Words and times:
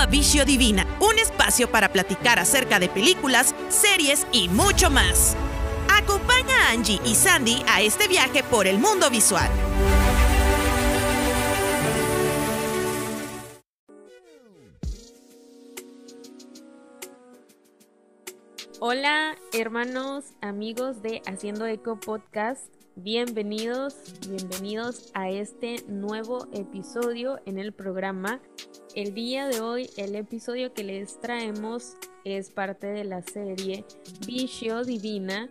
a 0.00 0.06
Vicio 0.06 0.46
Divina, 0.46 0.86
un 0.98 1.18
espacio 1.18 1.70
para 1.70 1.92
platicar 1.92 2.38
acerca 2.38 2.78
de 2.80 2.88
películas, 2.88 3.54
series 3.68 4.26
y 4.32 4.48
mucho 4.48 4.90
más. 4.90 5.36
Acompaña 5.92 6.56
a 6.56 6.72
Angie 6.72 6.98
y 7.04 7.14
Sandy 7.14 7.62
a 7.68 7.82
este 7.82 8.08
viaje 8.08 8.42
por 8.42 8.66
el 8.66 8.78
mundo 8.78 9.10
visual. 9.10 9.50
Hola 18.80 19.36
hermanos, 19.52 20.24
amigos 20.40 21.02
de 21.02 21.20
Haciendo 21.26 21.66
Eco 21.66 22.00
Podcast, 22.00 22.79
bienvenidos, 23.02 23.94
bienvenidos 24.28 25.10
a 25.14 25.30
este 25.30 25.82
nuevo 25.88 26.46
episodio 26.52 27.40
en 27.46 27.58
el 27.58 27.72
programa. 27.72 28.40
El 28.94 29.14
día 29.14 29.48
de 29.48 29.60
hoy 29.60 29.90
el 29.96 30.14
episodio 30.16 30.74
que 30.74 30.84
les 30.84 31.18
traemos 31.20 31.96
es 32.24 32.50
parte 32.50 32.88
de 32.88 33.04
la 33.04 33.22
serie 33.22 33.84
Vicio 34.26 34.84
Divina. 34.84 35.48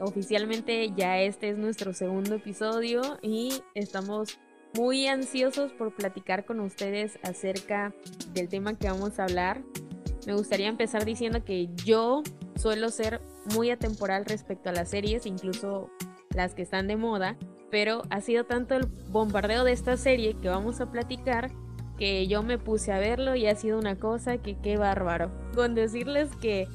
Oficialmente 0.00 0.92
ya 0.96 1.20
este 1.20 1.50
es 1.50 1.58
nuestro 1.58 1.92
segundo 1.92 2.34
episodio 2.34 3.18
y 3.22 3.62
estamos 3.74 4.38
muy 4.74 5.06
ansiosos 5.06 5.72
por 5.72 5.94
platicar 5.94 6.44
con 6.44 6.58
ustedes 6.60 7.18
acerca 7.22 7.94
del 8.32 8.48
tema 8.48 8.76
que 8.76 8.88
vamos 8.88 9.18
a 9.18 9.24
hablar. 9.24 9.62
Me 10.26 10.34
gustaría 10.34 10.68
empezar 10.68 11.04
diciendo 11.04 11.44
que 11.44 11.68
yo 11.84 12.22
suelo 12.56 12.90
ser 12.90 13.20
muy 13.54 13.70
atemporal 13.70 14.24
respecto 14.24 14.70
a 14.70 14.72
las 14.72 14.90
series, 14.90 15.26
incluso 15.26 15.90
las 16.38 16.54
que 16.54 16.62
están 16.62 16.86
de 16.86 16.96
moda, 16.96 17.36
pero 17.70 18.02
ha 18.10 18.20
sido 18.22 18.44
tanto 18.44 18.74
el 18.74 18.86
bombardeo 19.10 19.64
de 19.64 19.72
esta 19.72 19.96
serie 19.96 20.34
que 20.40 20.48
vamos 20.48 20.80
a 20.80 20.90
platicar 20.90 21.50
que 21.98 22.28
yo 22.28 22.44
me 22.44 22.58
puse 22.58 22.92
a 22.92 23.00
verlo 23.00 23.34
y 23.34 23.46
ha 23.46 23.56
sido 23.56 23.76
una 23.76 23.96
cosa 23.96 24.38
que 24.38 24.56
qué 24.56 24.76
bárbaro. 24.76 25.30
Con 25.54 25.74
decirles 25.74 26.30
que 26.40 26.68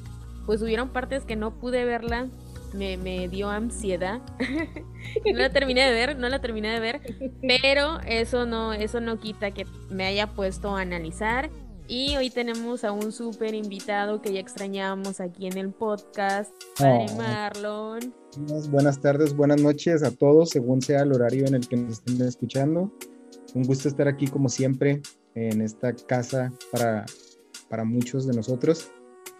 pues 0.44 0.60
hubieron 0.60 0.90
partes 0.90 1.24
que 1.24 1.34
no 1.34 1.58
pude 1.58 1.86
verla, 1.86 2.28
me, 2.74 2.98
me 2.98 3.28
dio 3.28 3.48
ansiedad. 3.48 4.20
no 5.24 5.38
la 5.38 5.50
terminé 5.50 5.80
de 5.86 5.92
ver, 5.92 6.18
no 6.18 6.28
la 6.28 6.42
terminé 6.42 6.68
de 6.68 6.80
ver, 6.80 7.00
pero 7.40 8.00
eso 8.06 8.44
no, 8.44 8.74
eso 8.74 9.00
no 9.00 9.18
quita 9.18 9.52
que 9.52 9.64
me 9.88 10.04
haya 10.04 10.34
puesto 10.34 10.76
a 10.76 10.82
analizar 10.82 11.48
y 11.88 12.16
hoy 12.16 12.28
tenemos 12.28 12.84
a 12.84 12.92
un 12.92 13.12
súper 13.12 13.54
invitado 13.54 14.20
que 14.20 14.32
ya 14.32 14.40
extrañábamos 14.40 15.20
aquí 15.20 15.46
en 15.46 15.56
el 15.56 15.70
podcast, 15.70 16.52
Padre 16.78 17.06
oh. 17.10 17.16
Marlon. 17.16 18.23
Buenas 18.36 19.00
tardes, 19.00 19.36
buenas 19.36 19.60
noches 19.60 20.02
a 20.02 20.10
todos, 20.10 20.50
según 20.50 20.82
sea 20.82 21.02
el 21.02 21.12
horario 21.12 21.46
en 21.46 21.54
el 21.54 21.68
que 21.68 21.76
nos 21.76 21.98
estén 21.98 22.20
escuchando. 22.26 22.92
Un 23.54 23.62
gusto 23.62 23.88
estar 23.88 24.08
aquí 24.08 24.26
como 24.26 24.48
siempre 24.48 25.02
en 25.36 25.60
esta 25.60 25.94
casa 25.94 26.52
para, 26.72 27.04
para 27.68 27.84
muchos 27.84 28.26
de 28.26 28.34
nosotros, 28.34 28.90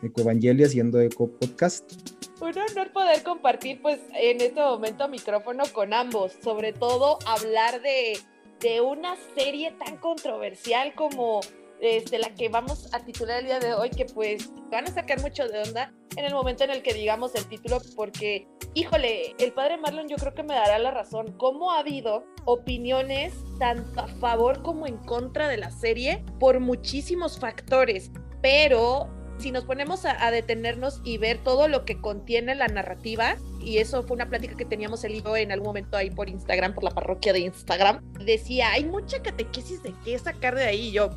Ecoevangelio 0.03 0.67
haciendo 0.67 1.01
Eco 1.01 1.29
Podcast. 1.29 1.93
Un 2.41 2.57
honor 2.57 2.93
poder 2.93 3.25
compartir 3.25 3.83
pues 3.83 3.99
en 4.15 4.41
este 4.41 4.61
momento 4.61 5.09
micrófono 5.09 5.65
con 5.73 5.93
ambos, 5.93 6.33
sobre 6.43 6.73
todo 6.73 7.19
hablar 7.27 7.83
de, 7.83 8.19
de 8.61 8.81
una 8.81 9.17
serie 9.35 9.73
tan 9.73 9.97
controversial 9.97 10.95
como 10.95 11.41
este, 11.81 12.19
la 12.19 12.35
que 12.35 12.49
vamos 12.49 12.89
a 12.93 13.01
titular 13.01 13.41
el 13.41 13.47
día 13.47 13.61
de 13.61 13.75
hoy, 13.75 13.91
que 13.91 14.05
pues 14.07 14.51
van 14.71 14.87
a 14.87 14.91
sacar 14.91 15.21
mucho 15.21 15.47
de 15.49 15.63
onda 15.63 15.93
en 16.17 16.25
el 16.25 16.33
momento 16.33 16.65
en 16.65 16.71
el 16.71 16.83
que 16.83 16.95
digamos 16.95 17.35
el 17.35 17.47
título, 17.47 17.81
porque, 17.97 18.47
híjole, 18.75 19.35
el 19.39 19.53
padre 19.53 19.79
Marlon 19.79 20.09
yo 20.09 20.17
creo 20.17 20.35
que 20.35 20.43
me 20.43 20.55
dará 20.55 20.79
la 20.79 20.91
razón, 20.91 21.35
cómo 21.39 21.73
ha 21.73 21.81
habido 21.81 22.25
opiniones 22.45 23.35
tanto 23.59 24.01
a 24.01 24.09
favor 24.09 24.63
como 24.63 24.87
en 24.87 24.97
contra 24.99 25.49
de 25.49 25.57
la 25.57 25.71
serie 25.71 26.25
por 26.39 26.61
muchísimos 26.61 27.39
factores, 27.39 28.11
pero 28.41 29.09
si 29.39 29.51
nos 29.51 29.65
ponemos 29.65 30.05
a, 30.05 30.31
detenernos 30.31 31.01
y 31.05 31.19
ver 31.19 31.43
todo 31.43 31.69
lo 31.69 31.85
que 31.85 32.01
contiene 32.01 32.55
la 32.55 32.69
narrativa, 32.69 33.37
y 33.61 33.79
eso 33.79 34.03
fue 34.03 34.15
una 34.15 34.29
plática 34.29 34.57
que 34.57 34.65
teníamos 34.65 35.05
el 35.05 35.15
hijo 35.15 35.37
en 35.37 35.51
algún 35.53 35.69
momento 35.69 35.97
ahí 35.97 36.11
por 36.11 36.29
Instagram, 36.29 36.75
por 36.75 36.85
la 36.85 36.91
parroquia 36.91 37.33
de 37.33 37.41
Instagram, 37.41 38.01
decía, 38.25 38.71
hay 38.73 38.85
mucha 38.85 39.23
catequesis 39.23 39.83
de 39.83 39.93
qué 40.05 40.19
sacar 40.19 40.55
de 40.55 40.65
ahí. 40.65 40.89
Y 40.89 40.93
yo, 40.93 41.11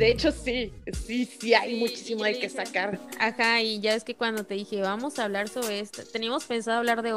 de 0.00 0.10
hecho, 0.10 0.32
sí, 0.32 0.72
sí, 1.06 1.26
sí, 1.26 1.52
hay 1.52 1.78
muchísimo 1.78 2.24
de 2.24 2.38
que 2.38 2.48
sacar. 2.48 2.98
Ajá, 3.18 3.60
y 3.60 3.80
ya 3.80 3.94
es 3.94 4.02
que 4.02 4.14
cuando 4.14 4.44
te 4.44 4.54
dije, 4.54 4.80
vamos 4.80 5.18
a 5.18 5.24
hablar 5.24 5.50
sobre 5.50 5.80
esto, 5.80 6.02
teníamos 6.10 6.44
pensado 6.44 6.78
hablar 6.78 7.02
de, 7.02 7.12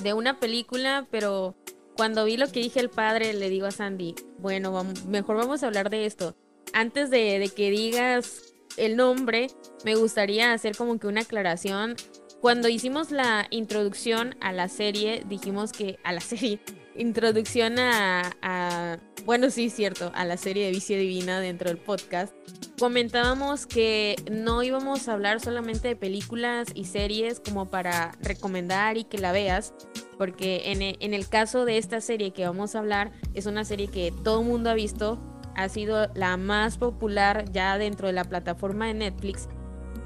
de 0.00 0.12
una 0.14 0.38
película, 0.38 1.08
pero 1.10 1.56
cuando 1.96 2.24
vi 2.24 2.36
lo 2.36 2.46
que 2.46 2.60
dije 2.60 2.78
el 2.78 2.88
padre, 2.88 3.34
le 3.34 3.50
digo 3.50 3.66
a 3.66 3.72
Sandy, 3.72 4.14
bueno, 4.38 4.70
vamos, 4.70 5.06
mejor 5.06 5.38
vamos 5.38 5.64
a 5.64 5.66
hablar 5.66 5.90
de 5.90 6.06
esto. 6.06 6.36
Antes 6.72 7.10
de, 7.10 7.40
de 7.40 7.48
que 7.48 7.68
digas 7.70 8.54
el 8.76 8.94
nombre, 8.94 9.48
me 9.84 9.96
gustaría 9.96 10.52
hacer 10.52 10.76
como 10.76 11.00
que 11.00 11.08
una 11.08 11.22
aclaración. 11.22 11.96
Cuando 12.40 12.68
hicimos 12.68 13.10
la 13.10 13.48
introducción 13.50 14.36
a 14.40 14.52
la 14.52 14.68
serie, 14.68 15.24
dijimos 15.26 15.72
que 15.72 15.98
a 16.04 16.12
la 16.12 16.20
serie, 16.20 16.60
introducción 16.94 17.78
a, 17.78 18.98
bueno, 19.24 19.50
sí, 19.50 19.70
cierto, 19.70 20.10
a 20.14 20.24
la 20.24 20.36
serie 20.36 20.66
de 20.66 20.70
Vicio 20.70 20.98
Divina 20.98 21.40
dentro 21.40 21.68
del 21.68 21.78
podcast, 21.78 22.34
comentábamos 22.78 23.66
que 23.66 24.16
no 24.30 24.62
íbamos 24.62 25.08
a 25.08 25.12
hablar 25.12 25.40
solamente 25.40 25.88
de 25.88 25.96
películas 25.96 26.68
y 26.74 26.84
series 26.86 27.40
como 27.40 27.68
para 27.68 28.12
recomendar 28.20 28.96
y 28.96 29.04
que 29.04 29.18
la 29.18 29.32
veas, 29.32 29.74
porque 30.18 30.72
en, 30.72 30.82
en 30.82 31.14
el 31.14 31.28
caso 31.28 31.64
de 31.64 31.78
esta 31.78 32.00
serie 32.00 32.32
que 32.32 32.46
vamos 32.46 32.74
a 32.74 32.80
hablar, 32.80 33.12
es 33.34 33.46
una 33.46 33.64
serie 33.64 33.88
que 33.88 34.12
todo 34.24 34.40
el 34.40 34.46
mundo 34.46 34.70
ha 34.70 34.74
visto, 34.74 35.18
ha 35.56 35.68
sido 35.68 36.10
la 36.14 36.36
más 36.36 36.78
popular 36.78 37.50
ya 37.52 37.78
dentro 37.78 38.06
de 38.06 38.14
la 38.14 38.24
plataforma 38.24 38.86
de 38.86 38.94
Netflix, 38.94 39.48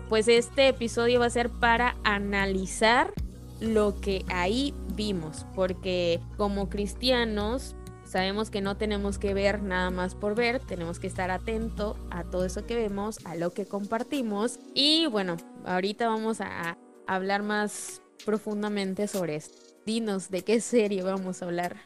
pues 0.09 0.28
este 0.28 0.69
episodio 0.69 1.21
va 1.21 1.27
a 1.27 1.31
ser 1.31 1.50
para 1.50 1.97
analizar 2.05 3.12
lo 3.61 4.00
que 4.00 4.25
ahí 4.28 4.75
vimos, 4.94 5.47
porque 5.55 6.21
como 6.37 6.69
cristianos 6.69 7.77
sabemos 8.05 8.50
que 8.50 8.60
no 8.60 8.77
tenemos 8.77 9.19
que 9.19 9.34
ver 9.34 9.62
nada 9.62 9.91
más 9.91 10.15
por 10.15 10.34
ver, 10.34 10.60
tenemos 10.60 10.99
que 10.99 11.06
estar 11.06 11.31
atento 11.31 11.97
a 12.10 12.25
todo 12.25 12.44
eso 12.44 12.66
que 12.66 12.77
vemos, 12.77 13.19
a 13.25 13.34
lo 13.34 13.53
que 13.53 13.66
compartimos 13.66 14.59
y 14.75 15.06
bueno, 15.06 15.37
ahorita 15.65 16.09
vamos 16.09 16.41
a 16.41 16.78
hablar 17.06 17.43
más 17.43 18.03
profundamente 18.25 19.09
sobre 19.09 19.37
esto. 19.37 19.59
Dinos 19.84 20.31
de 20.31 20.43
qué 20.43 20.60
serie 20.60 21.03
vamos 21.03 21.43
a 21.43 21.47
hablar. 21.47 21.76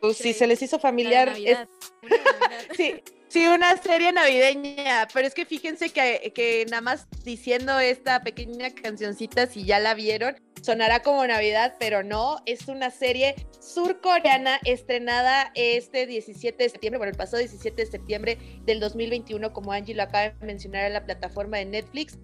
Pues 0.00 0.16
si 0.18 0.34
se 0.34 0.46
les 0.46 0.60
hizo 0.62 0.78
familiar. 0.78 1.34
sí, 2.76 3.02
Sí, 3.32 3.46
una 3.46 3.78
serie 3.78 4.12
navideña, 4.12 5.08
pero 5.14 5.26
es 5.26 5.32
que 5.32 5.46
fíjense 5.46 5.88
que, 5.88 6.34
que, 6.34 6.66
nada 6.66 6.82
más 6.82 7.08
diciendo 7.24 7.80
esta 7.80 8.20
pequeña 8.20 8.68
cancioncita, 8.74 9.46
si 9.46 9.64
ya 9.64 9.80
la 9.80 9.94
vieron, 9.94 10.36
sonará 10.60 11.00
como 11.00 11.26
Navidad, 11.26 11.76
pero 11.80 12.02
no, 12.02 12.42
es 12.44 12.68
una 12.68 12.90
serie 12.90 13.34
surcoreana 13.58 14.60
estrenada 14.66 15.50
este 15.54 16.04
17 16.04 16.62
de 16.62 16.68
septiembre, 16.68 16.98
bueno, 16.98 17.12
el 17.12 17.16
pasado 17.16 17.38
17 17.38 17.74
de 17.74 17.90
septiembre 17.90 18.38
del 18.66 18.80
2021, 18.80 19.50
como 19.54 19.72
Angie 19.72 19.94
lo 19.94 20.02
acaba 20.02 20.28
de 20.28 20.46
mencionar 20.46 20.84
en 20.84 20.92
la 20.92 21.06
plataforma 21.06 21.56
de 21.56 21.64
Netflix. 21.64 22.18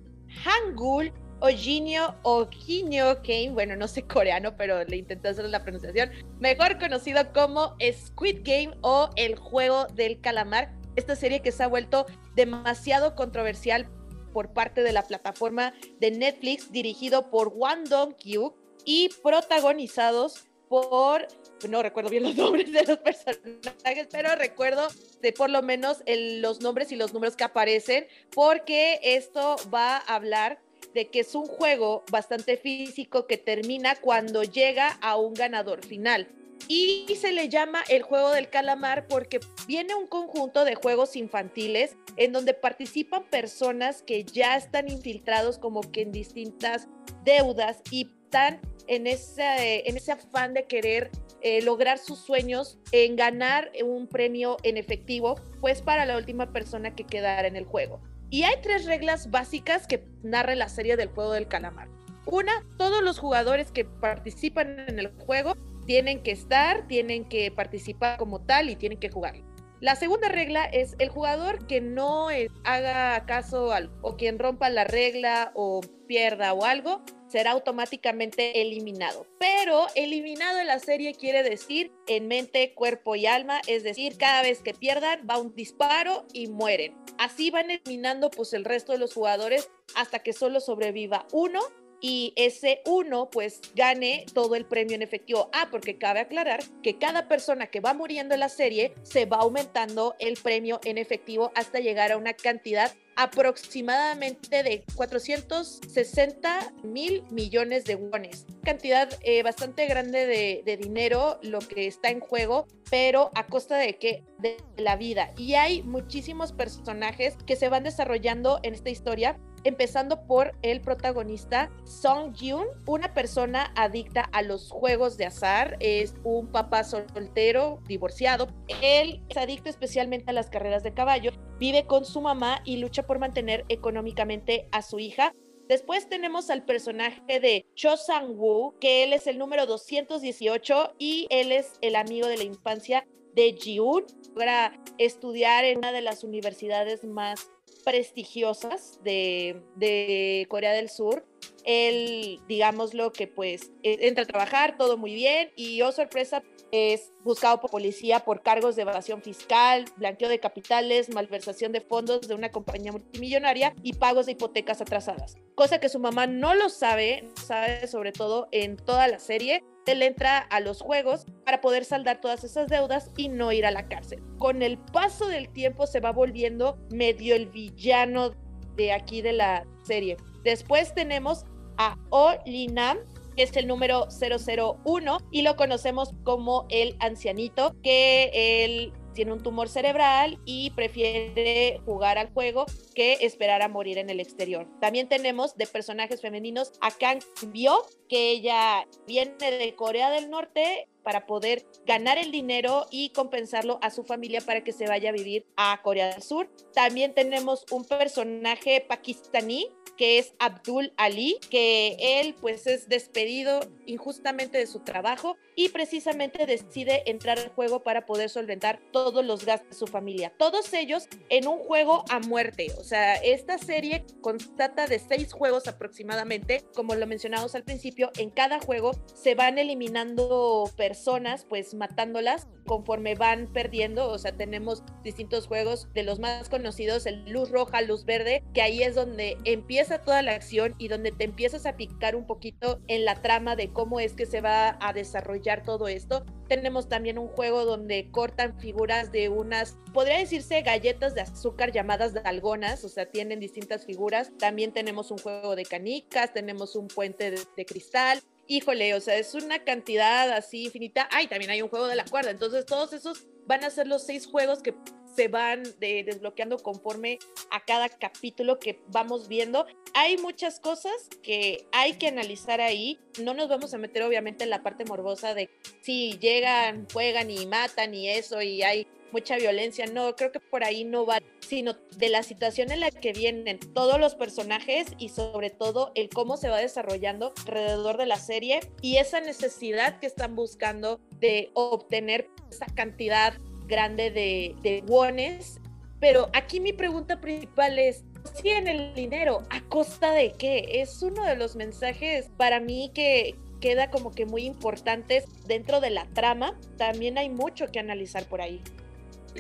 Hangul 0.45 1.11
Ojinio 1.41 2.17
Ojinio 2.25 3.23
Kane, 3.23 3.53
bueno, 3.53 3.77
no 3.77 3.89
sé 3.89 4.03
coreano, 4.03 4.59
pero 4.59 4.85
le 4.85 4.99
intenté 4.99 5.29
hacer 5.29 5.47
la 5.47 5.63
pronunciación, 5.63 6.11
mejor 6.39 6.79
conocido 6.79 7.33
como 7.33 7.79
Squid 7.81 8.41
Game 8.43 8.77
o 8.83 9.09
El 9.17 9.37
Juego 9.37 9.87
del 9.95 10.21
Calamar 10.21 10.77
esta 10.99 11.17
serie 11.17 11.41
que 11.41 11.53
se 11.53 11.63
ha 11.63 11.69
vuelto 11.69 12.07
demasiado 12.35 13.15
controversial 13.15 13.89
por 14.33 14.53
parte 14.53 14.83
de 14.83 14.93
la 14.93 15.03
plataforma 15.03 15.75
de 16.01 16.11
Netflix, 16.11 16.71
dirigido 16.71 17.31
por 17.31 17.49
Won 17.49 17.85
Dong-kyu 17.85 18.55
y 18.85 19.09
protagonizados 19.23 20.45
por, 20.69 21.27
no 21.69 21.83
recuerdo 21.83 22.11
bien 22.11 22.25
los 22.25 22.37
nombres 22.37 22.71
de 22.73 22.85
los 22.85 22.99
personajes, 22.99 24.09
pero 24.11 24.35
recuerdo 24.37 24.87
de 25.23 25.33
por 25.33 25.51
lo 25.51 25.63
menos 25.63 26.03
los 26.07 26.61
nombres 26.61 26.93
y 26.93 26.97
los 26.97 27.15
números 27.15 27.37
que 27.37 27.45
aparecen, 27.45 28.07
porque 28.35 29.01
esto 29.03 29.57
va 29.73 29.97
a 29.97 30.15
hablar 30.15 30.61
de 30.95 31.09
que 31.09 31.21
es 31.21 31.35
un 31.35 31.47
juego 31.47 32.05
bastante 32.11 32.57
físico 32.57 33.27
que 33.27 33.39
termina 33.39 33.97
cuando 33.97 34.43
llega 34.43 34.99
a 35.01 35.17
un 35.17 35.35
ganador 35.35 35.85
final 35.85 36.29
y 36.67 37.07
se 37.21 37.33
le 37.33 37.49
llama 37.49 37.83
el 37.89 38.03
juego 38.03 38.31
del 38.31 38.51
calamar 38.51 39.07
porque 39.07 39.41
viene 39.67 39.95
un 39.95 40.07
conjunto 40.07 40.65
de 40.65 40.75
juegos 40.75 41.17
infantiles 41.17 41.97
en 42.17 42.33
donde 42.33 42.55
participan 42.55 43.25
personas 43.25 44.03
que 44.03 44.25
ya 44.25 44.57
están 44.57 44.89
infiltrados 44.91 45.59
como 45.59 45.81
que 45.81 46.03
en 46.03 46.13
distintas 46.13 46.89
deudas 47.25 47.83
y 47.91 48.11
están 48.25 48.61
en 48.87 49.07
ese, 49.07 49.89
en 49.89 49.97
ese 49.97 50.13
afán 50.13 50.55
de 50.55 50.67
querer 50.67 51.11
eh, 51.41 51.63
lograr 51.63 51.99
sus 51.99 52.19
sueños 52.19 52.79
en 52.91 53.15
ganar 53.15 53.71
un 53.85 54.09
premio 54.09 54.57
en 54.65 54.77
efectivo, 54.77 55.37
pues 55.61 55.83
para 55.83 56.05
la 56.05 56.17
última 56.17 56.53
persona 56.53 56.95
que 56.95 57.05
quedara 57.05 57.47
en 57.47 57.57
el 57.57 57.65
juego. 57.65 58.01
Y 58.31 58.43
hay 58.43 58.57
tres 58.63 58.85
reglas 58.85 59.31
básicas 59.31 59.87
que 59.87 60.05
narra 60.23 60.55
la 60.55 60.69
serie 60.69 60.97
del 60.97 61.09
juego 61.09 61.33
del 61.33 61.49
calamar. 61.49 61.89
Una, 62.27 62.67
todos 62.77 63.03
los 63.03 63.19
jugadores 63.19 63.71
que 63.71 63.87
participan 63.87 64.81
en 64.81 64.99
el 64.99 65.09
juego 65.09 65.55
tienen 65.89 66.23
que 66.23 66.33
estar, 66.33 66.87
tienen 66.87 67.25
que 67.25 67.51
participar 67.51 68.19
como 68.19 68.43
tal 68.43 68.69
y 68.69 68.77
tienen 68.77 69.01
que 69.01 69.09
jugar. 69.09 69.37
La 69.81 69.97
segunda 69.97 70.29
regla 70.29 70.67
es 70.67 70.95
el 70.99 71.09
jugador 71.09 71.67
que 71.67 71.81
no 71.81 72.29
haga 72.65 73.25
caso 73.25 73.73
al, 73.73 73.91
o 74.03 74.19
quien 74.19 74.39
rompa 74.39 74.69
la 74.69 74.85
regla 74.85 75.51
o 75.55 75.81
pierda 76.07 76.53
o 76.53 76.67
algo, 76.67 77.03
será 77.27 77.53
automáticamente 77.53 78.61
eliminado. 78.61 79.27
Pero 79.39 79.87
eliminado 79.95 80.59
en 80.59 80.67
la 80.67 80.79
serie 80.79 81.15
quiere 81.15 81.43
decir 81.43 81.91
en 82.07 82.29
mente, 82.29 82.75
cuerpo 82.75 83.17
y 83.17 83.25
alma, 83.25 83.63
es 83.67 83.83
decir, 83.83 84.19
cada 84.19 84.43
vez 84.43 84.61
que 84.61 84.75
pierdan 84.75 85.27
va 85.29 85.39
un 85.39 85.55
disparo 85.55 86.27
y 86.35 86.49
mueren. 86.49 86.99
Así 87.17 87.51
van 87.51 87.71
eliminando 87.71 88.29
pues 88.29 88.53
el 88.53 88.67
resto 88.67 88.93
de 88.93 88.99
los 88.99 89.15
jugadores 89.15 89.71
hasta 89.95 90.19
que 90.19 90.35
solo 90.35 90.61
sobreviva 90.61 91.27
uno 91.33 91.61
y 92.01 92.33
ese 92.37 92.81
uno 92.87 93.29
pues 93.31 93.61
gane 93.75 94.27
todo 94.33 94.55
el 94.55 94.65
premio 94.65 94.95
en 94.95 95.03
efectivo. 95.03 95.51
Ah, 95.53 95.69
porque 95.71 95.99
cabe 95.99 96.21
aclarar 96.21 96.61
que 96.83 96.99
cada 96.99 97.29
persona 97.29 97.69
que 97.69 97.81
va 97.81 97.95
muriendo 97.95 98.35
en 98.35 98.41
la 98.41 98.49
serie 98.49 98.95
se 99.03 99.27
va 99.27 99.39
aumentando 99.39 100.15
el 100.19 100.37
premio 100.37 100.81
en 100.85 100.99
efectivo 100.99 101.53
hasta 101.55 101.81
llegar 101.81 102.13
a 102.13 102.17
una 102.17 102.35
cantidad 102.35 102.93
aproximadamente 103.19 104.63
de 104.63 104.85
460 104.95 106.73
mil 106.85 107.25
millones 107.33 107.85
de 107.85 107.97
wones. 107.97 108.47
Cantidad 108.63 109.09
eh, 109.23 109.43
bastante 109.43 109.87
grande 109.87 110.27
de, 110.27 110.77
dinero 110.77 111.41
lo 111.43 111.59
que 111.59 111.89
está 111.89 112.11
en 112.11 112.21
juego, 112.21 112.69
pero 112.91 113.33
a 113.35 113.47
costa 113.47 113.77
de 113.77 113.99
qué? 113.99 114.23
De 114.39 114.57
la 114.77 114.95
vida. 114.95 115.33
Y 115.37 115.55
hay 115.55 115.83
muchísimos 115.83 116.53
personajes 116.53 117.35
que 117.45 117.57
se 117.57 117.69
van 117.69 117.83
desarrollando 117.83 118.61
en 118.63 118.75
esta 118.75 118.91
historia 118.91 119.37
empezando 119.69 120.27
por 120.27 120.53
el 120.63 120.81
protagonista 120.81 121.71
Song 121.85 122.35
Jun, 122.39 122.67
una 122.87 123.15
persona 123.15 123.73
adicta 123.77 124.23
a 124.33 124.43
los 124.43 124.71
juegos 124.71 125.17
de 125.17 125.27
azar, 125.27 125.77
es 125.81 126.15
un 126.25 126.49
papá 126.49 126.85
soltero, 126.85 127.81
divorciado. 127.87 128.49
Él 128.83 129.23
es 129.29 129.37
adicto 129.37 129.69
especialmente 129.69 130.31
a 130.31 130.35
las 130.35 130.51
carreras 130.51 130.83
de 130.83 130.95
caballo, 130.95 131.33
vive 131.59 131.87
con 131.87 132.05
su 132.05 132.21
mamá 132.21 132.61
y 132.65 132.79
lucha 132.79 133.07
por 133.07 133.19
mantener 133.19 133.65
económicamente 133.69 134.69
a 134.73 134.83
su 134.83 134.99
hija. 134.99 135.33
Después 135.69 136.09
tenemos 136.09 136.49
al 136.49 136.65
personaje 136.65 137.41
de 137.41 137.67
Cho 137.75 137.99
Sang-woo, 137.99 138.79
que 138.81 139.05
él 139.05 139.13
es 139.13 139.27
el 139.27 139.37
número 139.37 139.67
218 139.67 140.95
y 140.99 141.27
él 141.29 141.53
es 141.53 141.73
el 141.83 141.95
amigo 141.95 142.27
de 142.27 142.39
la 142.39 142.45
infancia 142.45 143.07
de 143.35 143.53
Jiun. 143.53 144.07
Logra 144.35 144.73
estudiar 144.97 145.65
en 145.65 145.79
una 145.79 145.93
de 145.93 146.01
las 146.01 146.25
universidades 146.25 147.05
más 147.05 147.51
prestigiosas 147.85 149.01
de, 149.03 150.47
Corea 150.49 150.73
del 150.73 150.89
Sur. 150.89 151.27
Él, 151.65 152.41
digámoslo 152.49 153.13
que 153.13 153.27
pues 153.27 153.73
e, 153.83 154.09
entra 154.09 154.25
a 154.25 154.27
trabajar, 154.27 154.77
todo 154.79 154.97
muy 154.97 155.15
bien 155.15 155.51
y 155.57 155.83
oh 155.83 155.93
sorpresa, 155.93 156.43
es 156.71 157.13
buscado 157.25 157.61
por 157.61 157.71
policía 157.71 158.21
por 158.21 158.43
cargos 158.43 158.77
de 158.77 158.83
evasión 158.83 159.23
fiscal, 159.23 159.85
blanqueo 159.97 160.29
de 160.29 160.41
capitales, 160.41 161.09
malversación 161.11 161.73
de 161.73 161.81
fondos 161.81 162.29
de 162.29 162.35
una 162.35 162.51
compañía 162.51 162.93
multimillonaria 162.93 163.75
y 163.83 163.95
pagos 163.95 164.27
de 164.27 164.33
hipotecas 164.33 164.81
atrasadas. 164.81 165.37
Cosa 165.55 165.81
que 165.81 165.89
su 165.89 165.99
mamá 165.99 166.27
no 166.27 166.55
lo 166.55 166.69
sabe, 166.69 167.29
sabe 167.47 167.87
sobre 167.87 168.13
todo 168.13 168.49
en 168.53 168.77
toda 168.77 169.09
la 169.09 169.19
serie 169.19 169.65
él 169.89 170.03
entra 170.03 170.39
a 170.39 170.61
los 170.61 170.81
juegos 170.81 171.27
para 171.45 171.61
poder 171.61 171.85
saldar 171.85 172.21
todas 172.21 172.45
esas 172.45 172.69
deudas 172.69 173.11
y 173.17 173.29
no 173.29 173.53
ir 173.53 173.67
a 173.67 173.71
la 173.71 173.89
cárcel. 173.89 174.23
Con 174.39 174.63
el 174.63 174.79
paso 174.79 175.27
del 175.29 175.49
tiempo 175.49 175.87
se 175.87 176.01
va 176.01 176.13
volviendo 176.13 176.79
medio 176.91 177.35
el 177.35 177.47
villano 177.47 178.33
de 178.77 178.93
aquí 178.93 179.23
de 179.23 179.33
la 179.33 179.67
serie. 179.83 180.17
Después 180.45 180.95
tenemos 180.95 181.45
a 181.77 181.97
O 182.11 182.33
Linam, 182.47 182.99
que 183.37 183.45
es 183.45 183.57
el 183.57 183.67
número 183.67 184.09
001 184.11 185.19
y 185.31 185.43
lo 185.43 185.57
conocemos 185.57 186.11
como 186.25 186.67
el 186.71 186.97
ancianito, 187.01 187.75
que 187.83 188.31
él 188.65 188.93
tiene 189.19 189.33
un 189.33 189.43
tumor 189.43 189.69
cerebral 189.69 190.39
y 190.45 190.71
prefiere 190.71 191.81
jugar 191.85 192.19
al 192.19 192.33
juego 192.33 192.67
que 192.95 193.15
esperar 193.23 193.63
a 193.63 193.69
morir 193.69 193.99
en 193.99 194.11
el 194.11 194.21
exterior. 194.21 194.69
También 194.81 195.09
tenemos 195.09 195.57
de 195.57 195.67
personajes 195.67 196.21
femeninos 196.21 196.71
a 196.81 196.93
Kang 196.93 197.19
Bio, 197.49 197.85
que 198.09 198.31
ella 198.31 198.87
viene 199.09 199.35
de 199.51 199.75
Corea 199.75 200.13
del 200.13 200.31
Norte 200.31 200.87
para 201.03 201.27
poder 201.27 201.67
ganar 201.85 202.17
el 202.17 202.31
dinero 202.31 202.87
y 202.93 203.11
compensarlo 203.11 203.81
a 203.83 203.91
su 203.91 204.05
familia 204.05 204.41
para 204.41 204.63
que 204.63 204.73
se 204.73 204.87
vaya 204.87 205.09
a 205.09 205.13
vivir 205.13 205.47
a 205.57 205.81
Corea 205.83 206.13
del 206.13 206.23
Sur. 206.23 206.49
También 206.73 207.13
tenemos 207.13 207.65
un 207.73 207.85
personaje 207.87 208.85
pakistaní 208.87 209.67
que 209.99 210.19
es 210.19 210.33
Abdul 210.39 210.93
Ali, 210.97 211.39
que 211.51 211.97
él 212.21 212.35
pues 212.41 212.67
es 212.67 212.89
despedido 212.89 213.61
injustamente 213.85 214.57
de 214.57 214.67
su 214.67 214.81
trabajo 214.81 215.37
y 215.57 215.71
precisamente 215.71 216.47
decide 216.47 217.03
entrar 217.07 217.39
al 217.39 217.49
juego 217.49 217.83
para 217.83 218.07
poder 218.07 218.31
solventar 218.31 218.79
todos 218.93 219.25
los 219.25 219.45
gastos 219.45 219.71
de 219.71 219.75
su 219.75 219.87
familia. 219.89 220.33
Todos 220.39 220.73
ellos 220.73 221.09
en 221.31 221.49
un 221.49 221.59
juego 221.59 222.05
a 222.11 222.21
muerte. 222.21 222.69
O 222.79 222.85
sea, 222.85 223.17
esta 223.17 223.59
serie 223.59 224.05
constata 224.21 224.87
de 224.87 225.01
seis 225.01 225.33
juegos 225.33 225.67
aproximadamente, 225.67 226.65
como 226.75 226.95
lo 226.95 227.07
mencionamos 227.09 227.57
al 227.57 227.65
principio, 227.65 228.13
en 228.19 228.31
cada 228.31 228.61
juego 228.61 228.93
se 229.15 229.35
van 229.35 229.59
eliminando 229.59 230.71
personas, 230.77 231.45
pues 231.45 231.75
matándolas 231.75 232.47
conforme 232.67 233.17
van 233.17 233.53
perdiendo. 233.53 234.09
O 234.09 234.19
sea, 234.19 234.31
tenemos 234.31 234.85
distintos 235.03 235.49
juegos 235.49 235.89
de 235.93 236.05
los 236.05 236.21
más 236.21 236.49
conocidos, 236.49 237.07
el 237.07 237.29
luz 237.31 237.51
roja, 237.51 237.83
luz 237.83 238.05
verde, 238.05 238.45
que 238.55 238.63
ahí 238.63 238.85
es 238.85 238.95
donde 238.95 239.37
empieza 239.43 239.88
toda 239.97 240.21
la 240.21 240.33
acción 240.33 240.75
y 240.77 240.89
donde 240.89 241.11
te 241.11 241.25
empiezas 241.25 241.65
a 241.65 241.77
picar 241.77 242.15
un 242.15 242.27
poquito 242.27 242.81
en 242.87 243.07
la 243.07 243.23
trama 243.23 243.57
de 243.57 243.73
cómo 243.73 243.99
es 243.99 244.13
que 244.13 244.27
se 244.27 244.43
va 244.43 244.77
a 244.81 244.93
desarrollar 244.93 245.63
todo 245.63 245.89
esto. 245.89 246.27
Tenemos 246.49 246.89
también 246.89 247.19
un 247.19 247.29
juego 247.29 247.65
donde 247.65 248.11
cortan 248.11 248.59
figuras 248.61 249.11
de 249.11 249.31
unas, 249.31 249.79
podría 249.95 250.19
decirse 250.19 250.61
galletas 250.61 251.15
de 251.15 251.23
azúcar 251.23 251.73
llamadas 251.73 252.13
dalgonas, 252.13 252.85
o 252.85 252.89
sea, 252.91 253.07
tienen 253.07 253.41
distintas 253.41 253.87
figuras. 253.87 254.31
También 254.39 254.73
tenemos 254.73 255.11
un 255.11 255.19
juego 255.19 255.57
de 255.57 255.65
canicas, 255.65 256.35
tenemos 256.35 256.77
un 256.77 256.89
puente 256.89 257.31
de 257.31 257.65
cristal, 257.65 258.21
híjole, 258.49 258.95
o 258.95 259.01
sea, 259.01 259.17
es 259.17 259.35
una 259.35 259.63
cantidad 259.63 260.33
así 260.33 260.65
infinita. 260.65 261.09
Ay, 261.13 261.29
también 261.29 261.51
hay 261.51 261.63
un 261.63 261.69
juego 261.69 261.87
de 261.87 261.95
la 261.95 262.05
cuerda. 262.05 262.31
Entonces, 262.31 262.67
todos 262.67 262.93
esos 262.93 263.27
van 263.47 263.63
a 263.63 263.71
ser 263.71 263.87
los 263.87 264.05
seis 264.05 264.27
juegos 264.27 264.63
que 264.63 264.75
se 265.15 265.29
van 265.29 265.63
desbloqueando 265.81 266.59
conforme 266.59 267.19
a 267.51 267.65
cada 267.65 267.89
capítulo 267.89 268.59
que 268.59 268.81
vamos 268.89 269.29
viendo. 269.29 269.67
Hay 269.95 270.17
muchas 270.19 270.61
cosas 270.61 270.93
que 271.23 271.67
hay 271.73 271.95
que 271.95 272.09
analizar 272.09 272.61
ahí. 272.61 272.99
No 273.21 273.35
nos 273.35 273.49
vamos 273.49 273.75
a 273.75 273.79
meter 273.79 274.03
obviamente 274.03 274.45
en 274.45 274.51
la 274.51 274.63
parte 274.63 274.85
morbosa 274.85 275.35
de 275.35 275.51
si 275.83 276.19
llegan, 276.19 276.87
juegan 276.93 277.31
y 277.31 277.47
matan 277.47 277.95
y 277.95 278.09
eso 278.09 278.41
y 278.43 278.63
hay 278.63 278.87
mucha 279.13 279.37
violencia. 279.37 279.87
No, 279.87 280.15
creo 280.17 280.33
que 280.33 280.41
por 280.41 280.65
ahí 280.65 280.85
no 280.85 281.07
va, 281.07 281.19
sino 281.41 281.75
de 281.97 282.09
la 282.09 282.23
situación 282.23 282.71
en 282.71 282.81
la 282.81 282.91
que 282.91 283.13
vienen 283.13 283.59
todos 283.75 283.99
los 283.99 284.15
personajes 284.15 284.89
y 284.99 285.09
sobre 285.11 285.51
todo 285.51 285.93
el 285.95 286.09
cómo 286.09 286.37
se 286.37 286.49
va 286.49 286.59
desarrollando 286.59 287.33
alrededor 287.47 287.97
de 287.97 288.07
la 288.07 288.17
serie 288.17 288.61
y 288.83 288.97
esa 288.97 289.21
necesidad 289.21 289.99
que 289.99 290.07
están 290.07 290.35
buscando 290.35 291.01
de 291.19 291.51
obtener 291.55 292.29
esa 292.51 292.67
cantidad 292.67 293.35
grande 293.67 294.11
de, 294.11 294.55
de 294.63 294.83
wones. 294.87 295.61
Pero 296.01 296.29
aquí 296.33 296.61
mi 296.61 296.73
pregunta 296.73 297.21
principal 297.21 297.79
es, 297.79 298.05
si 298.41 298.51
en 298.51 298.69
el 298.69 298.95
dinero, 298.95 299.43
¿a 299.51 299.61
costa 299.69 300.13
de 300.13 300.33
qué? 300.33 300.81
Es 300.81 301.03
uno 301.03 301.25
de 301.25 301.37
los 301.37 301.57
mensajes 301.57 302.31
para 302.37 302.61
mí 302.61 302.91
que 302.95 303.35
queda 303.61 303.91
como 303.91 304.13
que 304.13 304.27
muy 304.27 304.45
importantes 304.45 305.25
dentro 305.47 305.81
de 305.81 305.91
la 305.91 306.07
trama. 306.07 306.59
También 306.77 307.19
hay 307.19 307.31
mucho 307.31 307.67
que 307.67 307.81
analizar 307.81 308.25
por 308.27 308.41
ahí 308.41 308.63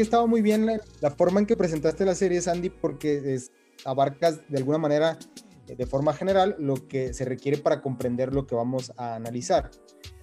estaba 0.02 0.26
muy 0.26 0.42
bien 0.42 0.66
la, 0.66 1.10
forma 1.10 1.40
en 1.40 1.46
que 1.46 1.56
presentaste 1.56 2.04
la 2.04 2.14
serie, 2.14 2.40
Sandy, 2.40 2.70
porque 2.70 3.34
es, 3.34 3.52
abarcas 3.84 4.40
de 4.48 4.58
alguna 4.58 4.78
manera, 4.78 5.18
eh, 5.66 5.76
de 5.76 5.86
forma 5.86 6.12
general, 6.12 6.56
lo 6.58 6.88
que 6.88 7.12
se 7.14 7.24
requiere 7.24 7.58
para 7.58 7.80
comprender 7.80 8.34
lo 8.34 8.46
que 8.46 8.54
vamos 8.54 8.92
a 8.96 9.14
analizar. 9.14 9.70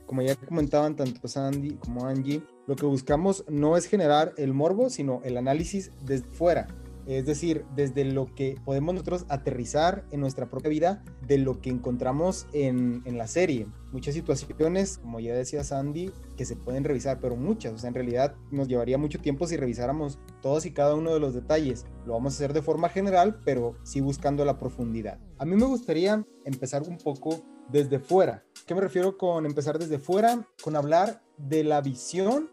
Como 0.06 0.22
ya 0.22 0.36
comentaban 0.36 0.96
tanto 0.96 1.28
Sandy 1.28 1.76
como 1.76 2.06
Angie, 2.06 2.44
lo 2.68 2.76
que 2.76 2.86
buscamos 2.86 3.44
no 3.48 3.76
es 3.76 3.88
generar 3.88 4.34
el 4.38 4.54
morbo, 4.54 4.90
sino 4.90 5.22
el 5.24 5.38
análisis 5.38 5.92
desde 6.06 6.28
fuera 6.28 6.68
es 7.08 7.26
decir, 7.26 7.66
desde 7.76 8.06
lo 8.06 8.34
que 8.34 8.60
podemos 8.66 8.94
nosotros 8.94 9.26
aterrizar 9.30 10.06
en 10.12 10.22
nuestra 10.22 10.50
propia 10.50 10.70
vida, 10.70 11.04
de 11.28 11.38
lo 11.38 11.62
que 11.62 11.70
encontramos 11.70 12.48
en, 12.54 13.04
la 13.06 13.28
serie. 13.28 13.68
Muchas 13.92 14.14
situaciones, 14.14 14.98
como 14.98 15.20
ya 15.20 15.34
decía 15.34 15.64
Sandy, 15.64 16.12
que 16.36 16.46
se 16.46 16.56
pueden 16.56 16.84
revisar, 16.84 17.20
pero 17.20 17.36
muchas, 17.36 17.74
o 17.74 17.78
sea, 17.78 17.88
en 17.88 17.94
realidad 17.94 18.36
nos 18.52 18.68
llevaría 18.68 18.98
mucho 18.98 19.20
tiempo 19.20 19.48
si 19.48 19.56
revisáramos 19.56 20.20
todos 20.42 20.66
y 20.66 20.72
cada 20.72 20.96
uno 20.96 21.14
de 21.14 21.20
los 21.20 21.34
detalles. 21.34 21.86
Lo 22.06 22.14
vamos 22.14 22.34
a 22.34 22.36
hacer 22.36 22.54
de 22.54 22.62
forma 22.62 22.90
general, 22.90 23.40
pero 23.46 23.76
sí 23.84 24.02
buscando 24.02 24.44
la 24.44 24.58
profundidad. 24.58 25.20
A 25.38 25.46
mí 25.46 25.56
me 25.56 25.66
gustaría 25.66 26.26
empezar 26.44 26.84
un 26.84 26.98
poco 26.98 27.44
desde 27.70 28.00
fuera. 28.00 28.44
¿Qué 28.66 28.76
me 28.76 28.82
refiero 28.82 29.18
con 29.18 29.46
empezar 29.46 29.80
desde 29.80 30.00
fuera? 30.00 30.48
Con 30.62 30.76
hablar 30.76 31.24
de 31.38 31.64
la 31.64 31.82
visión 31.82 32.52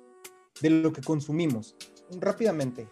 de 0.61 0.71
lo 0.71 0.93
que 0.93 1.03
consumimos. 1.03 1.77
Rápidamente, 2.21 2.89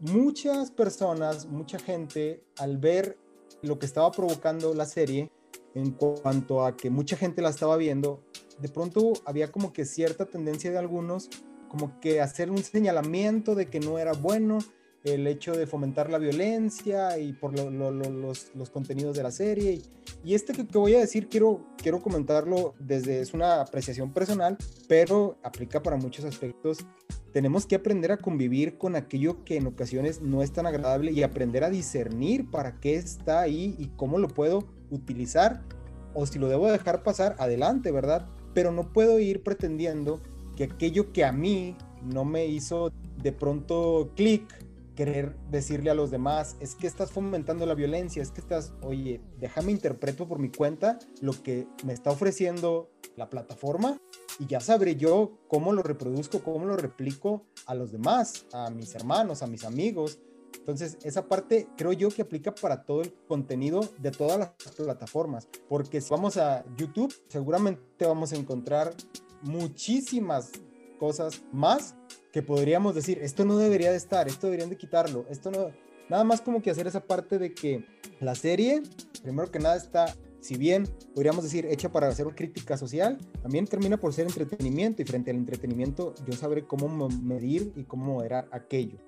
muchas 0.00 0.70
personas, 0.70 1.46
mucha 1.46 1.78
gente, 1.78 2.42
al 2.58 2.78
ver 2.78 3.18
lo 3.62 3.78
que 3.78 3.86
estaba 3.86 4.10
provocando 4.10 4.74
la 4.74 4.86
serie, 4.86 5.30
en 5.74 5.92
cuanto 5.92 6.64
a 6.64 6.76
que 6.76 6.90
mucha 6.90 7.16
gente 7.16 7.42
la 7.42 7.50
estaba 7.50 7.76
viendo, 7.76 8.22
de 8.60 8.68
pronto 8.68 9.12
había 9.26 9.52
como 9.52 9.72
que 9.72 9.84
cierta 9.84 10.24
tendencia 10.24 10.70
de 10.70 10.78
algunos 10.78 11.28
como 11.68 12.00
que 12.00 12.20
hacer 12.20 12.50
un 12.50 12.62
señalamiento 12.62 13.54
de 13.54 13.66
que 13.66 13.80
no 13.80 13.98
era 13.98 14.12
bueno 14.12 14.58
el 15.04 15.26
hecho 15.26 15.52
de 15.52 15.66
fomentar 15.66 16.10
la 16.10 16.18
violencia 16.18 17.18
y 17.18 17.32
por 17.32 17.56
los, 17.58 18.70
contenidos 18.70 19.16
de 19.16 19.22
la 19.22 19.30
serie. 19.30 19.82
Y, 20.24 20.34
este 20.34 20.52
que, 20.52 20.66
que, 20.66 20.78
voy 20.78 20.94
a 20.94 21.00
decir, 21.00 21.28
quiero, 21.28 21.64
quiero 21.76 22.00
comentarlo 22.00 22.74
desde, 22.80 23.20
es 23.20 23.32
una 23.32 23.60
apreciación 23.60 24.12
personal, 24.12 24.56
pero 24.88 25.36
aplica 25.44 25.82
para 25.82 25.96
muchos 25.96 26.24
aspectos. 26.24 26.78
Tenemos 27.36 27.66
que 27.66 27.74
aprender 27.74 28.12
a 28.12 28.16
convivir 28.16 28.78
con 28.78 28.96
aquello 28.96 29.44
que 29.44 29.58
en 29.58 29.66
ocasiones 29.66 30.22
no 30.22 30.42
es 30.42 30.52
tan 30.52 30.66
agradable 30.66 31.12
y 31.12 31.22
aprender 31.22 31.64
a 31.64 31.68
discernir 31.68 32.50
para 32.50 32.80
qué 32.80 32.94
está 32.94 33.42
ahí 33.42 33.76
y 33.78 33.88
cómo 33.88 34.16
lo 34.16 34.28
puedo 34.28 34.64
utilizar 34.90 35.62
o 36.14 36.24
si 36.24 36.38
lo 36.38 36.48
debo 36.48 36.72
dejar 36.72 37.02
pasar, 37.02 37.36
adelante, 37.38 37.90
¿verdad? 37.90 38.26
Pero 38.54 38.72
no 38.72 38.90
puedo 38.90 39.20
ir 39.20 39.42
pretendiendo 39.42 40.18
que 40.56 40.64
aquello 40.64 41.12
que 41.12 41.26
a 41.26 41.32
mí 41.32 41.76
no 42.02 42.24
me 42.24 42.46
hizo 42.46 42.90
de 43.22 43.32
pronto 43.32 44.12
clic 44.16 44.42
querer 44.96 45.36
decirle 45.50 45.90
a 45.90 45.94
los 45.94 46.10
demás, 46.10 46.56
es 46.58 46.74
que 46.74 46.88
estás 46.88 47.12
fomentando 47.12 47.64
la 47.66 47.74
violencia, 47.74 48.20
es 48.20 48.32
que 48.32 48.40
estás, 48.40 48.72
oye, 48.82 49.20
déjame 49.38 49.70
interpreto 49.70 50.26
por 50.26 50.40
mi 50.40 50.50
cuenta 50.50 50.98
lo 51.20 51.40
que 51.44 51.68
me 51.84 51.92
está 51.92 52.10
ofreciendo 52.10 52.90
la 53.14 53.30
plataforma 53.30 54.00
y 54.40 54.46
ya 54.46 54.60
sabré 54.60 54.96
yo 54.96 55.38
cómo 55.46 55.72
lo 55.72 55.82
reproduzco, 55.82 56.42
cómo 56.42 56.66
lo 56.66 56.76
replico 56.76 57.44
a 57.66 57.74
los 57.74 57.92
demás, 57.92 58.46
a 58.52 58.70
mis 58.70 58.94
hermanos, 58.94 59.42
a 59.42 59.46
mis 59.46 59.64
amigos. 59.64 60.18
Entonces, 60.58 60.98
esa 61.04 61.28
parte 61.28 61.68
creo 61.76 61.92
yo 61.92 62.08
que 62.08 62.22
aplica 62.22 62.54
para 62.54 62.84
todo 62.84 63.02
el 63.02 63.12
contenido 63.28 63.80
de 63.98 64.10
todas 64.10 64.38
las 64.38 64.50
plataformas, 64.74 65.48
porque 65.68 66.00
si 66.00 66.10
vamos 66.10 66.38
a 66.38 66.64
YouTube, 66.76 67.14
seguramente 67.28 68.04
vamos 68.04 68.32
a 68.32 68.36
encontrar 68.36 68.92
muchísimas 69.42 70.50
cosas 70.96 71.42
más 71.52 71.94
que 72.32 72.42
podríamos 72.42 72.94
decir, 72.94 73.18
esto 73.22 73.44
no 73.44 73.56
debería 73.56 73.90
de 73.90 73.96
estar, 73.96 74.28
esto 74.28 74.46
deberían 74.46 74.70
de 74.70 74.76
quitarlo, 74.76 75.24
esto 75.30 75.50
no... 75.50 75.70
Nada 76.08 76.22
más 76.22 76.40
como 76.40 76.62
que 76.62 76.70
hacer 76.70 76.86
esa 76.86 77.00
parte 77.00 77.38
de 77.38 77.52
que 77.52 77.84
la 78.20 78.34
serie, 78.34 78.82
primero 79.22 79.50
que 79.50 79.58
nada, 79.58 79.74
está, 79.74 80.14
si 80.40 80.56
bien 80.56 80.86
podríamos 81.14 81.42
decir, 81.42 81.66
hecha 81.66 81.90
para 81.90 82.06
hacer 82.08 82.26
crítica 82.34 82.76
social, 82.76 83.18
también 83.42 83.66
termina 83.66 83.96
por 83.96 84.12
ser 84.12 84.26
entretenimiento 84.26 85.02
y 85.02 85.04
frente 85.04 85.32
al 85.32 85.38
entretenimiento 85.38 86.14
yo 86.24 86.32
sabré 86.34 86.64
cómo 86.64 87.08
medir 87.08 87.72
y 87.74 87.84
cómo 87.84 88.14
moderar 88.14 88.48
aquello. 88.52 88.98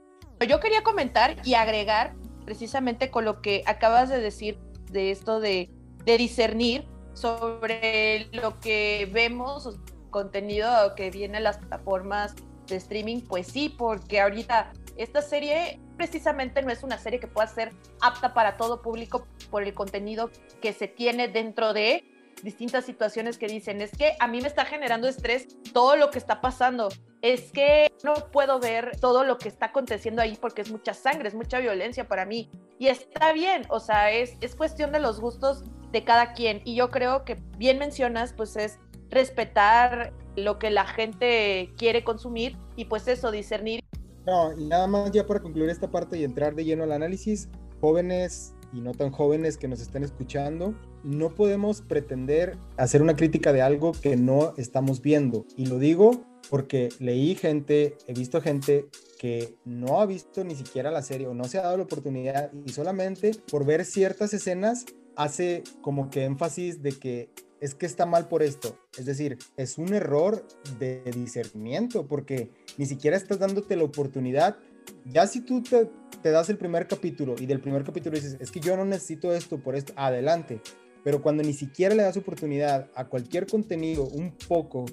Yo 0.48 0.58
quería 0.58 0.82
comentar 0.82 1.36
y 1.44 1.54
agregar 1.54 2.16
precisamente 2.44 3.10
con 3.10 3.24
lo 3.24 3.42
que 3.42 3.62
acabas 3.66 4.08
de 4.08 4.20
decir 4.20 4.58
de 4.90 5.10
esto 5.10 5.38
de, 5.38 5.70
de 6.04 6.18
discernir 6.18 6.86
sobre 7.12 8.28
lo 8.32 8.58
que 8.60 9.08
vemos, 9.12 9.78
contenido 10.10 10.94
que 10.94 11.10
viene 11.10 11.38
a 11.38 11.40
las 11.40 11.58
plataformas 11.58 12.34
de 12.66 12.76
streaming, 12.76 13.22
pues 13.22 13.46
sí, 13.46 13.68
porque 13.68 14.20
ahorita 14.20 14.72
esta 14.96 15.22
serie 15.22 15.80
precisamente 15.96 16.62
no 16.62 16.70
es 16.70 16.82
una 16.82 16.98
serie 16.98 17.20
que 17.20 17.26
pueda 17.26 17.46
ser 17.46 17.72
apta 18.00 18.34
para 18.34 18.56
todo 18.56 18.82
público 18.82 19.26
por 19.50 19.62
el 19.62 19.74
contenido 19.74 20.30
que 20.60 20.72
se 20.72 20.88
tiene 20.88 21.28
dentro 21.28 21.72
de 21.72 22.04
distintas 22.42 22.84
situaciones 22.84 23.38
que 23.38 23.46
dicen, 23.46 23.80
es 23.80 23.90
que 23.90 24.14
a 24.20 24.28
mí 24.28 24.40
me 24.40 24.48
está 24.48 24.64
generando 24.64 25.08
estrés 25.08 25.48
todo 25.72 25.96
lo 25.96 26.10
que 26.10 26.18
está 26.18 26.40
pasando, 26.40 26.88
es 27.20 27.52
que 27.52 27.90
no 28.04 28.14
puedo 28.30 28.60
ver 28.60 28.96
todo 29.00 29.24
lo 29.24 29.38
que 29.38 29.48
está 29.48 29.66
aconteciendo 29.66 30.22
ahí 30.22 30.36
porque 30.40 30.62
es 30.62 30.70
mucha 30.70 30.94
sangre, 30.94 31.28
es 31.28 31.34
mucha 31.34 31.58
violencia 31.58 32.06
para 32.06 32.26
mí. 32.26 32.48
Y 32.78 32.88
está 32.88 33.32
bien, 33.32 33.62
o 33.70 33.80
sea, 33.80 34.12
es, 34.12 34.36
es 34.40 34.54
cuestión 34.54 34.92
de 34.92 35.00
los 35.00 35.20
gustos 35.20 35.64
de 35.90 36.04
cada 36.04 36.32
quien. 36.32 36.62
Y 36.64 36.76
yo 36.76 36.90
creo 36.90 37.24
que 37.24 37.34
bien 37.56 37.78
mencionas, 37.78 38.32
pues 38.32 38.56
es 38.56 38.78
respetar 39.10 40.12
lo 40.36 40.58
que 40.58 40.70
la 40.70 40.86
gente 40.86 41.72
quiere 41.76 42.04
consumir 42.04 42.56
y 42.76 42.84
pues 42.86 43.08
eso, 43.08 43.30
discernir. 43.30 43.80
No, 44.26 44.52
y 44.58 44.64
nada 44.64 44.86
más 44.86 45.10
ya 45.10 45.26
para 45.26 45.40
concluir 45.40 45.70
esta 45.70 45.90
parte 45.90 46.18
y 46.18 46.24
entrar 46.24 46.54
de 46.54 46.64
lleno 46.64 46.84
al 46.84 46.92
análisis, 46.92 47.48
jóvenes 47.80 48.54
y 48.72 48.80
no 48.80 48.92
tan 48.92 49.10
jóvenes 49.10 49.56
que 49.56 49.68
nos 49.68 49.80
están 49.80 50.04
escuchando, 50.04 50.74
no 51.02 51.34
podemos 51.34 51.80
pretender 51.80 52.56
hacer 52.76 53.00
una 53.00 53.16
crítica 53.16 53.52
de 53.52 53.62
algo 53.62 53.92
que 53.92 54.16
no 54.16 54.52
estamos 54.56 55.00
viendo. 55.00 55.46
Y 55.56 55.66
lo 55.66 55.78
digo 55.78 56.22
porque 56.50 56.90
leí 56.98 57.34
gente, 57.34 57.96
he 58.06 58.12
visto 58.12 58.40
gente 58.40 58.86
que 59.18 59.56
no 59.64 60.00
ha 60.00 60.06
visto 60.06 60.44
ni 60.44 60.54
siquiera 60.54 60.90
la 60.90 61.02
serie 61.02 61.26
o 61.26 61.34
no 61.34 61.44
se 61.44 61.58
ha 61.58 61.62
dado 61.62 61.78
la 61.78 61.82
oportunidad 61.84 62.52
y 62.64 62.70
solamente 62.70 63.32
por 63.50 63.64
ver 63.64 63.84
ciertas 63.84 64.32
escenas 64.32 64.86
hace 65.16 65.64
como 65.82 66.10
que 66.10 66.24
énfasis 66.24 66.82
de 66.82 66.92
que 66.92 67.30
es 67.60 67.74
que 67.74 67.86
está 67.86 68.06
mal 68.06 68.28
por 68.28 68.42
esto. 68.42 68.78
Es 68.98 69.06
decir, 69.06 69.38
es 69.56 69.78
un 69.78 69.92
error 69.94 70.46
de 70.78 71.02
discernimiento 71.14 72.06
porque 72.06 72.50
ni 72.76 72.86
siquiera 72.86 73.16
estás 73.16 73.38
dándote 73.38 73.76
la 73.76 73.84
oportunidad. 73.84 74.56
Ya 75.04 75.26
si 75.26 75.40
tú 75.40 75.62
te, 75.62 75.90
das 76.30 76.48
el 76.48 76.58
primer 76.58 76.86
capítulo 76.86 77.34
y 77.38 77.46
del 77.46 77.60
primer 77.60 77.84
capítulo 77.84 78.16
dices, 78.16 78.36
es 78.40 78.50
que 78.50 78.60
yo 78.60 78.76
no 78.76 78.84
necesito 78.84 79.32
esto 79.32 79.58
por 79.58 79.74
esto, 79.74 79.92
adelante. 79.96 80.60
Pero 81.04 81.22
cuando 81.22 81.42
ni 81.42 81.52
siquiera 81.52 81.94
le 81.94 82.02
das 82.02 82.16
oportunidad 82.16 82.90
a 82.94 83.08
cualquier 83.08 83.46
contenido 83.46 84.04
un 84.04 84.32
poco 84.32 84.86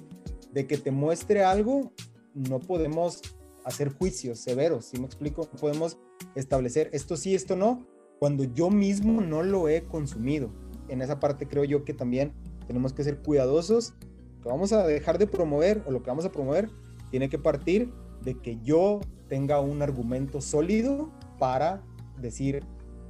de 0.52 0.66
que 0.66 0.78
te 0.78 0.90
muestre 0.90 1.44
algo, 1.44 1.92
no 2.34 2.60
podemos 2.60 3.22
hacer 3.64 3.92
juicios 3.92 4.38
severos, 4.38 4.86
¿sí 4.86 4.98
me 4.98 5.06
explico? 5.06 5.48
No 5.52 5.58
podemos 5.58 5.98
establecer 6.34 6.88
esto 6.92 7.16
sí, 7.16 7.34
esto 7.34 7.56
no, 7.56 7.86
cuando 8.18 8.44
yo 8.44 8.70
mismo 8.70 9.20
no 9.20 9.42
lo 9.42 9.68
he 9.68 9.82
consumido. 9.82 10.50
En 10.88 11.02
esa 11.02 11.18
parte 11.18 11.48
creo 11.48 11.64
yo 11.64 11.84
que 11.84 11.92
también 11.92 12.32
tenemos 12.66 12.92
que 12.92 13.04
ser 13.04 13.22
cuidadosos. 13.22 13.94
Lo 14.36 14.42
que 14.42 14.48
vamos 14.48 14.72
a 14.72 14.86
dejar 14.86 15.18
de 15.18 15.26
promover 15.26 15.82
o 15.86 15.90
lo 15.90 16.02
que 16.02 16.10
vamos 16.10 16.24
a 16.24 16.32
promover 16.32 16.70
tiene 17.10 17.28
que 17.28 17.38
partir 17.38 17.92
de 18.22 18.40
que 18.40 18.58
yo 18.62 19.00
tenga 19.28 19.60
un 19.60 19.82
argumento 19.82 20.40
sólido 20.40 21.10
para 21.38 21.82
decir 22.18 22.64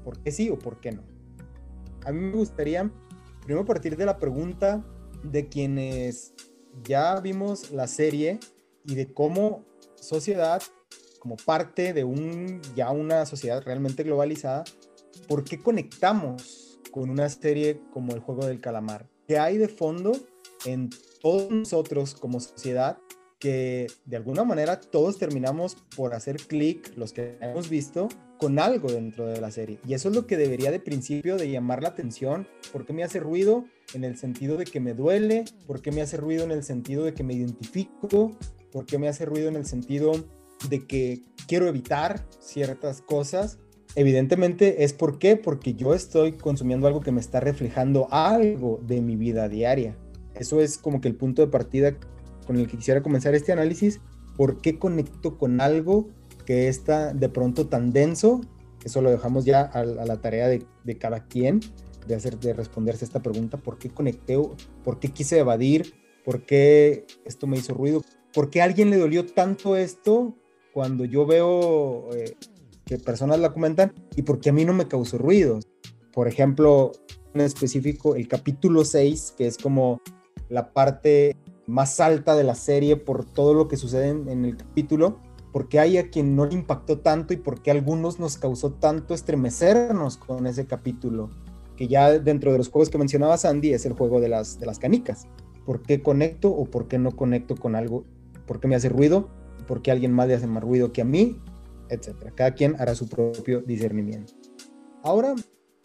por 0.04 0.18
qué 0.20 0.30
sí 0.30 0.50
o 0.50 0.58
por 0.58 0.80
qué 0.80 0.92
no. 0.92 1.02
A 2.04 2.12
mí 2.12 2.20
me 2.20 2.36
gustaría 2.36 2.90
primero 3.42 3.64
partir 3.64 3.96
de 3.96 4.06
la 4.06 4.18
pregunta 4.18 4.84
de 5.22 5.48
quienes 5.48 6.34
ya 6.84 7.20
vimos 7.20 7.70
la 7.70 7.86
serie 7.86 8.38
y 8.84 8.94
de 8.94 9.12
cómo 9.12 9.64
sociedad, 9.94 10.62
como 11.18 11.36
parte 11.36 11.92
de 11.92 12.04
un, 12.04 12.60
ya 12.75 12.90
una 12.90 13.26
sociedad 13.26 13.62
realmente 13.64 14.02
globalizada, 14.02 14.64
¿por 15.26 15.44
qué 15.44 15.60
conectamos 15.60 16.78
con 16.92 17.10
una 17.10 17.28
serie 17.28 17.80
como 17.92 18.12
El 18.12 18.20
Juego 18.20 18.46
del 18.46 18.60
Calamar? 18.60 19.08
¿Qué 19.26 19.38
hay 19.38 19.59
de 19.59 19.68
fondo 19.68 20.12
en 20.64 20.90
todos 21.21 21.50
nosotros 21.50 22.14
como 22.14 22.40
sociedad 22.40 22.99
que 23.38 23.87
de 24.04 24.16
alguna 24.16 24.45
manera 24.45 24.80
todos 24.80 25.18
terminamos 25.18 25.76
por 25.95 26.14
hacer 26.14 26.37
clic, 26.37 26.97
los 26.97 27.12
que 27.12 27.37
hemos 27.40 27.68
visto, 27.68 28.09
con 28.38 28.59
algo 28.59 28.90
dentro 28.90 29.26
de 29.26 29.40
la 29.40 29.50
serie. 29.50 29.78
Y 29.87 29.95
eso 29.95 30.09
es 30.09 30.14
lo 30.14 30.26
que 30.26 30.37
debería 30.37 30.71
de 30.71 30.80
principio 30.80 31.37
de 31.37 31.50
llamar 31.50 31.83
la 31.83 31.90
atención. 31.90 32.47
¿Por 32.73 32.87
qué 32.87 32.92
me 32.92 33.04
hace 33.04 33.21
ruido? 33.21 33.64
En 33.95 34.04
el 34.04 34.16
sentido 34.16 34.56
de 34.56 34.64
que 34.64 34.80
me 34.80 34.95
duele. 34.95 35.45
¿Por 35.66 35.80
qué 35.83 35.92
me 35.92 36.02
hace 36.02 36.16
ruido 36.16 36.45
en 36.45 36.50
el 36.50 36.64
sentido 36.64 37.04
de 37.04 37.14
que 37.14 37.25
me 37.25 37.35
identifico? 37.35 38.37
¿Por 38.73 38.87
qué 38.87 38.99
me 38.99 39.09
hace 39.09 39.25
ruido 39.25 39.49
en 39.49 39.56
el 39.56 39.66
sentido 39.66 40.12
de 40.68 40.87
que 40.87 41.23
quiero 41.47 41.66
evitar 41.66 42.26
ciertas 42.40 43.00
cosas? 43.00 43.59
Evidentemente 43.96 44.84
es 44.84 44.92
por 44.92 45.18
qué, 45.18 45.36
porque 45.36 45.72
yo 45.72 45.94
estoy 45.94 46.32
consumiendo 46.32 46.86
algo 46.86 47.00
que 47.00 47.12
me 47.12 47.20
está 47.20 47.40
reflejando 47.40 48.08
algo 48.12 48.78
de 48.86 49.00
mi 49.00 49.16
vida 49.16 49.48
diaria. 49.48 49.96
Eso 50.34 50.60
es 50.60 50.76
como 50.76 51.00
que 51.00 51.08
el 51.08 51.16
punto 51.16 51.40
de 51.40 51.48
partida 51.48 51.96
con 52.46 52.58
el 52.58 52.66
que 52.66 52.76
quisiera 52.76 53.02
comenzar 53.02 53.34
este 53.34 53.52
análisis. 53.52 54.02
¿Por 54.36 54.60
qué 54.60 54.78
conecto 54.78 55.38
con 55.38 55.62
algo 55.62 56.08
que 56.44 56.68
está 56.68 57.14
de 57.14 57.30
pronto 57.30 57.68
tan 57.68 57.90
denso? 57.90 58.42
Eso 58.84 59.00
lo 59.00 59.10
dejamos 59.10 59.46
ya 59.46 59.62
a, 59.62 59.82
la 59.82 60.20
tarea 60.20 60.46
de, 60.46 60.98
cada 60.98 61.24
quien, 61.24 61.60
de, 62.06 62.16
hacer, 62.16 62.38
de 62.38 62.52
responderse 62.52 63.02
esta 63.02 63.22
pregunta. 63.22 63.56
¿Por 63.56 63.78
qué 63.78 63.88
conecté? 63.88 64.36
¿Por 64.84 65.00
qué 65.00 65.08
quise 65.08 65.38
evadir? 65.38 65.94
¿Por 66.22 66.42
qué 66.42 67.06
esto 67.24 67.46
me 67.46 67.56
hizo 67.56 67.72
ruido? 67.72 68.02
¿Por 68.34 68.50
qué 68.50 68.60
a 68.60 68.64
alguien 68.64 68.90
le 68.90 68.98
dolió 68.98 69.24
tanto 69.24 69.74
esto 69.74 70.36
cuando 70.74 71.06
yo 71.06 71.24
veo 71.24 72.14
eh, 72.14 72.36
que 72.87 72.99
personas 72.99 73.40
la 73.40 73.52
comentan 73.52 73.93
y 74.14 74.23
porque 74.23 74.50
a 74.50 74.52
mí 74.52 74.64
no 74.64 74.73
me 74.73 74.87
causó 74.87 75.19
ruido. 75.19 75.59
Por 76.12 76.28
ejemplo, 76.28 76.93
en 77.35 77.40
específico, 77.43 78.14
el 78.14 78.28
capítulo 78.28 78.85
6, 78.85 79.35
que 79.37 79.49
es 79.49 79.59
como 79.59 80.00
la 80.49 80.73
parte 80.73 81.37
más 81.66 81.99
alta 81.99 82.37
de 82.37 82.45
la 82.45 82.55
serie 82.55 82.97
por 82.97 83.25
todo 83.25 83.52
lo 83.55 83.66
que 83.66 83.76
sucede 83.76 84.11
en, 84.11 84.45
el 84.45 84.57
capítulo, 84.57 85.19
porque 85.52 85.81
hay 85.81 85.99
a 85.99 86.11
quien 86.11 86.37
no 86.37 86.47
le 86.47 86.55
impactó 86.55 87.00
tanto 87.00 87.35
y 87.35 87.38
porque 87.38 87.71
a 87.71 87.75
algunos 87.75 88.21
nos 88.21 88.38
causó 88.38 88.75
tanto 88.75 89.14
estremecernos 89.14 90.16
con 90.16 90.47
ese 90.47 90.66
capítulo, 90.66 91.28
que 91.76 91.88
ya 91.88 92.21
dentro 92.21 92.52
de 92.52 92.59
los 92.59 92.69
juegos 92.69 92.88
que 92.88 92.99
mencionaba 92.99 93.37
Sandy 93.37 93.73
es 93.73 93.85
el 93.85 93.95
juego 93.95 94.21
de 94.21 94.28
las, 94.28 94.61
de 94.61 94.66
las 94.66 94.78
canicas. 94.78 95.26
¿Por 95.64 95.83
qué 95.83 96.05
conecto 96.05 96.50
o 96.50 96.66
por 96.66 96.87
qué 96.87 96.99
no 97.00 97.11
conecto 97.11 97.57
con 97.57 97.75
algo? 97.75 98.05
¿Por 98.47 98.61
qué 98.61 98.69
me 98.69 98.76
hace 98.76 98.88
ruido? 98.88 99.28
¿Por 99.66 99.83
qué 99.83 99.90
alguien 99.90 100.12
más 100.12 100.28
le 100.28 100.35
hace 100.35 100.47
más 100.47 100.62
ruido 100.62 100.93
que 100.93 101.02
a 101.02 101.05
mí? 101.05 101.40
Etcétera. 101.88 102.33
Cada 102.35 102.55
quien 102.55 102.76
hará 102.78 102.95
su 102.95 103.09
propio 103.09 103.61
discernimiento. 103.61 104.35
Ahora, 105.02 105.35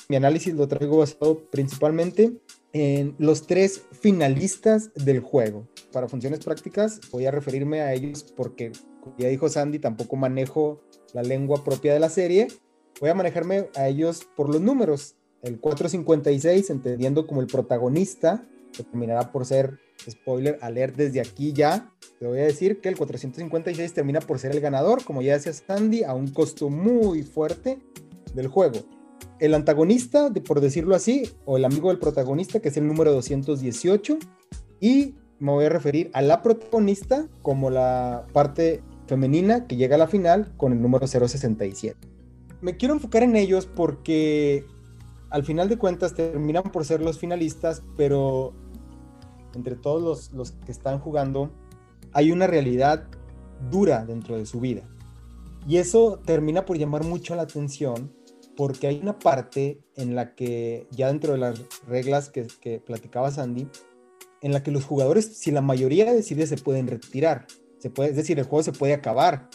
mi 0.10 0.16
análisis 0.16 0.54
lo 0.54 0.68
traigo 0.68 0.98
basado 0.98 1.50
principalmente 1.50 2.34
en 2.74 3.16
los 3.18 3.48
tres 3.48 3.84
finalistas 3.92 4.92
del 4.94 5.20
juego. 5.20 5.68
Para 5.92 6.08
funciones 6.08 6.44
prácticas 6.44 7.00
voy 7.12 7.26
a 7.26 7.32
referirme 7.32 7.82
a 7.82 7.94
ellos 7.94 8.24
porque, 8.36 8.72
como 9.02 9.16
ya 9.18 9.28
dijo 9.28 9.50
Sandy, 9.50 9.80
tampoco 9.80 10.16
manejo 10.16 10.82
la 11.14 11.24
lengua 11.24 11.64
propia 11.64 11.94
de 11.94 12.00
la 12.00 12.10
serie. 12.10 12.48
Voy 13.00 13.10
a 13.10 13.16
manejarme 13.16 13.70
a 13.76 13.88
ellos 13.88 14.28
por 14.36 14.50
los 14.50 14.62
números. 14.62 15.16
El 15.42 15.60
456, 15.60 16.70
entendiendo 16.70 17.26
como 17.26 17.42
el 17.42 17.48
protagonista, 17.48 18.48
que 18.72 18.84
terminará 18.84 19.32
por 19.32 19.46
ser, 19.46 19.80
spoiler, 20.10 20.58
alert 20.62 20.96
desde 20.96 21.22
aquí 21.22 21.54
ya. 21.54 21.92
Te 22.20 22.28
voy 22.28 22.40
a 22.40 22.44
decir 22.44 22.82
que 22.82 22.90
el 22.90 22.98
456 22.98 23.94
termina 23.94 24.20
por 24.20 24.40
ser 24.40 24.52
el 24.52 24.62
ganador, 24.62 25.04
como 25.04 25.22
ya 25.22 25.34
decía 25.34 25.54
Sandy, 25.54 26.04
a 26.04 26.14
un 26.14 26.28
costo 26.28 26.70
muy 26.70 27.24
fuerte 27.24 27.80
del 28.34 28.48
juego 28.48 28.80
el 29.42 29.56
antagonista, 29.56 30.32
por 30.48 30.62
decirlo 30.62 30.96
así, 30.96 31.24
o 31.46 31.58
el 31.58 31.66
amigo 31.66 31.90
del 31.90 31.98
protagonista, 31.98 32.60
que 32.60 32.70
es 32.70 32.78
el 32.78 32.88
número 32.88 33.12
218, 33.12 34.20
y 34.80 35.16
me 35.40 35.52
voy 35.52 35.66
a 35.66 35.70
referir 35.70 36.12
a 36.14 36.22
la 36.22 36.44
protagonista 36.44 37.28
como 37.42 37.72
la 37.72 38.28
parte 38.34 38.84
femenina 39.08 39.66
que 39.66 39.78
llega 39.78 39.96
a 39.96 39.98
la 39.98 40.08
final 40.08 40.54
con 40.58 40.74
el 40.74 40.82
número 40.82 41.08
067. 41.08 41.98
Me 42.62 42.78
quiero 42.78 42.94
enfocar 42.94 43.24
en 43.24 43.36
ellos 43.36 43.66
porque 43.66 44.64
al 45.32 45.44
final 45.44 45.70
de 45.70 45.80
cuentas 45.80 46.14
terminan 46.14 46.72
por 46.72 46.86
ser 46.86 47.02
los 47.02 47.18
finalistas, 47.18 47.82
pero 47.98 48.54
entre 49.56 49.76
todos 49.76 50.02
los, 50.02 50.34
los 50.34 50.52
que 50.66 50.72
están 50.72 51.00
jugando 51.00 51.52
hay 52.14 52.32
una 52.32 52.48
realidad 52.48 53.08
dura 53.70 54.06
dentro 54.06 54.38
de 54.38 54.46
su 54.46 54.60
vida. 54.60 54.84
Y 55.68 55.78
eso 55.78 56.20
termina 56.26 56.66
por 56.66 56.78
llamar 56.78 57.04
mucho 57.04 57.36
la 57.36 57.44
atención 57.44 58.12
porque 58.56 58.88
hay 58.88 59.00
una 59.00 59.18
parte 59.18 59.82
en 59.96 60.16
la 60.16 60.36
que, 60.36 60.88
ya 60.92 61.08
dentro 61.08 61.34
de 61.34 61.40
las 61.40 61.62
reglas 61.88 62.30
que, 62.30 62.80
platicaba 62.86 63.32
Sandy, 63.32 63.68
en 64.42 64.54
la 64.54 64.64
que 64.64 64.72
los 64.72 64.86
jugadores, 64.86 65.38
si 65.38 65.52
la 65.52 65.62
mayoría 65.62 66.12
decide, 66.12 66.48
se 66.48 66.58
pueden 66.58 66.88
retirar. 66.88 67.48
Se 67.80 67.90
puede, 67.90 68.12
es 68.12 68.16
decir, 68.16 68.38
el 68.40 68.46
juego 68.46 68.64
se 68.64 68.72
puede 68.72 68.94
acabar 68.94 69.50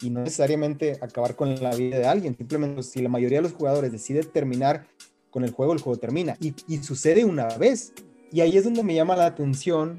y 0.00 0.10
no 0.10 0.20
necesariamente 0.20 0.98
acabar 1.00 1.36
con 1.36 1.60
la 1.62 1.74
vida 1.74 1.98
de 1.98 2.06
alguien. 2.06 2.36
Simplemente 2.36 2.82
si 2.82 3.02
la 3.02 3.08
mayoría 3.08 3.38
de 3.38 3.42
los 3.42 3.52
jugadores 3.52 3.90
decide 3.90 4.22
terminar 4.22 4.86
con 5.30 5.44
el 5.44 5.50
juego, 5.50 5.72
el 5.72 5.80
juego 5.80 5.98
termina. 5.98 6.36
Y 6.40 6.78
sucede 6.78 7.24
una 7.24 7.46
vez. 7.56 7.92
Y 8.32 8.40
ahí 8.40 8.56
es 8.56 8.64
donde 8.64 8.82
me 8.82 8.94
llama 8.94 9.16
la 9.16 9.26
atención 9.26 9.98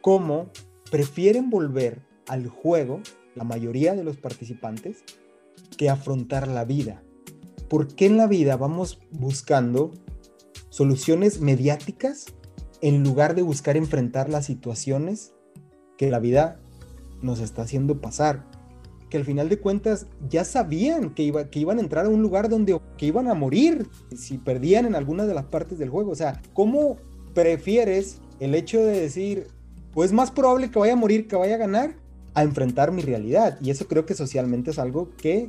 cómo 0.00 0.50
prefieren 0.90 1.48
volver 1.48 2.02
al 2.26 2.48
juego, 2.48 3.00
la 3.34 3.44
mayoría 3.44 3.94
de 3.94 4.04
los 4.04 4.16
participantes, 4.16 5.04
que 5.78 5.88
afrontar 5.88 6.48
la 6.48 6.64
vida. 6.64 7.02
¿por 7.72 7.88
qué 7.94 8.04
en 8.04 8.18
la 8.18 8.26
vida 8.26 8.58
vamos 8.58 8.98
buscando 9.10 9.92
soluciones 10.68 11.40
mediáticas 11.40 12.26
en 12.82 13.02
lugar 13.02 13.34
de 13.34 13.40
buscar 13.40 13.78
enfrentar 13.78 14.28
las 14.28 14.44
situaciones 14.44 15.32
que 15.96 16.10
la 16.10 16.18
vida 16.18 16.60
nos 17.22 17.40
está 17.40 17.62
haciendo 17.62 18.02
pasar? 18.02 18.44
Que 19.08 19.16
al 19.16 19.24
final 19.24 19.48
de 19.48 19.58
cuentas 19.58 20.06
ya 20.28 20.44
sabían 20.44 21.14
que, 21.14 21.22
iba, 21.22 21.48
que 21.48 21.60
iban 21.60 21.78
a 21.78 21.80
entrar 21.80 22.04
a 22.04 22.10
un 22.10 22.20
lugar 22.20 22.50
donde 22.50 22.78
que 22.98 23.06
iban 23.06 23.26
a 23.26 23.32
morir 23.32 23.88
si 24.14 24.36
perdían 24.36 24.84
en 24.84 24.94
alguna 24.94 25.24
de 25.24 25.32
las 25.32 25.46
partes 25.46 25.78
del 25.78 25.88
juego. 25.88 26.10
O 26.10 26.14
sea, 26.14 26.42
¿cómo 26.52 26.98
prefieres 27.34 28.20
el 28.40 28.54
hecho 28.54 28.80
de 28.80 29.00
decir, 29.00 29.46
pues 29.92 30.12
más 30.12 30.30
probable 30.30 30.70
que 30.70 30.78
vaya 30.78 30.94
a 30.94 30.96
morir 30.96 31.28
que 31.28 31.36
vaya 31.36 31.54
a 31.56 31.58
ganar? 31.58 32.02
a 32.34 32.42
enfrentar 32.42 32.92
mi 32.92 33.02
realidad. 33.02 33.58
Y 33.60 33.70
eso 33.70 33.86
creo 33.86 34.06
que 34.06 34.14
socialmente 34.14 34.70
es 34.70 34.78
algo 34.78 35.10
que 35.16 35.48